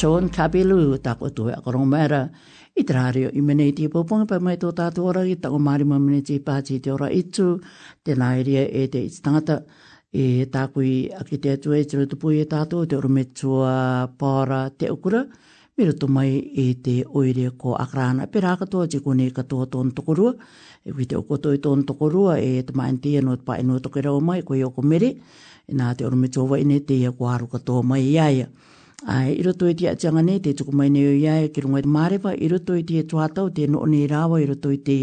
[0.02, 2.26] John Kabilu ta ko tu e ko romera
[2.76, 5.50] i trario i mene ti po pon pa mai to ta to ora i ta
[5.68, 7.60] mari ma mene ti pa ti ora i tu
[8.22, 8.42] na i
[8.82, 9.58] e te e i tangata
[10.24, 14.10] e ta ku i aki tu e tru tu pui ta to te rume tua
[14.22, 15.22] para te ukura
[15.76, 16.32] mi ro mai
[16.66, 20.02] e te oire ko akrana pe ra ka to ji ko ka to ton to
[20.08, 20.14] ko
[20.88, 23.54] e wi te ko to i ton to ko e te mai ti no pa
[23.68, 25.10] no to ko ra mai ko yo ko mere
[25.70, 28.48] e Nā te oru me tōwa ine te ia kua aru katoa mai iaia.
[29.10, 31.88] Ai, i roto i te atianga nei, te tuku mai neo ia, ki runga i
[31.90, 34.98] marewa, i roto i te tuatau, te no ne rawa, i roto i te,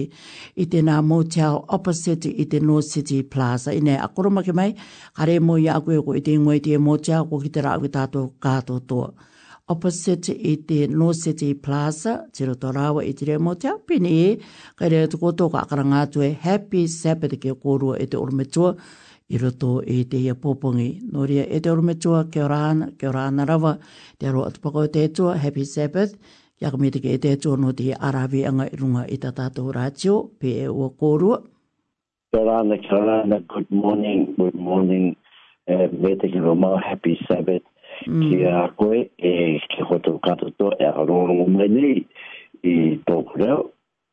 [0.54, 3.72] i te nā motel opposite i te North City Plaza.
[3.74, 4.76] I nei, akoroma ke mai,
[5.18, 7.90] kare mo i aku eko i te ingoe i te motel, ko ki te rāu
[7.90, 9.10] i tātou kātō toa.
[9.68, 14.30] Opposite i te North City Plaza, te roto rawa i te re motel, pini e,
[14.78, 18.76] kare tuku tō ka akarangātue, happy Sabbath ke kōrua i e te orumetua,
[19.28, 20.88] i roto e te ia pōpongi.
[21.12, 23.74] Nō ria e te orume tua, kia rāna, kia rāna rawa,
[24.18, 26.14] te aro atupakao e te tua, happy Sabbath,
[26.59, 30.16] kia kamitike e te tua no te arawe anga i runga i ta tātou rātio,
[30.40, 31.42] pē e ua kōrua.
[32.32, 35.12] Kia rāna, kia rāna, good morning, good morning,
[35.68, 37.68] uh, me te kia rōma, happy Sabbath,
[38.09, 38.24] mm.
[38.30, 39.32] kia koe, e
[39.74, 41.98] ki hoto kato tō, e aro rōrungo mai nei,
[42.64, 43.66] i tōku reo,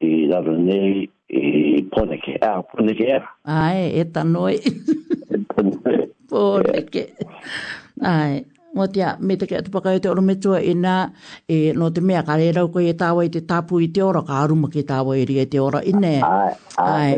[0.05, 2.37] i rara nei i poneke.
[2.41, 3.27] A, ah, poneke era.
[3.43, 4.57] Ai, e tanoi.
[6.31, 7.03] poneke.
[8.01, 8.43] Ai.
[8.75, 10.95] motia, te a, me te kia te pakao te orometua i nā,
[11.47, 14.19] e, no te mea kare rau koe e tāwa i te tāpu i te ora,
[14.27, 16.11] ka aruma ki tāwa i rie te ora i nē.
[16.83, 17.13] Ai,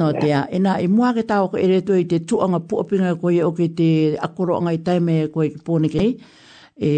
[0.00, 3.12] No te a, i nā, i mua ke tāwa koe e i te tuanga puapinga
[3.20, 3.90] koe o ke te
[4.24, 6.14] akoroanga i taime koe ki pōne kei.
[6.80, 6.88] E,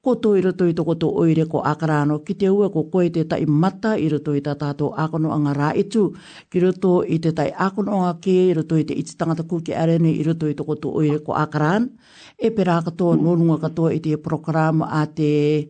[0.00, 3.28] ko to toi to ko koto oire ko akara no kite ue ko koe te
[3.28, 6.16] tai mata iru i roto tato ako no anga ra itu
[6.48, 7.52] ki to i te tai
[7.84, 10.64] no anga ke iru to i te iti tangata kuki arene i roto i to
[10.64, 11.92] koto oire ko akaran
[12.40, 15.68] e pera kato nonunga katoa i te program a te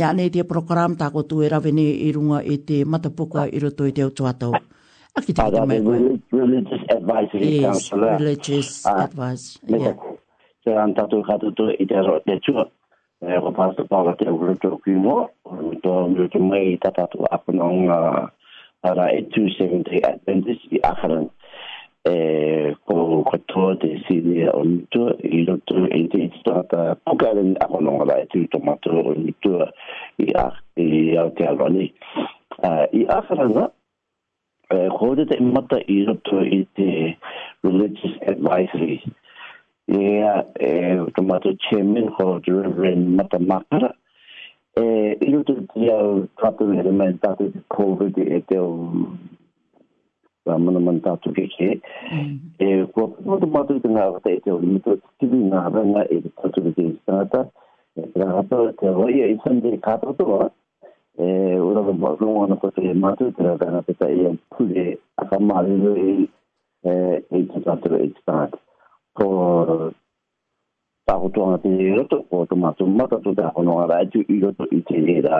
[0.00, 3.46] ya ne nei te program ta koto e ravene i runga i te mata puka
[3.46, 4.50] iru to i te utuatau
[5.14, 5.98] a ki te kato mai koe
[6.42, 9.94] religious advisory yes, counselor religious uh, advice yeah.
[9.94, 9.96] Yeah.
[10.64, 11.94] Se on tatu katutu itse,
[12.28, 12.60] että
[13.20, 15.16] e eh, ro pa to pa ka te ulu to ki mo
[15.84, 17.98] to ngi to mai ta ta to apo no nga
[18.88, 21.24] ara e 270 adventist i afan e
[22.12, 22.94] eh, ko
[23.28, 26.80] ko to de si ni o ni to i lo to e te sta ta
[27.04, 29.52] po ka ni apo no nga e tu to ma to o ni to
[30.24, 30.46] i a
[30.86, 30.88] i
[31.22, 33.64] a eh, te a i afan na
[34.74, 36.88] e ko te mata i lo to i te
[37.68, 38.96] religious advisory
[39.92, 43.92] ia e eh, tomato chairman for the Reverend Matamakara.
[44.76, 49.18] E ilo te tia o tapu e te mai tatu COVID e te o
[50.46, 51.80] man tatu ke ke.
[52.60, 55.66] E kua puma tomato i te ngā wata e te o limito te tibi ngā
[55.74, 57.42] ranga e te tatu ke te stata.
[57.96, 60.50] E te rāpa te roi e isande kāpatoa.
[61.18, 64.84] E ura wa mawrunga na kote e mātu te rāpa ngā peta e a pule
[64.92, 66.28] eh, a ka māriru e
[66.86, 68.58] e te tatu e te
[69.16, 69.26] ko
[71.06, 73.74] ta ko to ati yo to ko to ma to ma to da ko no
[73.82, 75.36] ara ju yo to i ti ni da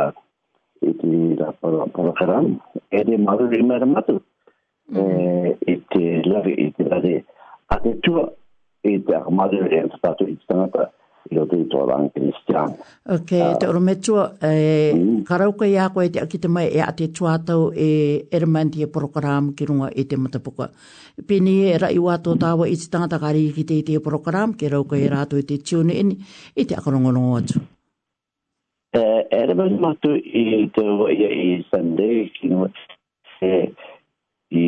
[0.82, 2.46] i ti ni da pa pa ka ran
[2.90, 4.16] e de ma ru ri ma tu
[5.02, 5.04] e
[5.70, 7.14] i ti la vi i ti la de
[7.74, 8.14] ate tu
[8.82, 10.84] e ta ma de ren ta to i ta na ta
[11.28, 12.88] i o tūtō rang kristiāna.
[13.12, 13.56] Ok, ah.
[13.60, 15.24] te oro metua, eh, mm.
[15.28, 19.66] karauka i ako te akita mai e a te tuatau e eramanti e porokaram ki
[19.68, 20.70] runga e te matapuka.
[21.26, 22.72] Pini e rai wā tō tāwa mm.
[22.72, 25.04] i te tangata kāri ki te i te porokaram, ke rauka mm.
[25.04, 26.16] i rātou i e te tūne ini,
[26.56, 27.60] i te akarongorongo atu.
[27.60, 27.68] Mm.
[29.30, 32.70] e rewa matu i te wai i Sunday, ki nō,
[33.46, 33.52] e,
[34.56, 34.66] i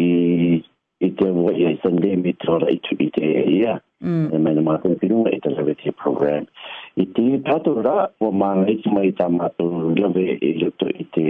[1.03, 3.25] ite wa ia sande mi tora i t e ite
[3.59, 5.63] ia e mai na m a t a u pirunga i t e l a
[5.67, 6.47] w e te program.
[6.95, 8.77] I te t a t o r a w o m a n a i
[8.95, 11.03] mai t a m a t o u l a v e e luto i
[11.11, 11.27] te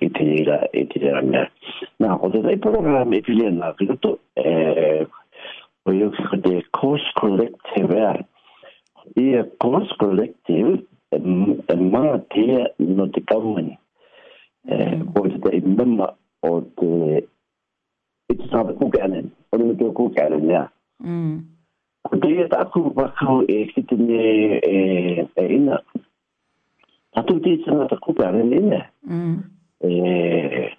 [0.00, 1.44] i te nira, i te nira mea.
[2.00, 4.12] Nā, o d e d a i program e pilia n a luto,
[5.84, 8.16] o i d te course collective ea.
[9.20, 10.80] Ia course collective,
[11.20, 13.78] m a tea no te k a v e r n m e n t
[15.14, 16.10] Ko te tai mema
[16.42, 17.22] o te
[18.26, 20.64] Itu bukan, untuk bukan in, ya.
[20.98, 21.46] Mm.
[22.22, 24.14] Dia tak aku k pakai eh, kita ni
[24.62, 25.74] eh, eh ina.
[27.14, 28.78] Satu dia i t sangat aku bukan ini.
[29.06, 29.36] Mm.
[29.86, 30.70] Eh,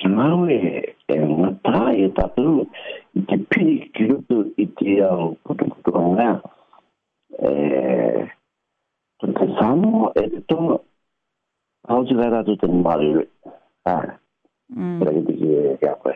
[0.00, 0.88] semau eh,
[1.36, 2.64] mata eh tak tu,
[3.16, 6.40] itu pilih kira tu itu yang kutu kutu orang.
[7.40, 8.24] Eh,
[9.20, 10.60] tu sama eh tu,
[11.88, 12.98] a u juga r d a tu tempat.
[13.84, 14.06] Ah,
[14.72, 16.12] b e r i r t i dia apa?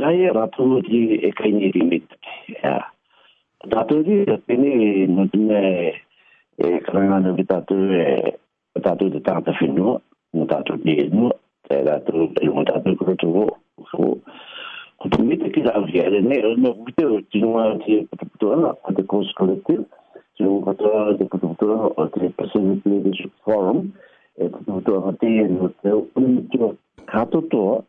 [0.00, 2.08] ngaye ratuji ekaini rimit
[2.62, 2.74] ya
[3.70, 4.72] ratuji ini
[5.06, 5.64] nutne
[6.58, 8.32] e kranga no bitatu e
[8.74, 10.00] bitatu de tanta finu
[10.34, 11.30] mutatu de no
[11.68, 13.44] te ratu e mutatu kutu go
[13.92, 14.16] so
[15.04, 19.84] kutu mit ki da vjere ne no bitu tinua ti kutu na de kos kolektiv
[20.36, 20.88] ti un kutu
[21.20, 23.12] de kutu na o tre pasen de de
[23.44, 23.92] forum
[24.40, 27.84] e kutu to hati no te un kutu kato to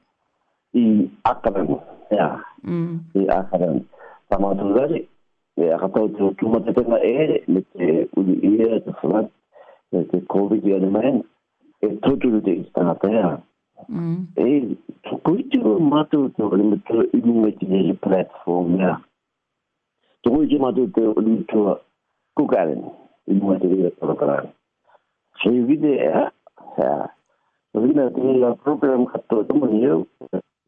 [0.74, 1.80] и акрын
[2.10, 2.44] я
[3.14, 3.86] и акрын
[4.30, 4.92] таматулар
[5.58, 9.30] я хатау тумат эпена эле мете уди ия тасмат
[9.92, 11.24] эти ковид я демен
[11.82, 13.42] э тутулу де станатая
[14.38, 14.76] э
[15.10, 19.04] тукуйту мату то мете имети де платформа
[20.22, 21.82] тукуйту мату то уди то
[22.34, 22.86] кукален
[23.28, 24.50] имети де платформа
[25.38, 26.32] шевиде я
[26.78, 27.02] я
[27.74, 30.06] вина те программ хатто то мне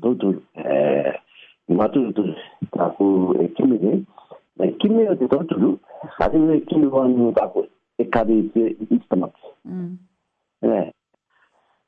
[0.03, 0.41] Tutulu.
[0.57, 2.25] m a t u t u
[2.75, 4.01] taku t kimi diye.
[4.59, 5.79] Yani kim ne dedi oturdu.
[6.09, 7.67] Hadi bir kim var mı bak bu.
[7.99, 8.33] E kadı
[8.91, 9.33] istemek.
[10.63, 10.95] Evet.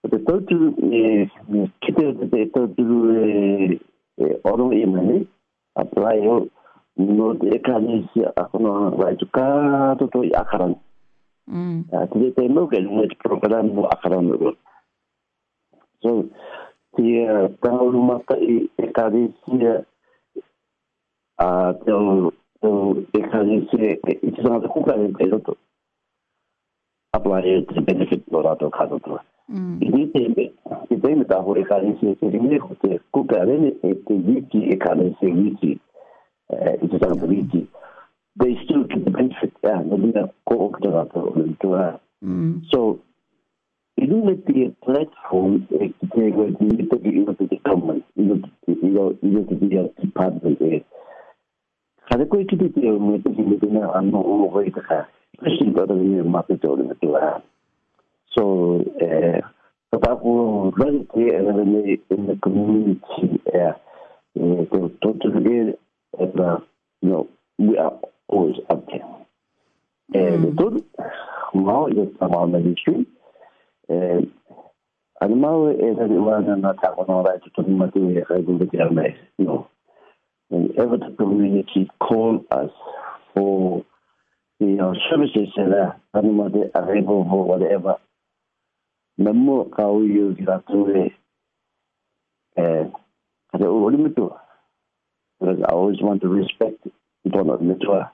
[0.05, 1.29] Bu da tutu e
[1.81, 3.79] kitle de de tutu e
[4.45, 5.25] onun imanı
[5.77, 6.47] apply o
[6.99, 8.65] no de kadı si akın
[8.99, 10.77] vajuka tutu akaran.
[11.47, 11.85] Mm.
[11.93, 14.53] Ya tiye temo ke no program bu akaran bu.
[16.03, 16.25] So
[16.97, 18.37] tiye tanulmakta
[18.79, 19.69] e kadı si
[21.39, 25.57] a tanulmakta it can say it's not who can be able to
[27.13, 29.21] apply it to benefit for other customers.
[29.49, 34.77] Initially, the same that who can say to remove the who can it to wiki
[34.77, 35.81] can say wiki.
[36.51, 37.69] It's not wiki.
[38.39, 39.53] They still get the benefit.
[39.65, 42.01] Yeah, no be a co-opter at
[42.73, 43.01] So,
[43.97, 45.95] you don't let the platform take
[46.35, 48.49] with you to be able to the government, you know,
[48.83, 50.61] you know, to be a department.
[50.63, 50.79] Uh,
[52.11, 55.09] 風子駅出てもう私みんなあの覚えてさ
[55.39, 57.41] 私にとってみるまっておるんだけど uh,
[58.37, 59.41] so uh,
[59.93, 62.99] about reality and in the community
[63.55, 63.75] uh, uh,
[64.73, 65.79] to, to, to get
[66.19, 66.59] and uh,
[67.03, 67.27] you know
[67.59, 67.93] we are
[68.29, 70.85] always up there and mm.
[71.55, 73.07] now it's about ministry
[73.89, 74.29] and
[75.21, 78.59] animal is a one and not have one right to do what we are going
[78.59, 78.79] to do
[79.39, 79.67] you know
[80.53, 82.71] whenever the community call us
[83.35, 83.83] for
[84.61, 85.73] your uh, services and
[86.15, 87.95] animal available for whatever.
[89.17, 90.93] Namu kau yu kita tu
[92.57, 92.61] eh
[93.57, 94.29] ada ulim itu.
[95.41, 96.85] Because I always want to respect
[97.25, 98.13] people not mutua.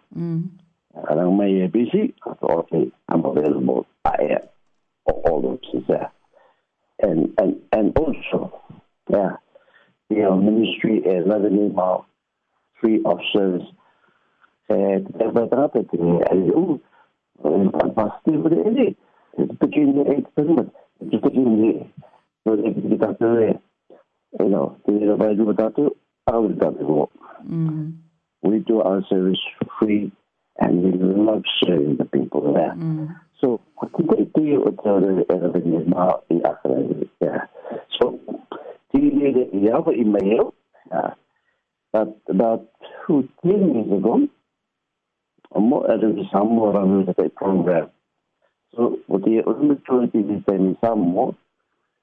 [0.96, 3.84] Kadang may busy, okay, I'm available.
[4.06, 4.44] I am
[5.26, 6.08] all those is there.
[7.02, 8.48] And and and also,
[9.12, 9.36] yeah,
[10.08, 12.06] you uh, know, ministry is not a name out
[12.80, 13.62] three options
[14.70, 14.98] eh,
[15.34, 16.22] betrappen te doen.
[16.22, 16.46] En
[17.70, 18.94] dat was die vrede.
[19.36, 20.68] Het begin de experiment.
[21.10, 21.82] Het begin de.
[22.42, 23.56] Dus ik heb dat te
[24.30, 25.92] You know, dus wij doen dat te,
[26.24, 27.08] ouder dat te
[28.38, 29.40] We do our service
[29.78, 30.10] free
[30.58, 32.74] and we love serving the people there.
[32.76, 33.08] Mm.
[33.40, 37.44] So, they do with otoro era ng mga i yeah.
[37.88, 38.18] So,
[38.92, 40.52] tinigil niya ako imayo.
[40.90, 41.14] Yeah.
[41.92, 42.66] But about
[43.06, 44.28] two, years ago,
[45.54, 45.58] uh,
[45.96, 47.88] there was some more university program.
[48.76, 51.34] So the opportunity do in some more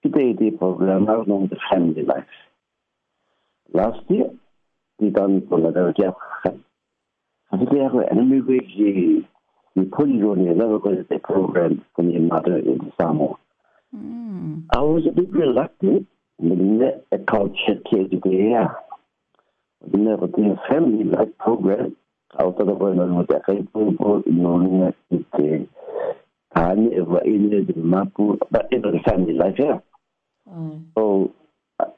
[0.04, 2.26] the program around the family life.
[3.74, 4.30] Last year,
[5.00, 6.64] we done for the Japan.
[7.52, 9.28] I think we have an immigration
[9.76, 13.36] the polygon is never going to be program from your mother in Samoa.
[13.94, 14.64] Mm.
[14.72, 16.08] I was a bit reluctant,
[16.40, 18.70] but I culture kid there
[19.94, 21.96] a Family Life Program
[22.36, 25.68] cawtada badanoo madaxeynku inoolina ite
[26.58, 27.60] aani evaile
[27.92, 29.80] mapu but it was a family life yeah
[30.52, 30.76] mm.
[30.96, 31.02] so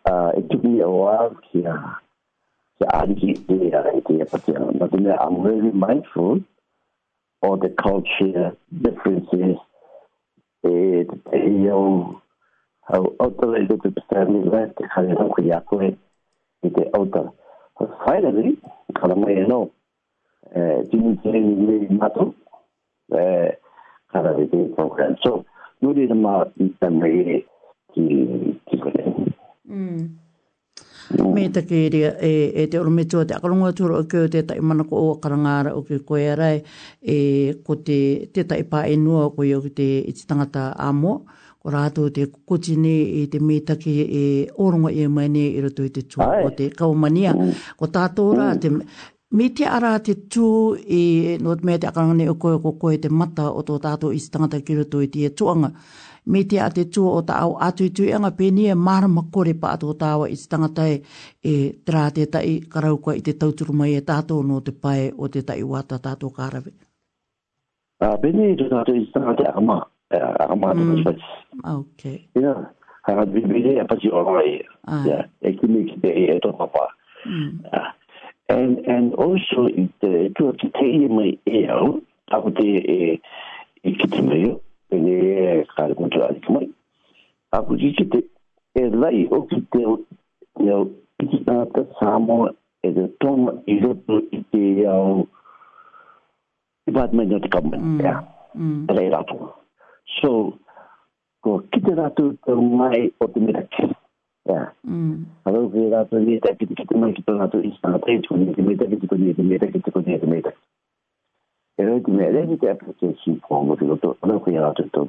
[0.09, 1.73] uh, it took me a while here
[2.79, 3.29] kia ariki
[4.21, 4.25] e
[4.79, 4.93] but
[5.23, 6.39] I'm really mindful
[7.41, 8.53] of the culture
[8.85, 9.57] differences
[10.63, 12.13] uh,
[12.89, 15.97] how other little family life the kind of kuyakoe
[16.61, 17.31] the other
[18.05, 18.57] finally,
[18.99, 19.69] kala mai e no,
[20.89, 22.33] jini e, jini jini mato,
[23.11, 23.57] e,
[24.11, 25.15] kala jini program.
[25.23, 25.45] So,
[25.81, 27.45] nuri na ma ita mai
[27.93, 28.07] ki
[28.69, 29.03] ki kone.
[29.69, 30.09] Mm.
[31.33, 34.57] Me te kiria e, e te oro metua te akarunga tūra o kio te tai
[34.59, 36.57] manako o karangara o ki koe arai
[37.01, 37.19] e
[37.65, 38.01] ko te,
[38.35, 41.21] te tai pā e nua o koe o ki te iti tangata amoa
[41.67, 44.23] o rātou te kukuti ne e te mētaki e
[44.63, 47.33] oronga e mai ne i rato i te tū o te kaumania.
[47.35, 47.51] Mm.
[47.79, 50.47] Ko tātou rā te me te ara te tū
[50.99, 51.03] e
[51.43, 54.21] no te mea te akarangane o koe ko koe te mata o tō tātou i
[54.23, 55.73] stangata ki rato i te tuanga.
[56.27, 59.23] Me te a te tū o ta au atu i tui anga pēni e marama
[59.31, 60.97] kore pa ato tāwa i stangata e
[61.47, 61.53] e
[61.87, 65.43] tera te tai karaukua i te tauturu mai e tātou no te pai o te
[65.47, 66.73] tai wata tātou kārawe.
[68.03, 69.69] Ah, pēni e tātou i stangata e
[70.13, 71.13] Ah, amanımız hmm.
[71.79, 72.19] Okay.
[72.39, 72.57] Yeah,
[73.01, 75.03] ha bibili apa si orang ah.
[75.05, 76.87] ya, ekimi kita itu apa.
[77.27, 77.59] Hmm.
[77.75, 77.91] Ah,
[78.47, 79.67] and and also
[79.99, 81.99] the to you my it's
[82.31, 83.19] not the
[83.83, 84.55] ikitimi
[84.95, 85.17] ini
[85.75, 86.71] kalau tu ada kemai.
[87.51, 88.19] Aku jadi kita
[88.79, 89.99] elai okite oh,
[90.55, 90.87] ya
[91.19, 91.67] kita
[91.99, 93.91] sama itu tom itu
[94.31, 94.55] itu
[96.87, 97.51] the department itu hmm.
[97.51, 98.15] kamu ya.
[98.55, 99.51] Terlalu
[100.15, 100.55] s o
[101.43, 103.83] ko kita ratu te mai o t e m i r a ki
[104.49, 104.59] ya
[105.43, 107.19] kalau k i ratu ni t e k k i t e kita mai k
[107.19, 108.93] i t e ratu istana tak i t e ni k i t e k
[108.95, 110.53] i t e ni k i t e k i t e ni kita
[111.77, 114.49] Era que merece ter a proteção como te o u t o r não que
[114.49, 115.05] ela tentou.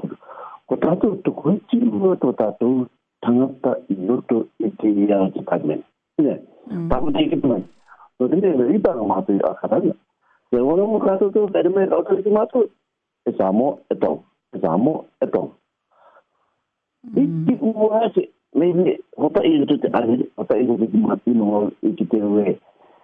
[0.69, 2.85] Contato to koichi mo to tato
[3.25, 5.81] tangatta ino to ikiya to kadmen.
[6.21, 6.37] Ne.
[6.93, 7.61] Babu t e k i t m a i
[8.21, 9.81] To t e ne ita no matu akara.
[10.53, 12.69] Ne wono mo kato to kadmen auto ki matu.
[13.25, 14.21] Esamo eto.
[14.57, 15.53] zamo eto
[17.17, 18.23] e ti uwa se
[18.57, 21.47] me me hota i to te ani hota i gobi ma ti no
[21.87, 22.47] e ki te we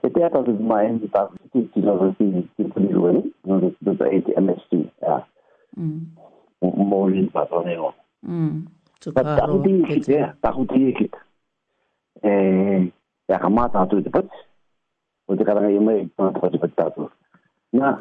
[0.04, 1.22] e te ata zu ma en ta
[1.52, 2.24] ti ti ti no ti
[2.56, 3.12] ti ti ni we
[3.46, 4.72] no de de ta e ti mst
[5.02, 5.16] ya
[5.76, 6.00] mm
[6.90, 7.90] mo ri pa to ne o
[8.28, 8.54] mm
[9.00, 9.72] to ta ru ti
[10.96, 11.20] ki ta
[12.24, 12.30] e
[13.28, 14.26] ya ka ma ta tu te pat
[15.30, 17.04] o te ka ra i me ta ta ti pat ta tu
[17.78, 18.00] na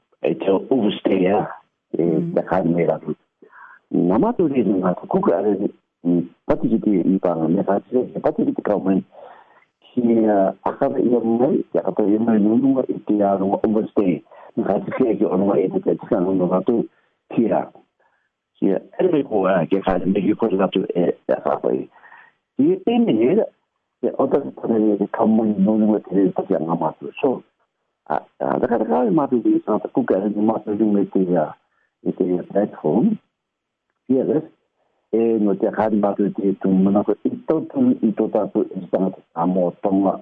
[0.21, 1.49] ito ubusteya
[1.97, 2.01] e
[2.37, 3.09] dakhan me ra du
[3.89, 5.53] nama to ri na ko ku ka re
[6.45, 9.01] pati ji ti i pa me ka se pati ji ti ka men
[9.83, 10.01] ki
[10.33, 13.13] a ka ve yo me ya ka to yo me nu nu ga i ti
[13.21, 14.05] ya ro ubuste
[14.55, 16.75] me ka se ki o no e te ka tsan no ga to
[17.33, 17.61] ki ra
[18.61, 18.77] ki e
[19.11, 21.89] re ko a ke ka me ki ko ra to e da ka ve
[22.61, 23.45] ki te me ne da
[24.05, 26.93] ya o ta ta ne ka mo nu nu ga te ta ya nga ma
[27.01, 27.41] to so
[28.37, 28.57] 啊！
[28.59, 31.55] 大家大家要買保險，咁大家要買保險，一定要
[32.01, 33.17] 一定要買保險。
[34.05, 34.25] 第二，
[35.11, 37.61] 誒，我哋可以買保險，同埋呢個，亦都
[38.01, 39.17] 亦都係一個自然嘅一個
[39.47, 40.19] 保障啦。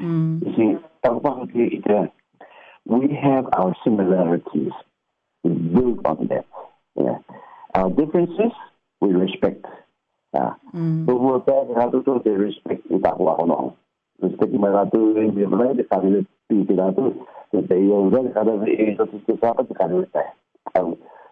[0.00, 0.46] Mm.
[0.46, 1.82] You see,
[2.86, 4.72] we have our similarities.
[5.44, 6.44] We build on them.
[6.96, 7.18] Yeah.
[7.74, 8.52] Our differences,
[9.00, 9.64] we respect.
[10.34, 10.54] Ya.
[10.76, 11.06] Hmm.
[11.08, 13.72] Tubuh teh satu tuh respect kita kuakono.
[14.20, 16.08] Respect lima satu yang dia pernah di kali
[16.50, 17.04] di tiga satu
[17.54, 20.04] di tiga udah kada di satu tiga apa di kali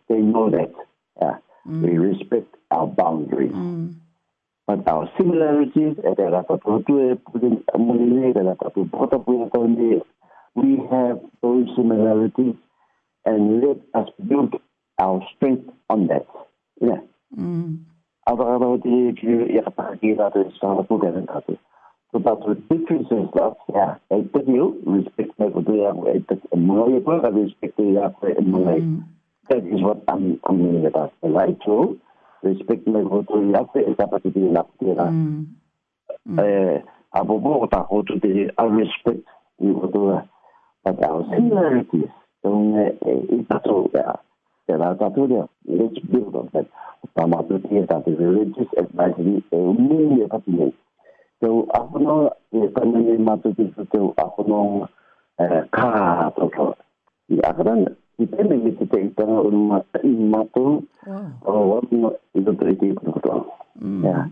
[0.07, 0.71] They know that.
[1.19, 1.43] Yeah.
[1.67, 1.83] Mm.
[1.83, 3.51] We respect our boundaries.
[3.51, 3.99] Mm.
[4.65, 6.47] But our similarities we have
[11.43, 12.55] those similarities
[13.27, 14.55] and let us build
[15.03, 16.23] our strength on that.
[16.81, 17.03] Yeah.
[18.25, 21.59] Aber aber die, die ihre Paragraphen sind so deren hatte.
[22.13, 26.25] So that the difference is that yeah, I tell you respect me for the way
[26.29, 28.81] that and no you can respect the way and no way.
[29.49, 31.13] That is what I'm I'm meaning about.
[31.21, 31.99] The right to
[32.45, 35.43] respect me for the way is that to be n r t there.
[36.43, 39.27] Eh, abo bo ta ho to the I respect
[39.59, 40.23] you for the
[40.85, 42.11] but our similarities.
[42.43, 42.51] So
[43.03, 44.26] it's not a r l t h e r h
[44.69, 46.67] ela tá tudo rich build up but
[47.15, 50.73] tá mas o que tá tudo religious advisory é um mundo tá tudo
[51.39, 54.89] então a quando é quando ele matou tudo então a quando
[55.39, 56.77] é cá tá tudo
[57.31, 60.83] e agora kita ni mesti tengok tengok rumah lima tu,
[61.45, 63.45] orang punya itu terjadi betul.
[63.77, 64.03] Hmm.
[64.05, 64.31] Ya.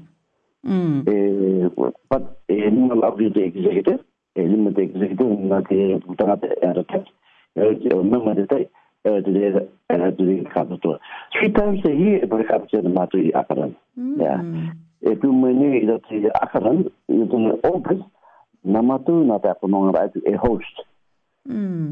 [0.65, 1.05] Hmm.
[1.07, 1.69] Eh,
[2.09, 4.01] pat eh ni malah abis tu executive,
[4.41, 7.05] eh ni mesti executive nak ke utara tu ada tak?
[7.61, 8.73] Eh, memang ada tak?
[9.13, 9.67] uitdelen eh,
[9.97, 10.99] en uitdelen gaat het door.
[11.29, 13.77] Three times a year begrijpt je de maat Akkeren.
[13.93, 14.21] Hmm.
[14.21, 14.45] Ja.
[15.01, 18.05] Ik doe me nu dat die Akkeren, dat een open,
[18.61, 19.59] namatu na dat
[20.23, 20.87] een host.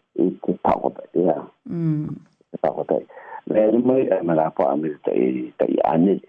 [0.62, 1.48] takut ya.
[1.62, 2.06] Hmm.
[2.60, 3.02] Takut.
[3.44, 6.28] Lain mai mana ik heb het tak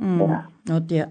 [0.00, 0.20] Mm.
[0.28, 0.42] Yeah.
[0.68, 1.06] Ngotia,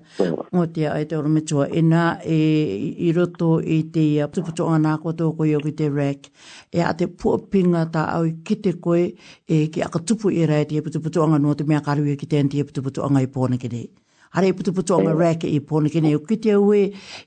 [0.55, 1.65] ngotia, ai te ora metua.
[1.69, 5.89] E nā, i roto i te uh, tuputo ana ko tō koi o ki te
[5.89, 6.29] rack.
[6.73, 9.03] E a te puapinga tā au i ki te koe,
[9.47, 12.13] e ki aka tupu i rai te tuputo ana nō te mea karu e i
[12.13, 13.89] e ki te enti e tuputo ana i pōna ki nei.
[14.31, 15.19] Hare i tuputo ana yeah.
[15.19, 16.15] rack i pōna ki nei.
[16.15, 16.81] O ki te ue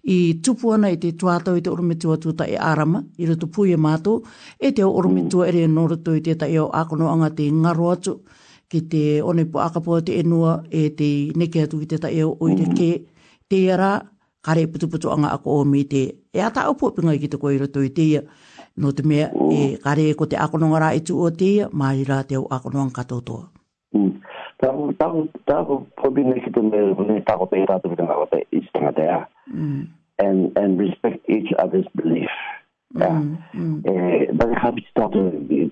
[0.05, 3.47] i tupu ana i te tuatau i te ora metua tūta e arama, i roto
[3.49, 4.23] pui e mātou,
[4.59, 7.93] e te ora metua ere nō roto i te tai au ākono anga te ngaro
[7.97, 8.21] atu
[8.73, 12.71] ki te one akapua te enua e te neke atu ki te tae o oire
[12.79, 12.89] ke
[13.53, 13.91] te ara
[14.47, 17.57] kare putu putu anga ako o me te e ata au po ki te koe
[17.61, 18.23] roto te ia
[18.81, 19.81] no te mea e mm.
[19.85, 22.67] kare ko te ako nongara e tu o te ia maari rā te au ako
[22.73, 23.45] nongan katotoa.
[23.97, 24.13] Mm.
[24.63, 29.21] Tāko tāko ki te mea ne tāko te i rātu ki te mawate i stangatea
[29.53, 29.85] mm.
[30.57, 32.33] and respect each other's belief.
[32.95, 33.59] Mm, yeah.
[33.61, 33.83] mm.
[33.89, 35.71] Uh, doesn't have to start improving,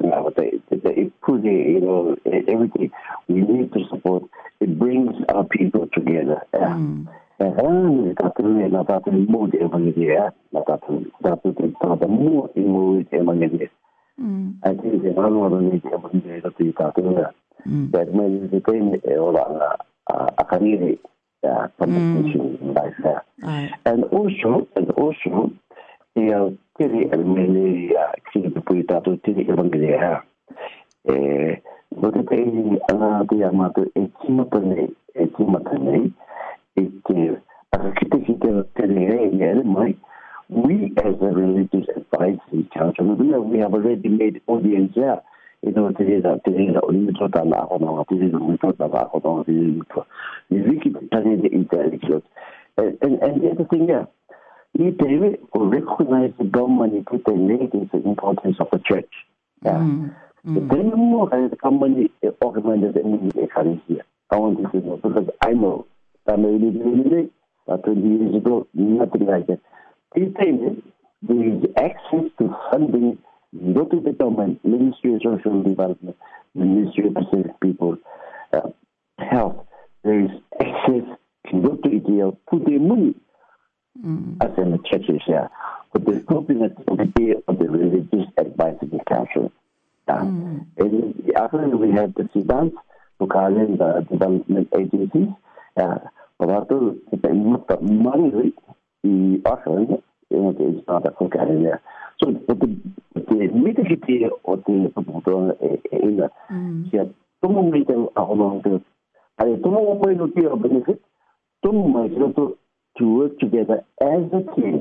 [1.68, 2.90] you know, everything.
[3.28, 4.24] We need to support.
[4.60, 6.40] It brings our people together.
[6.54, 6.74] Yeah.
[6.76, 7.08] Mm.
[7.40, 13.68] Natatu uh, natatu mood evangelia natatu natatu natatu mood mood evangelia.
[14.20, 14.54] Mm.
[14.62, 17.32] I think the one who needs evangelia natatu natatu
[17.92, 18.44] that means mm.
[18.44, 19.76] eh, the pain or
[20.10, 20.96] a career,
[21.42, 23.24] yeah, competition like that.
[23.86, 25.52] And also and also
[26.18, 26.38] iyo
[26.78, 30.12] sidii almeria sidii bubuydaado sidii irbangideha
[31.96, 32.42] budada
[32.90, 34.86] anaga yamaado ekimatanay
[35.24, 36.02] ekimatanay
[37.74, 39.92] arkitakidatereeyaade may
[40.64, 40.76] we
[41.06, 43.06] as a religious advisory council
[43.50, 45.20] we have already made audience there
[45.68, 46.50] inawatirida la la
[46.92, 47.24] mito
[53.02, 54.06] and and the other thing yeah
[54.74, 55.14] if they
[55.56, 59.10] recognize the government, to they negate the importance of the church,
[59.64, 59.72] yeah.
[59.78, 60.14] Mm.
[60.46, 60.54] Mm.
[60.70, 60.90] Then
[61.50, 62.10] the government
[62.40, 64.00] organizes the Eucharistia.
[64.30, 65.86] I want to know because I know
[66.26, 67.30] that maybe really,
[67.68, 69.60] uh, 20 years ago, nothing like that.
[70.14, 70.82] These days,
[71.22, 73.18] there is access to funding
[73.52, 76.16] not to the government, Ministry of Social Development,
[76.54, 77.96] Ministry of Pacific People,
[78.52, 78.68] uh,
[79.18, 79.66] Health.
[80.04, 81.04] There is access
[81.50, 83.14] to go to India, put their money
[83.98, 84.36] mm.
[84.42, 85.36] as in the churches here.
[85.42, 85.48] Yeah.
[85.92, 89.50] But there's not been of the Religious Advisory Council.
[90.08, 90.20] Yeah.
[90.22, 90.66] Mm.
[90.76, 92.72] In after we have the SIDANs,
[93.20, 95.28] Bukharian the Development Agencies.
[95.76, 95.94] Yeah.
[96.38, 98.32] But the money
[99.02, 101.80] the offering is not a Bukharian there.
[102.22, 102.78] So but the,
[103.14, 107.14] the leadership here or the uh, uh, in the mm.
[107.42, 108.72] Tumu meeting along the.
[109.46, 109.80] you don't know
[110.44, 111.02] what benefit.
[111.64, 112.54] Tumu,
[113.00, 113.78] to work together
[114.12, 114.78] as a team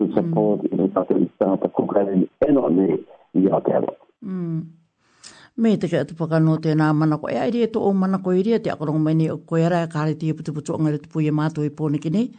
[0.00, 0.68] to support mm.
[0.80, 3.04] the Pacific Star, the Cook Island, and on
[4.24, 4.62] mm.
[5.56, 7.34] Me te kia te paka nō tēnā mana koe.
[7.36, 10.14] Ai rea tō o mana ko rea te akarong mai ni koe ara e kāre
[10.18, 12.30] tia putu putu angare tupu i mātō i pōne e ki nei.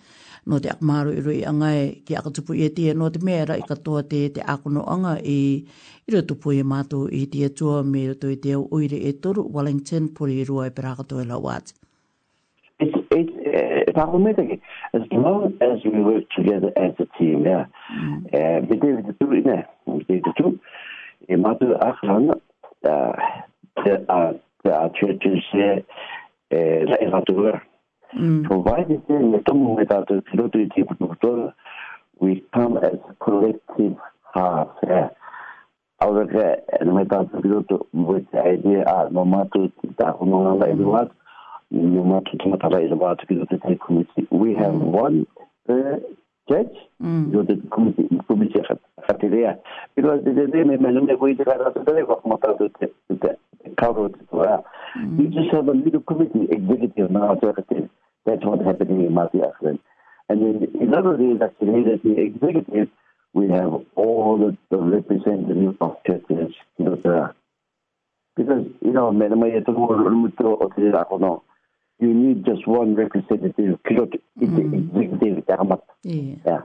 [0.50, 3.60] Nō te akamaru i rui angai ki akatu i e tia nō te mea ra
[3.62, 7.84] i katoa te te akono anga i i rui tupu i mātō i tia tua
[7.94, 11.38] me rato i tia uire e toru Wellington pori i rua i perakatoa i la
[11.40, 11.78] wāti.
[13.88, 14.42] if I remember,
[14.94, 17.66] as long as we work together as a team, yeah.
[18.34, 19.06] Bidin mm.
[19.08, 20.60] eh, the two, yeah, the two.
[21.30, 22.40] Imadu
[22.86, 24.34] uh,
[24.64, 25.84] there are churches here,
[26.52, 27.60] like Imadu.
[28.48, 31.54] Provided then we come without the
[32.22, 34.70] we come as collective heart.
[34.84, 35.10] Yeah.
[36.00, 39.68] Our eh, and with the idea, ah, no matter
[40.04, 41.12] ah, no matter what
[41.74, 44.28] no matter about the committee.
[44.30, 44.82] We have mm.
[44.82, 45.28] one
[45.68, 45.98] uh,
[46.50, 48.62] judge, जो committee
[49.96, 50.40] Because the
[52.68, 53.36] day
[54.96, 55.20] mm.
[55.20, 59.80] You just have a little committee executive now That's what happening in Mati Akhren.
[60.30, 62.90] And then in thing that's actually that the executive
[63.34, 67.32] we have all the, the representatives of churches, you know,
[68.36, 71.42] because you know, मैंने मैं ये तो मुझे तो अतिरिक्त
[72.04, 74.12] you need just one representative pilot
[74.42, 74.94] in mm.
[74.94, 75.82] the executive government.
[76.04, 76.34] Yeah.
[76.46, 76.62] yeah.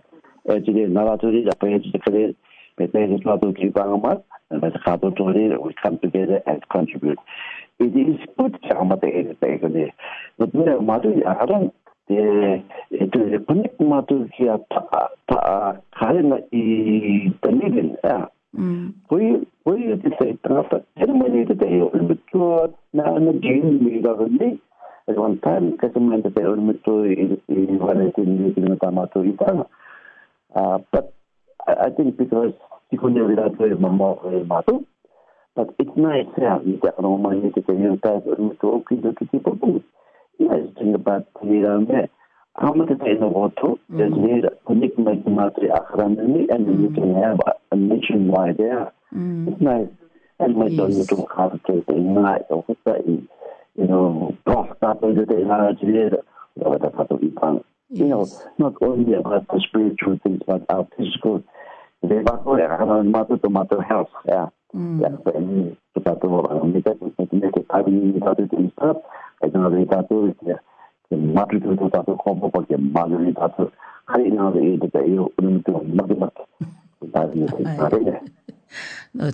[0.55, 2.37] Actually, Navaturi, the president,
[2.79, 7.19] Petain Slatutri Bangamat, and the Kabutori, we come together and contribute.
[7.79, 9.87] It is good Shamata in the
[10.39, 11.75] But we are Matu, I don't.
[12.09, 14.59] The connect Matu here,
[15.99, 18.27] Karina, the living, yeah.
[18.55, 19.43] We hmm.
[19.67, 24.57] we decide after ceremony today, we go now and again, we got a
[25.09, 29.69] levantar casamento até onde muito e levar a minha matamato e tal.
[30.93, 31.13] But
[31.67, 32.53] I think because
[32.91, 34.75] people know that i
[35.57, 39.65] but it's nice to you that no man to to okay to keep up
[40.39, 41.87] Yes, think about the um
[42.59, 43.99] Hamad is in the water, mm-hmm.
[43.99, 47.23] there's near connect my matri akhrami and you can mm-hmm.
[47.23, 48.93] have a why there.
[49.15, 49.49] Mm-hmm.
[49.49, 49.89] It's nice.
[50.41, 52.65] And my daughter to have to say nice or
[53.79, 54.35] you know,
[57.91, 58.25] You know,
[58.59, 61.43] not only about the spiritual things, but our physical.
[62.03, 64.11] They were to matter health.
[64.27, 64.49] Yeah.
[64.75, 65.01] Mm.
[65.01, 65.09] Yeah.
[69.51, 69.69] know
[74.53, 74.89] the to
[77.13, 77.29] not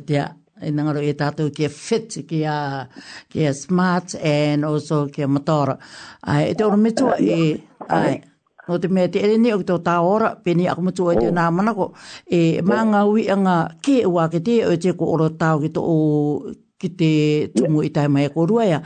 [0.08, 0.28] yeah.
[0.62, 2.86] e nangaro e tātou kia fit, kia,
[3.28, 5.78] kia smart and also kia matara.
[6.24, 7.56] Ai, e te ora mitua e,
[7.88, 8.20] ai,
[8.68, 11.34] o te mea te ere o ki tō ora, pēni aku mitua e te oh.
[11.34, 11.90] nā manako,
[12.26, 15.62] e mā ngā ui a ngā ke ua ke te, o te ko ora tau
[15.64, 15.96] ki to o
[16.84, 17.12] ki te
[17.54, 18.78] tumu i tai mai e korua ia.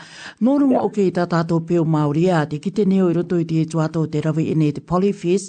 [0.45, 3.47] Nō rungo o ki tā tātou peo Māori a te kite neo i roto i
[3.49, 5.49] te e tuatou te ravi i nei te polyfis,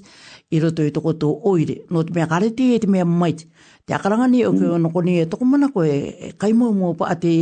[0.51, 1.83] i roto i toko tō oire.
[1.93, 3.45] Nō te mea kareti e te mea maiti.
[3.85, 5.89] Te akaranga ni o kio noko ni e toko mana koe,
[6.27, 7.33] e kai mō mō pa ate,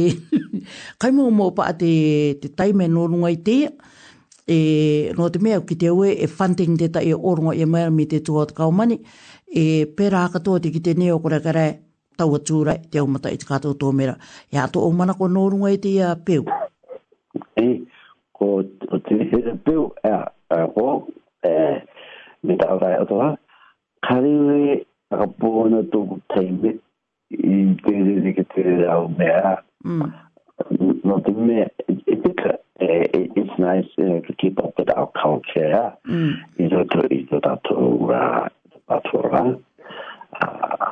[1.02, 1.90] kai mō mō pa ate
[2.42, 3.56] te taime nō runga te,
[4.48, 4.58] e,
[5.16, 8.06] nō te mea ki te ue e funding te tai e orunga e mea mi
[8.06, 9.00] te tūa tukau mani,
[9.48, 11.68] e pērā katoa te ki te neo kore kare,
[12.18, 14.18] taua tūrai, te au mata i te kātou tō mera.
[14.52, 16.44] E ato o mana ko nō runga te ia peu.
[17.56, 17.68] E,
[18.34, 18.60] ko
[19.06, 19.20] te
[19.64, 20.26] peo a
[20.58, 21.54] e, e,
[22.46, 23.24] метавра ಅಥವಾ
[24.08, 26.76] 카리웨 아보나 또 타이메
[27.34, 29.58] 이 데데데게 테라우메아
[31.08, 32.26] not the me it
[32.82, 36.32] it it's nice uh, to keep up with our culture mm.
[36.58, 37.78] is it is that to
[38.12, 38.48] uh
[38.90, 40.92] that for uh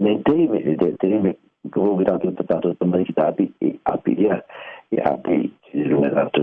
[0.00, 1.36] they they they
[1.70, 2.36] go without that
[2.80, 3.46] to make happy,
[3.86, 4.14] happy,
[4.98, 5.40] yeah they
[5.72, 6.42] is that to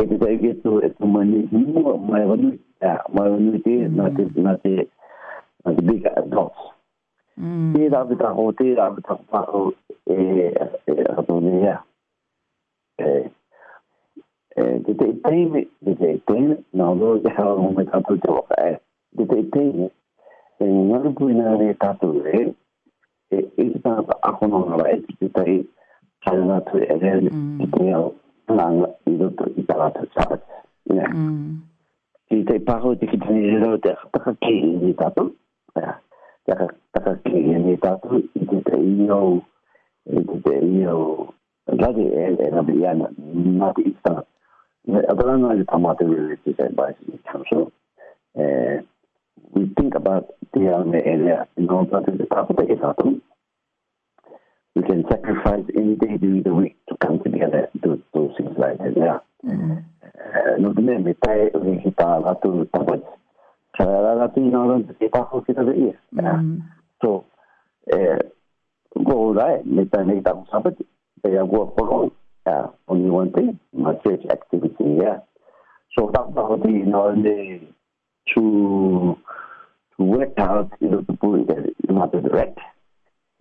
[0.01, 2.45] If they get to it to m a n e y my one, my one,
[3.93, 4.63] not not not
[5.85, 6.61] big adults.
[7.37, 7.73] Mm.
[7.75, 9.73] They have the whole thing, a h e y have the whole
[10.11, 11.83] الرضوية
[14.57, 18.81] تتقيم تتقيم موضوع إحرار ومتعطل توقعات
[19.19, 19.89] تتقيم
[20.61, 22.49] نرجو إن تعطل
[23.59, 25.65] إذا أخونا رأيت تتقيم
[26.21, 28.09] حالات الإعلام تتقيم
[28.51, 30.39] مع يدد إدارات الشعب
[30.87, 31.57] نعم
[32.31, 35.31] تتقيم تتقيم لو تتقيم تعطل
[36.95, 39.41] تتقيم تعطل تتقيم
[40.07, 41.35] you know
[41.67, 44.23] lazi yana not ista
[45.13, 47.73] adarana is tamate religious advice in council
[48.39, 48.83] uh,
[49.53, 53.23] we think about the um, area you know that is the of is atom
[54.75, 58.77] we can sacrifice any day during the week to come together to do things like
[58.79, 59.19] that yeah
[59.49, 59.77] mm-hmm.
[60.07, 63.01] uh, no dime me tai we hita la tu tapas
[63.79, 65.95] la la tu no don te pa ho kita de
[67.01, 67.25] so
[67.93, 68.19] uh,
[69.03, 70.85] go rai me ta nei ta sa pa te
[71.35, 72.01] ya go pa go
[72.47, 72.55] ya
[72.89, 75.19] only one thing ma church activity ya
[75.95, 77.35] so ta ta ho ti no ne
[78.31, 78.43] to
[79.97, 82.59] to work out you know to put it in the direct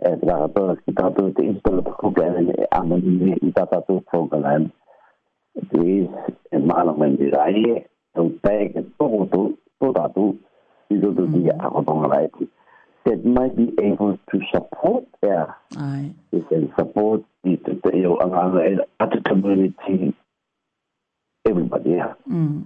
[0.05, 3.65] eh la to ki ta to te install the program and am ni ni ta
[3.65, 4.71] ta to program
[5.85, 6.09] is
[6.51, 7.63] en malo men di rai
[8.17, 9.41] to pe ke to to
[9.79, 10.25] to ta to
[10.91, 12.29] 你都都理解，我懂了来。
[13.05, 15.55] that might be able to support there.
[15.77, 16.13] Aye.
[16.31, 20.13] They can support the, the, the, the community,
[21.47, 21.99] everybody.
[22.29, 22.63] Mm.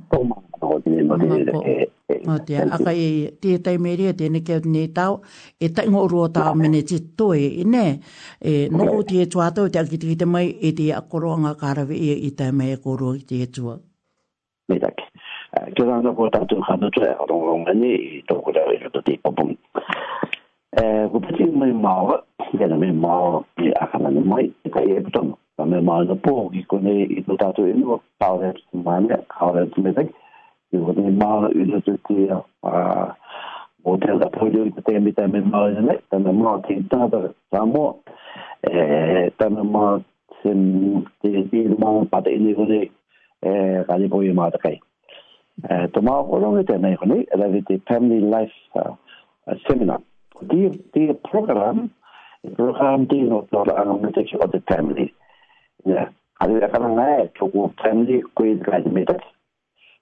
[2.28, 2.96] Mātea, a kai
[3.44, 5.20] tētai e rea tēne kia tēne tau,
[5.62, 8.00] e taingo roa tā mene te toi, e ne.
[8.42, 12.16] e noko tē tua tau, te akitiki te mai, e te akoro anga kārawe e
[12.28, 13.76] i tē mai e koroa te tē tua.
[14.72, 15.06] Mētaki.
[15.78, 19.60] Kia rāna kua tātou kātou tua, e rongo ngani, i tōkura e rato tē papungi.
[20.78, 22.04] Eh, ko pati mai mau
[22.54, 26.00] ke na mai mau ke aka na mai te kai e tonu ka mai mau
[26.10, 29.16] na po ki ko nei i to tatu e no pau re tu mai me
[29.34, 30.04] pau re tu me te
[30.70, 32.38] ki ko nei mau i to te ki a
[33.90, 36.76] o te la po le te mai te mai mau ne ta na mau ki
[36.92, 37.20] ta ta
[37.52, 37.86] ta mo
[38.72, 38.76] e
[39.38, 39.94] ta na mau
[40.42, 40.52] se
[41.24, 42.86] te te mau pa te ni eh, eh, e ko nei
[43.50, 43.54] e
[43.88, 44.78] ka ni po i mau te kai
[45.72, 48.94] e to mau ko lo te mai ko nei e la vite family life uh,
[49.66, 50.02] seminar
[50.42, 51.92] their, their program,
[52.56, 55.12] program dia doktor ang message of the family.
[55.86, 56.14] Yeah.
[56.38, 59.18] Ada akan naik cukup family kuih kaji meter.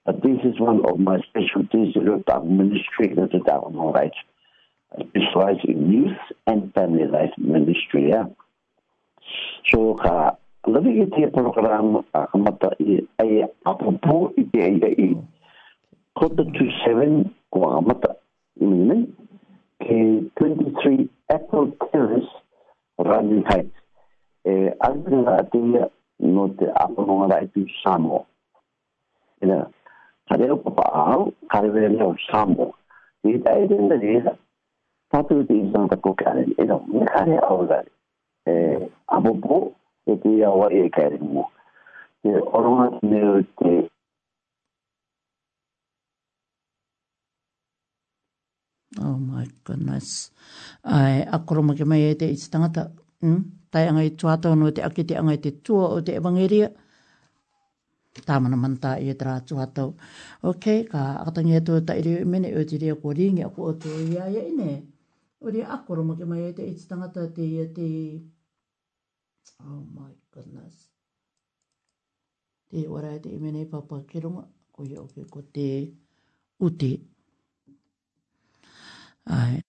[0.06, 4.14] But this is one of my specialties, the ministry that I am all right,
[4.94, 8.14] I specialize in youth and family life ministry.
[8.14, 8.30] Yeah.
[9.72, 12.04] So ka lebih itu program
[12.36, 12.78] mata
[13.18, 15.02] ay apapun itu ay ay
[16.14, 18.22] kota tu seven kuang mata
[18.62, 19.10] ini
[19.88, 22.30] 23 Apple Terrace,
[22.98, 23.76] Running Heights.
[24.82, 25.90] Alternativa
[26.22, 28.26] n note apa mga itu samo.
[29.42, 29.66] Ina
[30.30, 32.74] kadero papaaw karibelo samo.
[33.26, 34.34] Ita ito na diya.
[35.14, 36.54] Tatu ito isang takukanin.
[36.62, 37.86] Ina nakare awgal.
[39.10, 39.58] Abo po
[40.10, 41.50] ito yawa ikarin mo.
[42.26, 43.90] Ina, Orungat nyo i ito h
[48.96, 50.32] あま my goodness.
[50.86, 52.34] Ai, akoroma ke mai e te mm?
[52.34, 52.92] i tangata.
[53.70, 56.70] Tai angai tuata no te aki te angai te tua o te evangeria.
[58.28, 59.88] Tāmana manta i e tra tuata.
[60.44, 63.64] Ok, ka akatangi e tua tairi o mene o te rea ko ringi a ko
[63.70, 64.72] o te ia ia ine.
[65.42, 67.88] O rea akoroma ke mai e te i tangata te ia te...
[69.66, 70.88] Oh my goodness.
[72.70, 74.46] Te warai e te i mene papa ki runga.
[74.76, 75.68] Ko ia o ko te
[76.64, 76.94] uti.
[79.30, 79.65] I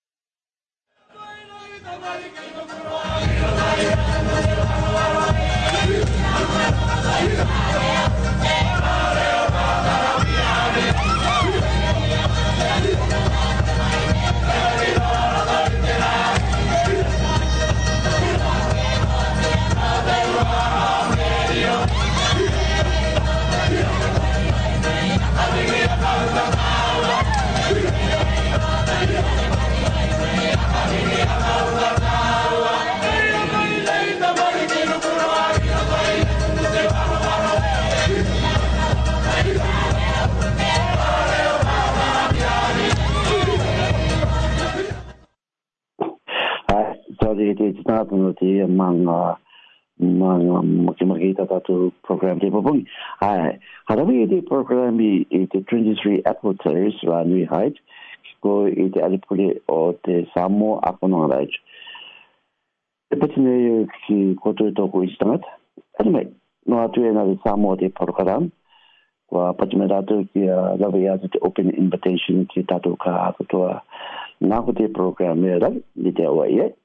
[47.58, 49.36] te tātou no te manga
[49.98, 52.84] manga maki maki ta tātou program te papungi.
[53.26, 53.54] Ai,
[53.90, 57.78] harami e te program i e te 23 Apple Tears rā nui haid,
[58.26, 61.56] ki ko i te alipule o te Samoa Apono Raid.
[63.12, 65.46] E pati nei e ki kotoe tōku i stangat.
[66.02, 66.26] Anime,
[66.68, 68.50] no atu e nari Samoa te program,
[69.30, 73.48] kua pati me rātou ki a lawe atu te open invitation ki tātou ka atu
[73.52, 73.78] toa.
[74.44, 76.66] Nā ko te program e rai, ni te awa i e.
[76.68, 76.82] Eh?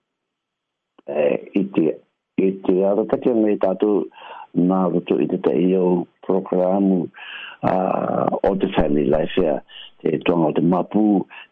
[1.09, 1.95] Eh, i te
[2.38, 4.03] i te ara kati anga i tātou
[4.69, 5.93] nā roto i te te i au
[6.27, 9.55] programu uh, o te family life ya
[10.03, 11.03] te tuanga o te mapu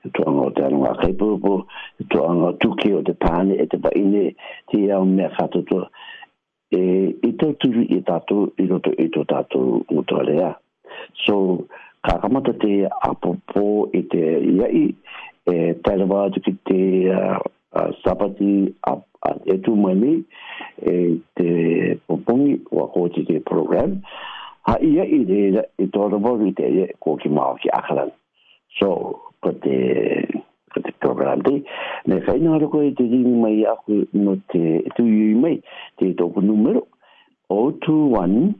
[0.04, 1.56] te tuanga o te anunga kaipurupu
[1.98, 4.24] te tuanga o tuke o te pāne e te paine
[4.70, 9.26] te i au mea whātoto e, i te tūru i tātou i roto i tō
[9.34, 10.54] tātou mutua
[11.26, 11.40] so
[12.08, 12.76] ka kamata te
[13.12, 13.66] apopo
[14.02, 14.86] i te iai
[15.56, 16.82] e tairawa tuki te
[17.72, 20.26] Uh, sabati ab at etumani
[21.38, 24.02] te popongi wa koti te program
[24.66, 25.42] ha ia i re
[25.78, 27.70] i tōra mori te e ko ki mao ki
[28.80, 28.90] so
[29.44, 29.76] ko te
[30.74, 31.54] ko te program te
[32.10, 34.66] me whaina haro koe te ringi mai aku no te
[34.98, 35.56] tu yui mai
[36.00, 36.82] te tōku numero
[37.52, 38.56] 021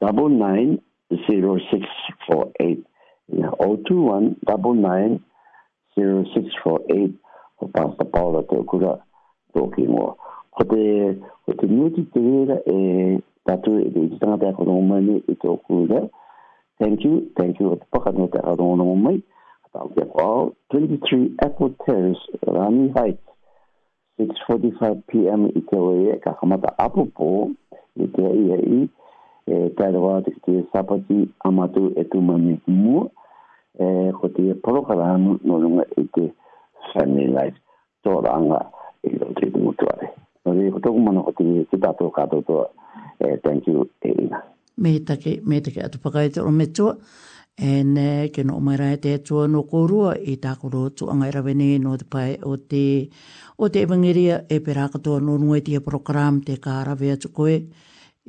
[0.00, 0.80] 99
[1.20, 2.80] 0648
[3.28, 5.20] 021 99
[6.00, 7.27] 0648
[7.60, 8.92] o pampa paula te okura
[9.54, 10.12] tō ki ngoa.
[10.58, 10.82] Ko te,
[11.46, 12.78] ko te muti te wera e
[13.48, 16.02] tatu e te itanga te akono mani e te okura.
[16.78, 19.22] Thank you, thank you o te pakano te akono mani.
[19.72, 23.24] Tau te akono, 23 Apple Terrace, Rani Heights.
[24.18, 25.44] 6.45 p.m.
[25.54, 27.48] i te oe e kakamata apopo
[28.02, 28.78] i te ai ai
[29.46, 33.04] e tāra wā te te sapati amatu e tūmani mua
[33.78, 33.86] e
[34.18, 36.32] ko te e porokarānu no runga i te e
[36.92, 37.56] family life
[38.04, 38.60] to ranga
[39.06, 39.60] i lo te tu
[39.94, 40.08] ai
[40.44, 42.38] no ri ko tu mana ko te te ta to ka to
[43.26, 44.38] e thank you e ina
[44.82, 46.86] me ta ke me ta ke atu pakai te o me tu
[47.70, 50.00] e ne ke no mai rai te tu no ko ru
[50.34, 52.84] i ta ko ru tu anga ra veni no te pai o te
[53.62, 57.16] o te evangelia e pera ka to no no te program te ka ra ve
[57.22, 57.56] tu koe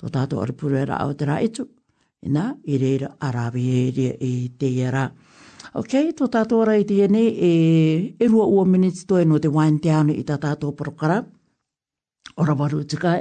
[0.00, 1.68] tō tātou ari purera au te rāitu,
[2.22, 2.28] e
[2.74, 5.04] i reira a rāwi e rea i te iera.
[5.74, 7.52] Ok, tō tātou ara i tia ne, e,
[8.18, 11.22] e, rua ua minutes toi no te wine town i tā tātou porokara,
[12.42, 13.20] ora waru tika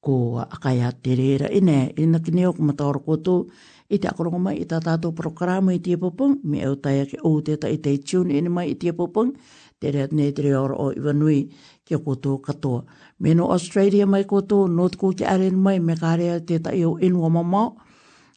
[0.00, 3.48] ko akaya te reira, e nā, e kumata oro koutou,
[3.90, 7.18] i te akorongo mai i tā tātou programu i tia popong, me au tai ake
[7.24, 9.32] o te tai te tune ene mai i tia popong,
[9.80, 11.38] te rea nei te reora o Iwanui
[11.86, 12.82] ki a koutou katoa.
[13.20, 16.82] Me no Australia mai koutou, North Coast ki aren mai, me ka rea te tai
[16.84, 17.78] o inua mamao,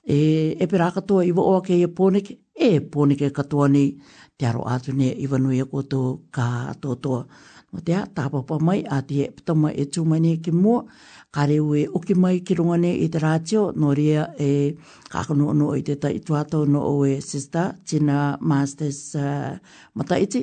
[0.03, 3.91] e, e pera katoa i wa oa ke i e pone ke katoa nei
[4.41, 6.01] te aro atu ne iwa nui e koto
[6.35, 7.21] ka atotoa.
[7.71, 10.79] Mo te a tāpapa mai a te e tama e tūmai ne ki mua,
[11.35, 14.75] kare ue oki mai ki runga i te rātio, no rea e
[15.13, 19.53] kākano no o i te tai tuato no o e sister, tina masters uh,
[19.95, 20.41] mataiti,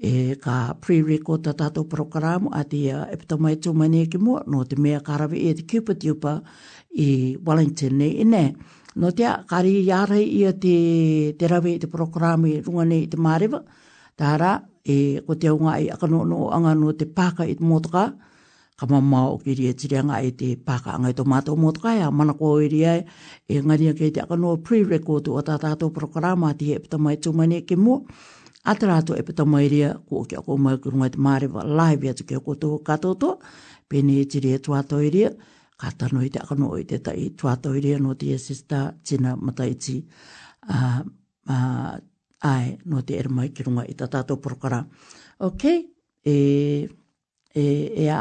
[0.00, 3.54] e ka pre-record a tātou programu a te e e tūmai
[4.10, 6.40] ki mua, no te mea karawe e te kupa
[7.06, 7.10] i
[7.46, 8.52] Wellington ne i nei.
[8.98, 13.16] No te a, kari iarei ia te, te rawe te programu i runga nei te
[13.20, 13.60] marewa,
[14.18, 14.34] tā
[14.84, 18.08] e, ko te aunga i e akano no anga no te pāka i te motoka,
[18.80, 21.56] ka mamā o ki ria e tiranga i e te pāka anga i tō mātou
[21.60, 22.96] motoka, a mana ko i ria
[23.46, 27.78] e ngania ke te akano pre-record o tā tātou programu a te epitamai tūmane ke
[27.78, 27.96] mō,
[28.68, 32.10] a te rātou epitamai ria ko o ki akou mai ki runga te marewa live
[32.10, 33.36] atu ki akoutou katoto,
[33.90, 35.30] pene i tiria tuatau i ria,
[35.80, 39.96] ka tano i te akano o i twa to tuatau no te asista tina mataiti
[40.68, 41.00] a
[41.54, 41.94] uh,
[42.50, 44.80] ai no te er mai ki runga ita tato tātou porokara.
[45.46, 46.34] Ok, e,
[47.54, 47.64] e,
[48.04, 48.20] e a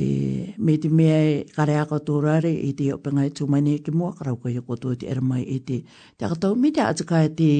[0.00, 0.04] e,
[0.64, 4.36] me te mea e kare aka tōrare i te opengai e tūmaini ki mua karau
[4.42, 5.78] kai a kotoa te ere mai i te
[6.16, 7.50] te akatau me te atika e te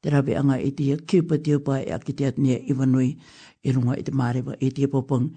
[0.00, 3.10] te rabe anga i te kiupa te upa e a ki te atinia i
[3.66, 5.28] i runga i te mārewa i popong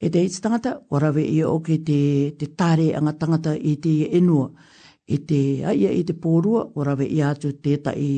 [0.00, 3.92] e te iti tangata, warawe i o ke te, te tare anga tangata i te
[4.18, 4.50] enua,
[5.06, 8.08] i te aia i te pōrua, warawe i atu te tai,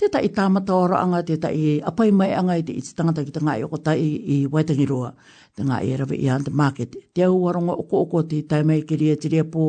[0.00, 3.32] te tai tāmata ora anga, te tai apai mai anga i te iti tangata ki
[3.34, 5.12] te ngā i o tai i Waitangiroa,
[5.56, 6.96] te ngā i e rawe i anta market.
[7.14, 9.68] Te au waronga oko oko te tai ki ria te ria pō,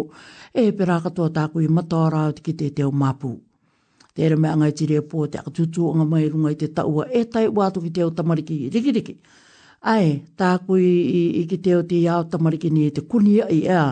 [0.55, 3.33] e pera katoa tāku i mata ora au te ki te teo mapu.
[4.15, 7.09] Te rame anga i te ria pō, te akatutu anga mai runga i te taua,
[7.11, 8.79] e tai wātu ki te au tamariki, rikiriki.
[9.17, 9.41] Rikiriki
[9.91, 13.85] ai tā kui i, i ki teo te iao tamariki ni te kuni i ea.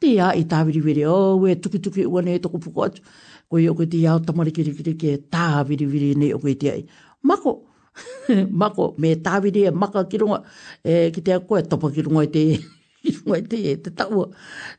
[0.00, 3.02] Te ia i tāwiri wiri, o oh, we tuki tuki ua ne toko puku atu.
[3.50, 6.70] Ko i oku te iao tamariki ni ki te tāwiri wiri ne oku i te
[6.72, 6.84] ai.
[7.30, 7.56] Mako,
[8.62, 10.40] mako, me tāwiri e maka ki runga,
[10.84, 12.44] e, ki te a koe topa ki runga i te
[13.04, 14.28] ki runga i te e, te taua.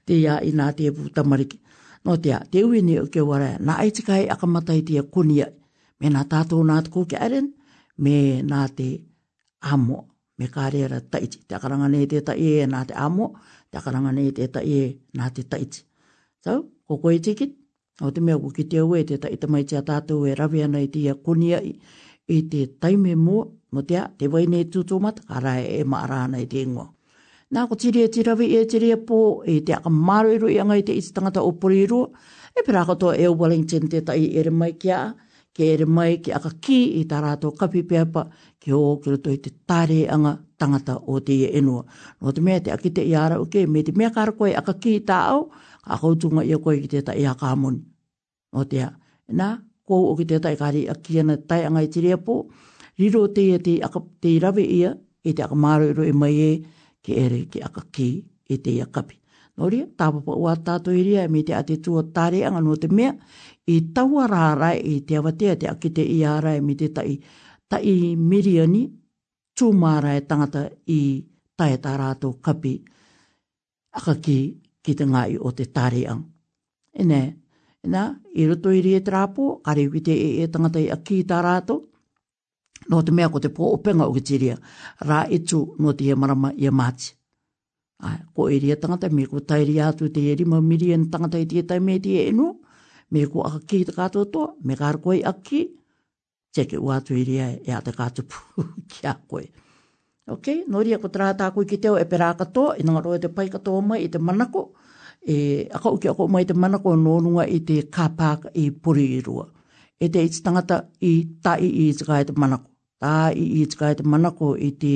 [0.08, 1.60] Te ia i nā te e puku tamariki.
[2.06, 4.84] No te a, te ui ni o ke wara, nā ai tika e akamata i
[4.88, 5.52] te kunia.
[6.00, 7.52] Me nā tātou nā tuku ki aren,
[7.98, 8.92] me nā te
[9.64, 10.04] amoa
[10.38, 11.40] me kare ra taiti.
[11.48, 13.32] Te akaranga nei te tai e nā te amo,
[13.72, 14.86] te akaranga nei te tai e
[15.18, 15.84] nā te taiti.
[16.44, 16.58] So,
[16.88, 17.54] koko e tikit,
[18.02, 20.90] o te mea kuki te aue te tai tamai tia tātou e ravi ana i
[20.92, 21.72] tia kunia i,
[22.36, 23.38] i te taime mō,
[23.74, 26.92] mo tea, te wai nei tūtō mat, kara e e maarana i te ingoa.
[27.56, 30.58] Nā ko tiri e tiravi e tiri e pō, e te aka maro i roi
[30.60, 34.74] angai te iti tangata o pori e pirakato e o Wellington te tai ere mai
[34.74, 35.14] kia a,
[35.56, 38.26] ke ere mai ki aka ki i tā rātou kapi pēpa
[38.60, 41.86] ki o kira tō i te tāre anga tangata o te ia enua.
[42.20, 44.76] Nō te mea te aki te iara uke, okay, me te mea kāra koe aka
[44.84, 45.46] ki i tā au,
[45.86, 47.80] ka akautunga ia koe ki te ta ia kāmoni.
[48.56, 48.90] Nō te ha,
[49.32, 49.52] nā,
[49.88, 52.36] kou o ki te ta i kāri a ki ana tai anga i tiri apō,
[53.00, 54.92] riro te ia te, aka, te rawe ia,
[55.24, 56.52] e te aka māroiro e mai e,
[57.06, 58.10] ke ere ki aka ki
[58.52, 59.22] e te ia kapi.
[59.56, 63.14] Nō ria, tāpapa ua tātou iria, me te ate tua tāre anga nō te mea,
[63.70, 67.16] i taua rā i te awatea te aki te i ārai mi te tai,
[67.70, 68.84] tai miriani
[69.60, 71.00] tūmāra e tangata i
[71.58, 72.76] tae tā rātou kapi
[73.98, 74.38] aka ki,
[74.84, 76.22] ki te ngai o te tāreang.
[76.94, 77.20] Ene,
[77.84, 78.04] ena,
[78.36, 81.40] i roto i rie trāpō, kare ki te e, e tangata i aki i tā
[81.44, 81.80] rātou,
[82.92, 84.58] no te mea ko te pō o penga o ki tiria,
[85.08, 87.14] rā e tū no te marama i a māti.
[88.36, 91.46] ko i e rie tangata, mi ko tairi atu te e rima miriani tangata i
[91.48, 92.50] tie tai me te tie enu,
[93.12, 95.62] me ko a ki te kato to me ka koi i aki
[96.54, 98.38] te ke wa tu iria e a te kato pu
[98.92, 99.44] ki a koe.
[100.34, 102.46] ok no ria ko tra ta ko ki te o e pera ka
[102.80, 104.62] e nga ro te pai kato to mai i te manako
[105.22, 105.36] e
[105.76, 108.30] a ko ki a ko mai i te manako no nua i te ka pa
[108.54, 109.46] i puri i rua
[110.02, 112.68] e te its tangata i tai i its gai te manako
[113.00, 114.94] ta i i its gai te manako i te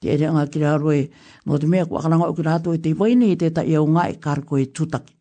[0.00, 1.00] te ere nga ki ra roe
[1.46, 3.72] no te mea ko akalanga o ki rato i te waini i te ta e
[3.72, 5.17] i au ngai kar ko tutaki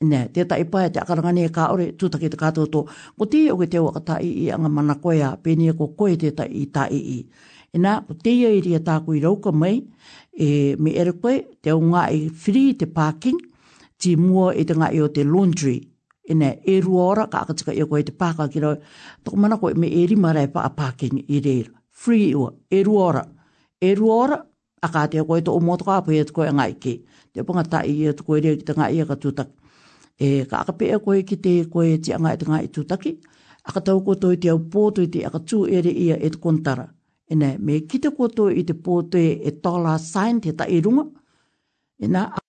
[0.00, 2.36] Nē, te tai pai te akaranga nē ka ore tu tūtaki te
[2.70, 2.84] to
[3.18, 6.14] Ko te o ke te waka ta i i anga mana koea, pēnia ko koe
[6.16, 7.24] te tai i ta i
[7.74, 9.82] ina E ko te ia i ria tāku i rauka mai,
[10.38, 13.38] e me er koe, te au ngā e i free te parking,
[13.98, 15.82] ti mua e te ngā i e o te laundry.
[16.30, 18.76] ina nē, e rua ora, ka akatika i ko te pāka ki rau,
[19.24, 21.70] to mana koe me e rima rai pa parking i reira.
[21.90, 23.24] Free ua, e rua ora.
[23.80, 24.38] E rua ora,
[24.82, 26.98] a kātea koe to o motoka apu i te koe ngā i ke.
[27.32, 29.44] Te pangata i atu koe rea te ngā i tu ta
[30.18, 33.12] e ka akape e koe ki te koe ti anga e i tūtaki,
[33.64, 36.16] a ka tau koto i te au pōtu i te a ka tū ere ia
[36.16, 36.88] e te kontara.
[37.30, 41.04] E nei, me ki te koto i te pōtu e tāla sain te tairunga,
[42.02, 42.44] e nei, a...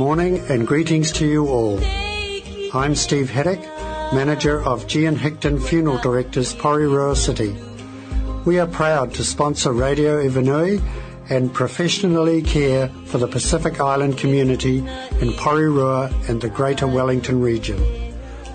[0.00, 1.78] morning and greetings to you all.
[2.72, 3.60] I'm Steve Haddock,
[4.14, 7.54] manager of G and Hickton Funeral Directors Porirua City.
[8.46, 10.80] We are proud to sponsor Radio Ivanui
[11.28, 17.76] and professionally care for the Pacific Island community in Porirua and the Greater Wellington region.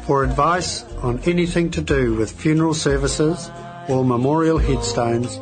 [0.08, 3.52] For advice on anything to do with funeral services
[3.88, 5.40] or memorial headstones,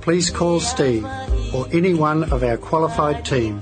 [0.00, 1.04] please call Steve
[1.52, 3.60] or any one of our qualified team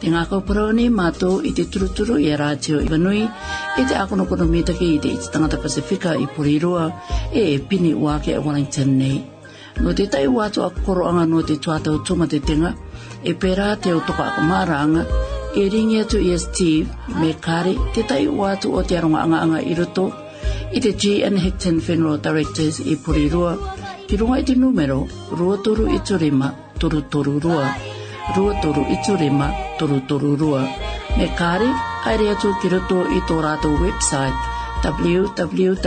[0.00, 3.96] Te ngā kaupurau ni mātou i te turuturu i a rātio i wanui, i te
[4.02, 6.86] akono kono mītaki i te iti tangata Pasifika i Porirua,
[7.32, 9.16] e e pini wāke a Wellington nei.
[9.86, 12.72] No te tai wātou a koroanga no te tuatau tuma te tenga,
[13.24, 15.06] e pērā te o toka ako māranga,
[15.56, 19.42] e ringi atu i a Steve, me kāre te tai wātou o te aronga anga
[19.48, 20.08] anga i roto,
[20.76, 21.40] i te G.N.
[21.44, 23.54] Hickton Funeral Directors i Porirua,
[24.08, 25.00] ki runga i te numero,
[25.40, 27.64] rua toru i turima, toru rua
[28.34, 30.62] rua toru itu rima toru toru rua.
[31.18, 31.68] Me kāre,
[32.10, 35.84] aere atu ki roto i tō rātou website www.gnhecton.co.nz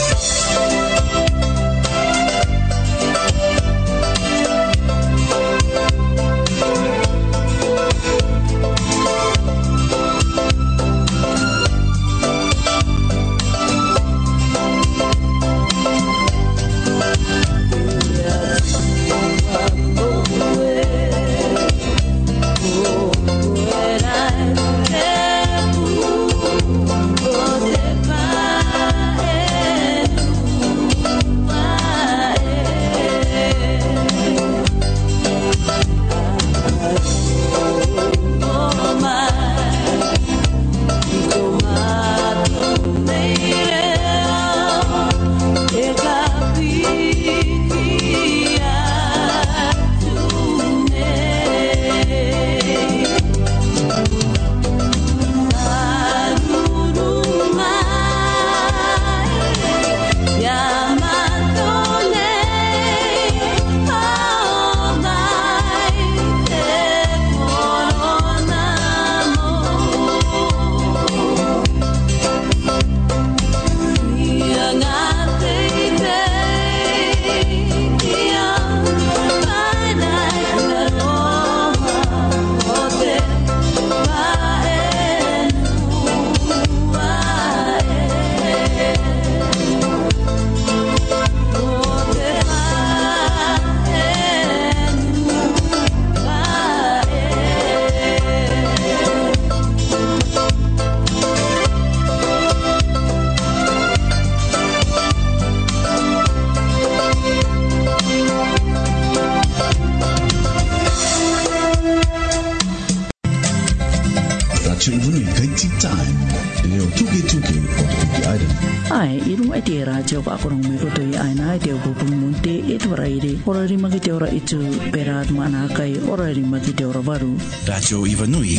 [127.67, 128.57] Radio Ivanui,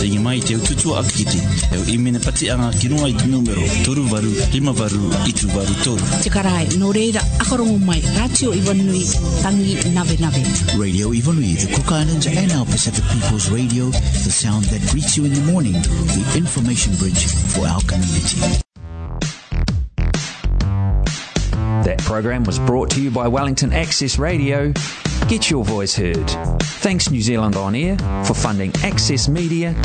[0.00, 1.38] tenha mai teu tutu akiti,
[1.72, 6.02] eu imene pati anga kinunga i numero, toru varu, lima varu, itu varu toru.
[6.22, 9.04] Tikarai, no reira, akarongo mai, Radio Ivanui,
[9.42, 10.42] tangi nave nave.
[10.78, 13.90] Radio Ivanui, the Cook Islands and our Pacific Peoples Radio,
[14.24, 15.72] the sound that greets you in the morning,
[16.16, 18.40] the information bridge for our community.
[21.84, 24.72] That program was brought to you by Wellington Access Radio
[25.28, 26.30] Get your voice heard.
[26.82, 29.82] Thanks New Zealand On Air for funding accessmedia.nz.